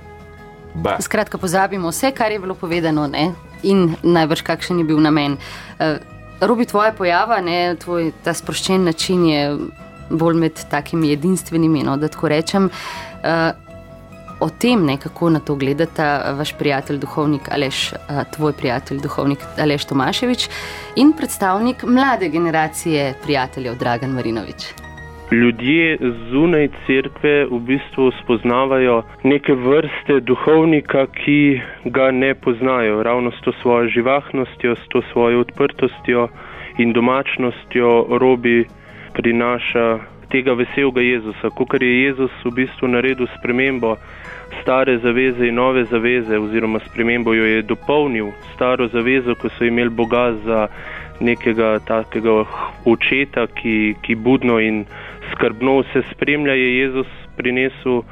Ba. 0.74 0.96
Skratka, 1.00 1.38
pozabimo 1.38 1.88
vse, 1.88 2.12
kar 2.12 2.32
je 2.32 2.38
bilo 2.38 2.54
povedano, 2.54 3.06
ne? 3.06 3.32
in 3.62 3.96
najbrž 4.02 4.42
kakšen 4.46 4.78
je 4.78 4.84
bil 4.84 5.00
namen. 5.02 5.38
Uh, 5.78 5.98
Robi 6.40 6.66
tvoja 6.66 6.92
pojava, 6.94 7.40
ne, 7.42 7.74
tvoj 7.82 8.12
ta 8.22 8.34
sproščen 8.34 8.84
način 8.86 9.24
je 9.26 9.40
bolj 10.10 10.38
med 10.38 10.60
takimi 10.70 11.10
edinstvenimi, 11.12 11.82
no, 11.82 11.96
da 11.98 12.08
tako 12.08 12.30
rečem. 12.30 12.70
Uh, 13.18 13.50
o 14.40 14.46
tem, 14.48 14.84
ne, 14.86 14.94
kako 15.02 15.32
na 15.34 15.40
to 15.42 15.56
gledata 15.58 16.32
vaš 16.38 16.54
prijatelj, 16.58 17.00
duhovnik 17.02 17.50
Aleš, 17.50 17.92
uh, 17.92 18.22
tvoj 18.36 18.54
prijatelj, 18.54 19.02
duhovnik 19.02 19.42
Aleš 19.58 19.88
Tomaševič 19.90 20.48
in 20.96 21.12
predstavnik 21.12 21.82
mlade 21.82 22.28
generacije 22.28 23.14
prijateljev 23.24 23.78
Dragan 23.78 24.14
Marinovič. 24.14 24.87
Ljudje 25.30 25.98
zunaj 26.30 26.68
cerkve 26.86 27.44
v 27.50 27.58
bistvu 27.60 28.10
spoznavajo 28.22 29.02
neke 29.24 29.52
vrste 29.52 30.20
duhovnika, 30.20 31.06
ki 31.06 31.60
ga 31.84 32.10
ne 32.10 32.34
poznajo. 32.34 33.02
Ravno 33.02 33.30
s 33.30 33.40
to 33.44 33.52
svojo 33.62 33.88
živahnostjo, 33.88 34.76
s 34.76 34.88
to 34.88 35.02
svojo 35.12 35.40
odprtostjo 35.40 36.28
in 36.78 36.92
domačnostjo 36.92 38.06
robi 38.20 38.64
prinaša 39.12 39.98
tega 40.32 40.52
veselega 40.52 41.00
Jezusa. 41.00 41.50
Kot 41.50 41.82
je 41.82 42.02
Jezus 42.02 42.32
v 42.44 42.50
bistvu 42.50 42.88
naredil 42.88 43.28
spremembo 43.38 43.96
stare 44.62 44.98
zaveze 44.98 45.48
in 45.48 45.54
nove 45.54 45.84
zaveze, 45.84 46.38
oziroma 46.38 46.80
spremembo 46.88 47.34
jo 47.34 47.44
je 47.44 47.62
dopolnil 47.62 48.32
staro 48.54 48.88
zavezo, 48.88 49.34
ko 49.34 49.48
so 49.48 49.64
imeli 49.64 49.90
Boga 49.90 50.32
za 50.44 50.68
nekega 51.20 51.78
takega 51.84 52.44
očeta, 52.84 53.46
ki, 53.46 53.94
ki 54.02 54.14
budno 54.14 54.60
in 54.60 54.84
skrbno 55.32 55.80
vse 55.80 56.02
spremlja, 56.12 56.52
je 56.52 56.78
Jezus 56.78 57.06
prinesel 57.36 58.02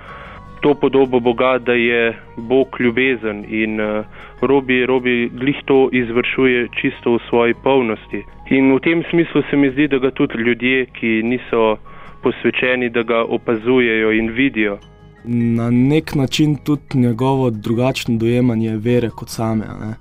to 0.61 0.75
podobo 0.75 1.21
Boga, 1.21 1.59
da 1.59 1.73
je 1.73 2.17
Bog 2.37 2.77
ljubezen 2.81 3.45
in 3.49 3.81
uh, 3.81 4.05
robi, 4.41 4.87
robi 4.87 5.31
glih 5.33 5.57
to 5.65 5.89
izvršuje 5.93 6.69
čisto 6.81 7.15
v 7.15 7.21
svoji 7.29 7.55
polnosti. 7.55 8.25
In 8.51 8.75
v 8.75 8.81
tem 8.81 9.03
smislu 9.11 9.43
se 9.51 9.57
mi 9.57 9.71
zdi, 9.71 9.89
da 9.89 9.99
ga 9.99 10.11
tudi 10.11 10.39
ljudje, 10.39 10.87
ki 10.87 11.23
niso 11.23 11.77
posvečeni, 12.23 12.91
da 12.91 13.03
ga 13.03 13.25
opazujejo 13.25 14.13
in 14.13 14.31
vidijo. 14.31 14.79
Na 15.25 15.71
nek 15.71 16.15
način 16.15 16.57
tudi 16.57 16.99
njegovo 16.99 17.51
drugačno 17.51 18.17
dojemanje 18.17 18.77
vere 18.77 19.11
kot 19.11 19.29
same. 19.29 19.65
Ne? 19.81 19.95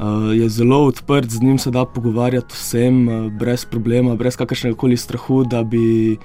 Uh, 0.00 0.32
je 0.32 0.48
zelo 0.48 0.78
odprt, 0.86 1.28
z 1.30 1.42
njim 1.42 1.58
se 1.58 1.70
da 1.70 1.84
pogovarjati 1.84 2.54
vsem, 2.54 3.08
uh, 3.08 3.32
brez 3.32 3.66
problema, 3.68 4.14
brez 4.16 4.36
kakršnega 4.36 4.76
koli 4.76 4.96
strahu, 4.96 5.44
da 5.44 5.60
bi 5.62 6.16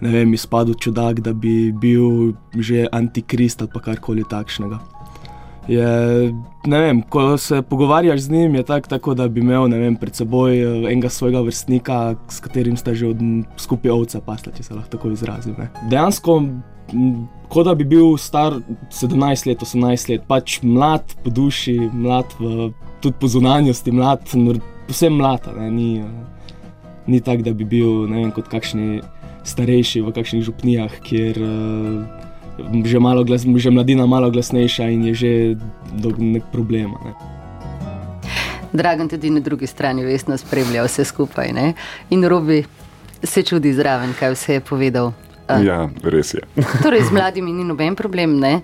vem, 0.00 0.34
izpadel 0.34 0.74
čudak, 0.74 1.20
da 1.20 1.32
bi 1.32 1.72
bil 1.72 2.34
že 2.58 2.86
antikrist 2.92 3.62
ali 3.62 3.82
karkoli 3.84 4.24
takšnega. 4.28 4.78
Je, 5.68 6.34
vem, 6.66 7.02
ko 7.02 7.36
se 7.38 7.62
pogovarjaš 7.62 8.20
z 8.20 8.30
njim, 8.30 8.54
je 8.54 8.62
tak, 8.62 8.88
tako, 8.88 9.14
da 9.14 9.28
bi 9.28 9.40
imel 9.40 9.68
vem, 9.70 9.96
pred 9.96 10.14
seboj 10.14 10.58
eh, 10.58 10.92
enega 10.92 11.08
svojega 11.08 11.40
vrstnika, 11.40 12.14
s 12.28 12.40
katerim 12.40 12.76
sta 12.76 12.94
že 12.94 13.06
od, 13.06 13.22
skupaj 13.56 13.90
ovce 13.90 14.20
pasla, 14.26 14.52
če 14.56 14.62
se 14.62 14.74
lahko 14.74 14.90
tako 14.90 15.12
izrazim. 15.14 15.54
Ne. 15.58 15.70
Dejansko, 15.90 16.40
kot 17.48 17.66
da 17.70 17.76
bi 17.78 17.86
bil 17.86 18.16
star 18.18 18.58
17 18.90 19.46
let, 19.46 19.62
18 19.62 20.10
let, 20.10 20.26
pač 20.26 20.58
mlad 20.66 21.14
po 21.22 21.30
duši, 21.30 21.78
mlad 21.94 22.34
v, 22.40 22.72
tudi 23.02 23.16
po 23.20 23.28
zunanjosti, 23.28 23.92
mlad, 23.92 24.22
povsem 24.86 25.16
mlad, 25.18 25.48
ni, 25.70 26.04
ni 27.06 27.20
tako, 27.20 27.42
da 27.42 27.52
bi 27.52 27.66
bil 27.66 28.06
ne 28.10 28.22
vem, 28.22 28.30
kot 28.34 28.48
kakšni 28.48 29.02
starejši 29.42 30.02
v 30.06 30.12
kakšnih 30.14 30.44
župnijah, 30.46 30.98
kjer 31.02 31.40
uh, 31.42 32.22
že, 32.86 32.98
malo 33.02 33.24
glas, 33.24 33.42
že 33.42 33.70
mladina 33.70 34.06
malo 34.06 34.30
glasnejša 34.30 34.86
in 34.94 35.10
je 35.10 35.14
že 35.14 35.32
do 35.98 36.14
nek 36.18 36.46
problema. 36.52 36.98
Ne. 37.04 37.12
Dragan 38.72 39.08
tudi 39.08 39.30
na 39.30 39.40
drugi 39.40 39.66
strani 39.66 40.04
vestno 40.04 40.38
spremlja 40.38 40.86
vse 40.86 41.04
skupaj 41.04 41.52
ne? 41.52 41.74
in 42.10 42.24
Robi 42.24 42.62
se 43.22 43.42
čudi 43.42 43.74
zraven, 43.74 44.14
kaj 44.18 44.32
vse 44.32 44.52
je 44.54 44.60
povedal. 44.60 45.12
Uh, 45.50 45.58
Ja, 45.64 45.90
res 46.02 46.34
je. 46.34 46.40
Torej, 46.82 47.10
z 47.10 47.12
mladimi 47.12 47.52
ni 47.52 47.64
noben 47.64 47.98
problem. 47.98 48.38
Ne? 48.38 48.60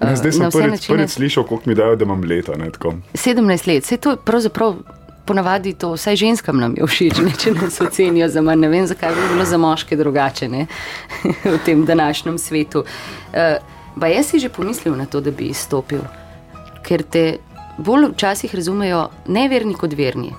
Ne, 0.00 0.16
zdaj 0.16 0.32
sem 0.32 0.50
prvič, 0.50 0.70
načine- 0.70 0.94
prvič 0.94 1.10
slišal, 1.10 1.44
koliko 1.44 1.64
mi 1.66 1.74
dajo, 1.74 1.96
da 1.96 2.04
imam 2.04 2.22
leta. 2.22 2.56
Ne, 2.56 2.70
tako. 2.70 2.94
17 3.14 3.66
let, 3.66 3.84
vse 3.84 3.96
to 3.96 4.16
pravzaprav. 4.16 4.76
Ponavadi 5.24 5.74
to 5.74 5.90
vsaj 5.92 6.16
ženskam 6.16 6.56
nam 6.56 6.72
je 6.72 6.86
všeč, 6.86 7.18
ne, 7.20 7.32
če 7.36 7.50
nas 7.52 7.80
ocenijo 7.80 8.28
za 8.28 8.40
manj. 8.40 8.60
Ne 8.60 8.68
vem, 8.68 8.86
zakaj 8.86 9.12
bi 9.12 9.26
bilo 9.28 9.44
za 9.44 9.58
moške 9.60 9.96
drugače 9.96 10.48
ne, 10.48 10.62
v 11.52 11.58
tem 11.66 11.82
današnjem 11.84 12.38
svetu. 12.38 12.80
Uh, 12.80 13.60
pa 14.00 14.06
jaz 14.08 14.26
si 14.26 14.40
že 14.40 14.48
pomislil 14.48 14.96
na 14.96 15.04
to, 15.04 15.20
da 15.20 15.30
bi 15.30 15.50
izstopil, 15.52 16.00
ker 16.82 17.02
te 17.02 17.36
bolj 17.76 18.08
včasih 18.14 18.54
razumejo 18.54 19.08
neverni 19.28 19.74
kot 19.76 19.92
verni. 19.92 20.32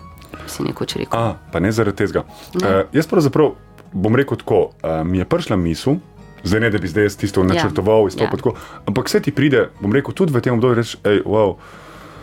Si 0.47 0.63
nekoč 0.65 0.95
rekel. 0.95 1.19
A, 1.19 1.37
pa 1.53 1.59
ne 1.61 1.69
zaradi 1.71 2.07
tega. 2.07 2.23
Uh, 2.57 2.89
jaz 2.91 3.05
pravzaprav 3.05 3.53
bom 3.93 4.15
rekel 4.17 4.37
tako, 4.41 4.71
uh, 4.81 5.03
mi 5.05 5.21
je 5.21 5.25
prišla 5.29 5.55
misel. 5.55 5.99
Zdaj 6.43 6.59
ne, 6.59 6.69
da 6.69 6.79
bi 6.79 6.87
zdaj 6.87 7.09
jaz 7.09 7.17
tisto 7.19 7.43
načrtoval, 7.43 8.07
Ja, 8.07 8.13
izstopil 8.13 8.37
ja. 8.37 8.41
tako. 8.43 8.53
Ampak 8.87 9.11
vse 9.11 9.19
ti 9.19 9.31
pride, 9.35 9.69
bom 9.81 9.93
rekel, 9.93 10.13
tudi 10.15 10.33
v 10.33 10.41
tem 10.41 10.55
obdobju, 10.55 10.79
reči, 10.79 10.97
hej, 11.03 11.23
wow, 11.25 11.57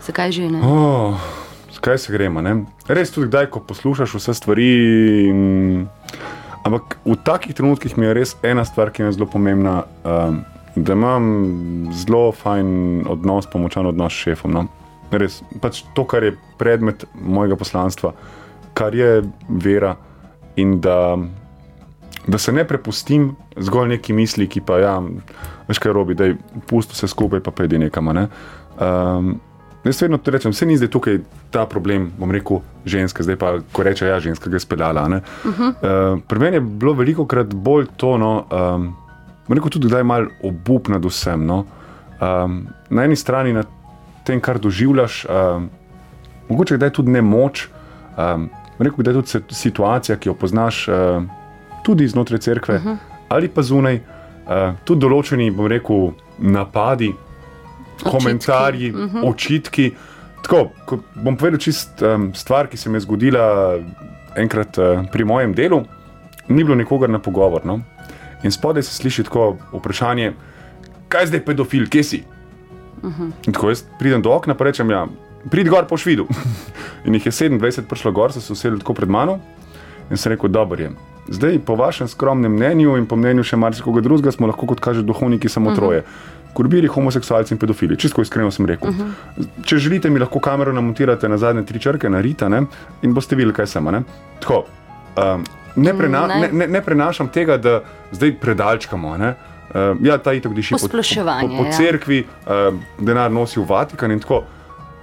Zakaj 0.06 0.30
že 0.32 0.46
ne? 0.46 0.60
oh, 0.62 1.18
kaj 1.80 1.98
se 1.98 2.12
gremo. 2.12 2.40
Ne? 2.42 2.64
Res 2.88 3.10
tudi 3.10 3.28
kdaj, 3.30 3.50
ko 3.50 3.60
poslušaš 3.60 4.14
vse 4.18 4.34
stvari. 4.34 4.70
In... 5.30 5.40
Ampak 6.66 6.98
v 7.06 7.14
takih 7.22 7.54
trenutkih 7.54 7.94
mi 7.98 8.08
je 8.08 8.14
res 8.14 8.34
ena 8.42 8.64
stvar, 8.66 8.90
ki 8.90 9.06
je 9.06 9.14
zelo 9.14 9.28
pomembna, 9.30 9.84
um, 10.02 10.40
da 10.74 10.96
imam 10.98 11.26
zelo 11.94 12.32
fajn 12.34 13.06
odnos, 13.06 13.46
pomočan 13.46 13.86
odnos 13.86 14.14
s 14.14 14.26
šefom. 14.26 14.54
No? 14.54 14.66
Res, 15.14 15.38
pač 15.62 15.84
to, 15.94 16.02
kar 16.02 16.26
je 16.26 16.34
predmet 16.58 17.06
mojega 17.14 17.58
poslanstva, 17.58 18.16
kar 18.74 18.94
je 18.94 19.22
vera 19.48 19.94
in 20.58 20.80
da, 20.82 21.14
da 22.26 22.38
se 22.38 22.52
ne 22.52 22.64
prepustim 22.64 23.36
zgolj 23.56 23.88
neki 23.88 24.12
misli, 24.12 24.48
ki 24.48 24.60
pa, 24.60 24.78
ja, 24.78 24.94
veš 25.68 25.78
kaj 25.78 25.92
robi, 25.92 26.14
da 26.14 26.30
je 26.30 26.36
pusto 26.66 26.96
vse 26.96 27.08
skupaj, 27.08 27.40
pa 27.40 27.50
pojdi 27.50 27.78
nekam. 27.78 28.10
Ne? 28.14 28.28
Um, 28.80 29.36
Jaz 29.86 30.00
vedno 30.02 30.18
to 30.18 30.32
rečem, 30.34 30.50
vse 30.50 30.66
ni 30.66 30.74
zdaj 30.74 30.88
tukaj 30.90 31.20
ta 31.54 31.62
problem, 31.70 32.08
bom 32.18 32.30
rekel, 32.34 32.58
ženske, 32.90 33.22
zdaj 33.22 33.36
pa, 33.38 33.52
ko 33.72 33.84
reče, 33.86 34.08
ja, 34.08 34.16
ženska 34.20 34.50
ga 34.50 34.56
je 34.56 34.60
speljala. 34.60 35.04
Uh 35.06 35.12
-huh. 35.44 35.68
uh, 35.68 36.18
pri 36.28 36.38
meni 36.38 36.56
je 36.56 36.60
bilo 36.60 36.92
veliko 36.92 37.26
krat 37.26 37.54
bolj 37.54 37.86
to, 37.96 38.18
no, 38.18 38.32
um, 38.50 38.94
bom 39.48 39.58
rekel, 39.58 39.70
tudi 39.70 39.86
kdaj 39.86 40.02
malo 40.02 40.26
obup 40.42 40.88
nad 40.88 41.04
vsem. 41.04 41.46
No. 41.46 41.64
Um, 42.20 42.66
na 42.90 43.04
eni 43.04 43.16
strani 43.16 43.52
nad 43.52 43.66
tem, 44.24 44.40
kar 44.40 44.58
doživljaš, 44.58 45.26
um, 45.28 45.70
mogoče 46.48 46.76
kdaj 46.76 46.90
tudi 46.90 47.10
ne 47.10 47.22
moč, 47.22 47.68
um, 48.18 48.50
rekel, 48.78 48.98
kdaj 48.98 49.14
tudi 49.14 49.28
se- 49.28 49.42
situacija, 49.50 50.16
ki 50.16 50.28
jo 50.28 50.34
poznaš 50.34 50.88
uh, 50.88 51.22
tudi 51.86 52.08
znotraj 52.08 52.42
cerkve 52.42 52.76
uh 52.76 52.84
-huh. 52.84 52.96
ali 53.28 53.48
pa 53.48 53.62
zunaj, 53.62 54.00
uh, 54.46 54.74
tudi 54.84 55.00
določeni, 55.00 55.50
bom 55.50 55.66
rekel, 55.66 56.10
napadi, 56.38 57.14
komentarji, 58.02 58.90
uh 58.90 58.98
-huh. 58.98 59.28
očitki. 59.30 59.92
Tako, 60.42 60.70
ko 60.86 60.98
bom 61.14 61.36
povedal 61.36 61.58
čist 61.58 62.02
um, 62.02 62.34
stvar, 62.34 62.66
ki 62.66 62.76
se 62.76 62.90
mi 62.90 62.96
je 62.96 63.00
zgodila 63.00 63.78
enkrat 64.36 64.78
uh, 64.78 65.10
pri 65.12 65.24
mojem 65.24 65.54
delu, 65.54 65.82
ni 66.48 66.64
bilo 66.64 66.76
nikogar 66.76 67.10
na 67.10 67.18
pogovor. 67.18 67.66
No? 67.66 67.80
In 68.42 68.50
spodaj 68.50 68.82
se 68.82 68.94
sliši 68.94 69.24
tako 69.24 69.56
vprašanje, 69.72 70.32
kaj 71.08 71.26
zdaj 71.26 71.44
pedofil, 71.44 71.88
kje 71.88 72.04
si? 72.04 72.22
Uh 73.02 73.10
-huh. 73.10 73.30
In 73.46 73.52
tako 73.52 73.68
jaz 73.68 73.84
pridem 73.98 74.22
do 74.22 74.30
okna 74.30 74.54
in 74.58 74.66
rečem, 74.66 74.90
ja, 74.90 75.06
prid 75.50 75.68
gor 75.68 75.86
po 75.86 75.96
švidu. 75.96 76.26
in 77.06 77.14
jih 77.14 77.26
je 77.26 77.32
27 77.32 77.82
prišlo 77.88 78.12
gor, 78.12 78.32
so 78.32 78.40
se 78.40 78.52
usedli 78.52 78.78
tako 78.78 78.94
pred 78.94 79.08
mano 79.08 79.38
in 80.10 80.16
sem 80.16 80.32
rekel, 80.32 80.48
dobro 80.48 80.82
je. 80.82 80.90
Zdaj, 81.28 81.58
po 81.66 81.74
vašem 81.74 82.08
skromnem 82.08 82.52
mnenju 82.52 82.96
in 82.96 83.06
po 83.06 83.16
mnenju 83.16 83.44
še 83.44 83.56
marsikoga 83.56 84.00
drugega, 84.00 84.32
smo 84.32 84.46
lahko, 84.46 84.66
kot 84.66 84.80
kaže 84.80 85.02
duhovniki, 85.02 85.48
samo 85.48 85.74
troje. 85.74 86.04
kurbiri, 86.56 86.88
homoseksualci 86.88 87.52
in 87.54 87.58
pedofili. 87.60 87.98
Čisto 88.00 88.22
iskreno 88.22 88.50
sem 88.50 88.66
rekel. 88.66 88.88
Uh 88.90 88.96
-huh. 88.96 89.46
Če 89.64 89.76
želite, 89.76 90.10
mi 90.10 90.20
lahko 90.20 90.40
kamero 90.40 90.72
namontirate 90.72 91.28
na 91.28 91.36
zadnje 91.38 91.66
tri 91.66 91.78
črke, 91.78 92.08
na 92.10 92.20
rita 92.20 92.48
ne? 92.48 92.62
in 93.02 93.14
boste 93.14 93.36
videli, 93.36 93.52
kaj 93.52 93.66
sem. 93.66 93.84
Ne? 93.84 94.02
Tako, 94.40 94.64
um, 95.16 95.44
ne, 95.76 95.94
prena, 95.98 96.26
Ne. 96.26 96.48
ne, 96.52 96.66
ne, 96.66 96.80
prenašam 96.80 97.28
tega, 97.28 97.56
da 97.56 97.80
zdaj 98.12 98.34
predalčkamo. 98.40 99.16
Ne? 99.16 99.34
Uh, 99.74 100.06
ja, 100.06 100.18
ta 100.18 100.32
itok 100.32 100.54
diši 100.54 100.74
po, 100.74 100.78
po, 100.78 100.88
po, 100.88 101.56
po 101.56 101.64
ja. 101.64 101.72
cerkvi, 101.72 102.24
uh, 102.46 102.74
denar 102.98 103.30
nosi 103.30 103.60
v 103.60 103.66
Vatikan 103.68 104.10
in 104.10 104.20
tako. 104.20 104.44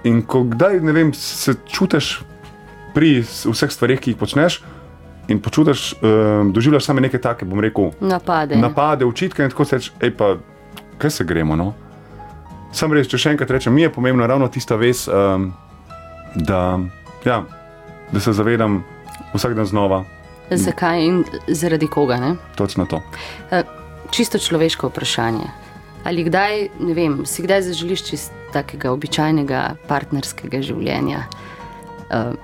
In 0.04 0.22
ko 0.22 0.42
kdaj, 0.42 0.80
ne 0.80 0.92
vem, 0.92 1.12
se 1.14 1.54
čutiš 1.72 2.22
pri 2.94 3.22
vseh 3.22 3.70
stvareh, 3.70 4.00
ki 4.00 4.10
jih 4.10 4.18
počneš, 4.18 4.62
in 5.28 5.40
počutiš, 5.40 5.94
um, 6.02 6.52
doživljaš 6.52 6.84
same 6.84 7.00
neke 7.00 7.18
take, 7.18 7.44
bom 7.44 7.60
rekel, 7.60 7.90
Napade. 8.00 8.56
napade, 8.56 9.04
očitke 9.04 9.44
in 9.44 9.50
tako 9.50 9.64
se 9.64 9.76
reče, 9.76 9.92
hej 10.00 10.16
pa, 10.16 10.34
kaj 10.98 11.10
se 11.10 11.24
gremo. 11.24 11.56
No? 11.56 11.72
Sam 12.72 12.92
res, 12.92 13.08
če 13.08 13.18
še 13.18 13.34
enkrat 13.34 13.50
rečem, 13.50 13.74
mi 13.74 13.82
je 13.86 13.92
pomembna 13.92 14.26
ravno 14.26 14.48
tista 14.48 14.76
vez, 14.76 15.06
um, 15.08 15.52
da, 16.34 16.78
ja, 17.24 17.44
da 18.12 18.20
se 18.20 18.32
zavedam 18.32 18.82
vsak 19.34 19.54
dan 19.54 19.66
znova, 19.66 20.04
Zakaj 20.50 21.06
in 21.06 21.24
zaradi 21.48 21.86
koga? 21.86 22.16
Ne? 22.16 22.34
točno 22.54 22.86
to. 22.86 23.00
Eh, 23.50 23.62
Čisto 24.10 24.38
človeško 24.38 24.88
vprašanje. 24.88 25.46
Ali 26.04 26.24
kdaj, 26.24 26.68
ne 26.80 26.94
vem, 26.94 27.26
si 27.26 27.42
kdaj 27.42 27.62
zaželiš 27.62 28.04
čist 28.04 28.32
takega 28.52 28.92
običajnega 28.92 29.76
partnerskega 29.88 30.60
življenja? 30.62 31.24
Uh, 32.12 32.36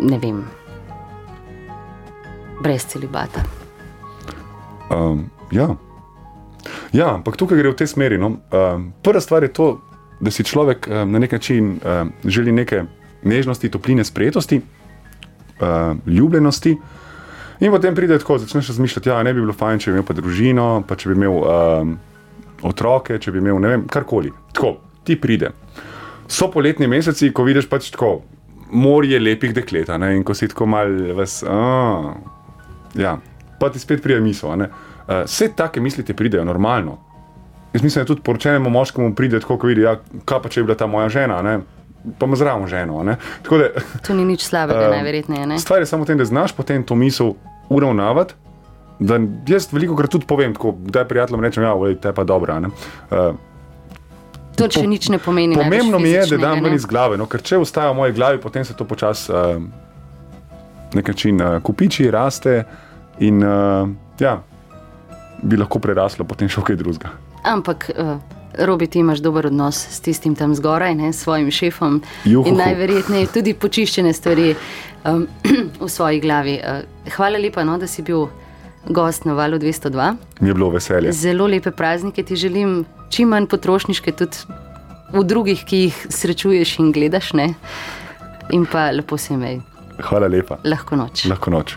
ne 0.00 0.18
vem, 0.18 0.40
brez 2.62 2.86
celibata. 2.86 3.44
Um, 4.90 5.30
ja. 5.50 5.74
ja, 6.92 7.14
ampak 7.14 7.36
tukaj 7.36 7.58
gre 7.58 7.72
v 7.72 7.78
tej 7.78 7.90
smeri. 7.90 8.18
No. 8.18 8.38
Um, 8.52 8.92
prva 9.02 9.20
stvar 9.20 9.42
je 9.42 9.52
to, 9.52 9.68
da 10.20 10.30
si 10.30 10.46
človek 10.46 10.88
um, 10.88 11.12
na 11.12 11.18
nek 11.18 11.32
način 11.32 11.76
um, 11.80 12.12
želi 12.24 12.52
neke 12.52 12.84
nežnosti, 13.26 13.70
topline, 13.70 14.04
sprejetosti, 14.04 14.60
um, 15.60 16.00
ljubljenosti. 16.06 16.76
In 17.60 17.72
potem 17.72 17.94
pride 17.94 18.18
tako, 18.18 18.38
začneš 18.38 18.68
razmišljati, 18.68 19.08
da 19.08 19.16
ja, 19.16 19.22
ne 19.22 19.32
bi 19.34 19.40
bilo 19.40 19.52
fajn, 19.56 19.80
če 19.80 19.90
bi 19.90 19.96
imel 19.96 20.06
pa 20.06 20.14
družino, 20.14 20.68
pa 20.88 20.96
če 20.96 21.08
bi 21.08 21.16
imel 21.16 21.38
um, 21.40 21.94
otroke, 22.68 23.18
če 23.18 23.32
bi 23.32 23.40
imel 23.40 23.60
ne 23.64 23.72
vem, 23.72 23.86
karkoli. 23.88 24.32
Tako, 24.52 24.76
ti 25.04 25.16
pride. 25.20 25.52
So 26.28 26.50
poletni 26.52 26.88
meseci, 26.90 27.32
ko 27.32 27.46
vidiš 27.46 27.68
pač 27.70 27.88
tako 27.94 28.18
morje 28.70 29.18
lepih 29.20 29.54
deklet, 29.54 29.90
a 29.90 29.98
ne, 29.98 30.10
in 30.18 30.24
ko 30.26 30.34
si 30.34 30.48
tako 30.50 30.66
mal 30.68 30.90
vas. 31.16 31.38
A, 31.46 32.14
ja, 32.96 33.18
pa 33.60 33.70
ti 33.70 33.78
spet 33.78 34.02
pride 34.02 34.20
misel. 34.20 34.50
Uh, 34.50 34.66
vse 35.24 35.48
take 35.56 35.80
misli 35.80 36.04
ti 36.04 36.14
pridejo 36.14 36.44
normalno. 36.44 36.98
Jaz 37.72 37.82
mislim, 37.82 38.04
da 38.04 38.08
tudi 38.08 38.22
poročenemu 38.22 38.70
moškemu 38.70 39.14
pride 39.14 39.40
tako, 39.40 39.58
ko 39.58 39.66
vidi, 39.66 39.82
ja, 39.84 39.96
kaj 40.24 40.42
pa 40.42 40.48
če 40.48 40.60
je 40.60 40.64
bila 40.64 40.76
ta 40.76 40.86
moja 40.86 41.08
žena, 41.08 41.42
ne? 41.42 41.58
pa 42.18 42.26
ima 42.26 42.36
zraven 42.36 42.66
ženo. 42.66 43.02
ne. 43.02 43.16
Tako 43.42 43.58
da 43.58 43.68
To 44.06 44.14
ni 44.14 44.24
nič 44.24 44.46
slabega, 44.46 44.86
Um, 44.86 44.90
najverjetneje. 44.90 45.46
Ne? 45.46 45.58
Stvar 45.58 45.82
je 45.82 45.86
samo 45.86 46.04
v 46.04 46.06
tem, 46.06 46.18
da 46.18 46.24
znaš 46.24 46.52
potem 46.52 46.82
to 46.82 46.94
misel 46.94 47.34
uravnavati. 47.68 48.34
Da 48.98 49.18
jaz 49.48 49.68
veliko 49.72 49.96
krat 49.96 50.10
tudi 50.10 50.26
povem, 50.26 50.54
tako, 50.54 50.74
da 50.78 51.02
je 51.02 51.08
prijateljem 51.08 51.44
rečem, 51.44 51.62
da 51.62 51.68
ja, 51.68 51.88
je 52.04 52.14
pa 52.14 52.24
dobra. 52.24 52.54
a 52.54 52.60
ne. 52.60 52.68
Uh, 53.10 53.34
To 54.56 54.70
še 54.72 54.86
nič 54.86 55.08
ne 55.12 55.18
pomeni. 55.18 55.54
pomembno 55.54 55.98
mi 55.98 56.08
je, 56.08 56.22
da 56.26 56.36
dam 56.36 56.64
ven 56.64 56.74
iz 56.74 56.86
glave, 56.88 57.18
no, 57.20 57.26
ker 57.26 57.42
če 57.44 57.58
ostaja 57.60 57.90
v 57.92 57.96
moji 57.96 58.12
glavi, 58.16 58.40
potem 58.40 58.64
se 58.64 58.72
to 58.72 58.86
počasi 58.88 59.32
uh, 59.32 59.60
nek 60.94 61.08
način 61.08 61.42
uh, 61.42 61.58
kupiči, 61.60 62.10
raste 62.10 62.64
in 63.20 63.42
uh, 63.44 63.88
ja, 64.20 64.42
bi 65.42 65.56
lahko 65.56 65.78
preraslo 65.78 66.24
potem 66.24 66.48
še 66.48 66.64
kaj 66.64 66.78
drugega. 66.80 67.12
Ampak, 67.46 67.90
uh, 67.96 68.16
Robi, 68.66 68.86
ti 68.88 69.02
imaš 69.02 69.20
dober 69.20 69.50
odnos 69.50 69.76
s 69.76 70.00
tistim 70.00 70.34
tam 70.34 70.54
zgoraj, 70.56 70.94
ne, 70.96 71.12
s 71.12 71.24
svojim 71.26 71.50
šefom. 71.52 72.00
Juhuhu. 72.24 72.48
In 72.48 72.56
najverjetneje 72.56 73.28
tudi 73.34 73.52
počiščene 73.54 74.12
stvari 74.16 74.54
um, 75.04 75.26
v 75.82 75.88
svoji 75.92 76.20
glavi. 76.24 76.56
Uh, 76.60 77.10
hvala 77.16 77.38
lepa, 77.42 77.64
no, 77.68 77.76
da 77.78 77.86
si 77.86 78.02
bil 78.02 78.28
gost 78.88 79.26
na 79.28 79.34
valu 79.34 79.58
202. 79.58 80.14
Mi 80.40 80.48
je 80.48 80.54
bilo 80.54 80.70
veselje. 80.70 81.12
Zelo 81.12 81.46
lepe 81.46 81.70
praznike 81.70 82.22
ti 82.22 82.36
želim, 82.36 82.84
čim 83.10 83.28
manj 83.34 83.50
potrošniške, 83.52 84.12
tudi 84.16 84.46
v 85.12 85.24
drugih, 85.24 85.64
ki 85.66 85.86
jih 85.86 86.06
srečuješ 86.10 86.78
in 86.82 86.92
gledaš. 86.96 87.32
Ne? 87.36 87.52
In 88.50 88.66
pa 88.66 88.90
lepo 88.94 89.18
se 89.18 89.34
imej, 89.34 89.60
Hvala 90.00 90.30
lepa. 90.30 90.58
lahko 90.64 90.96
noč. 90.96 91.26
Lahko 91.26 91.50
noč. 91.50 91.76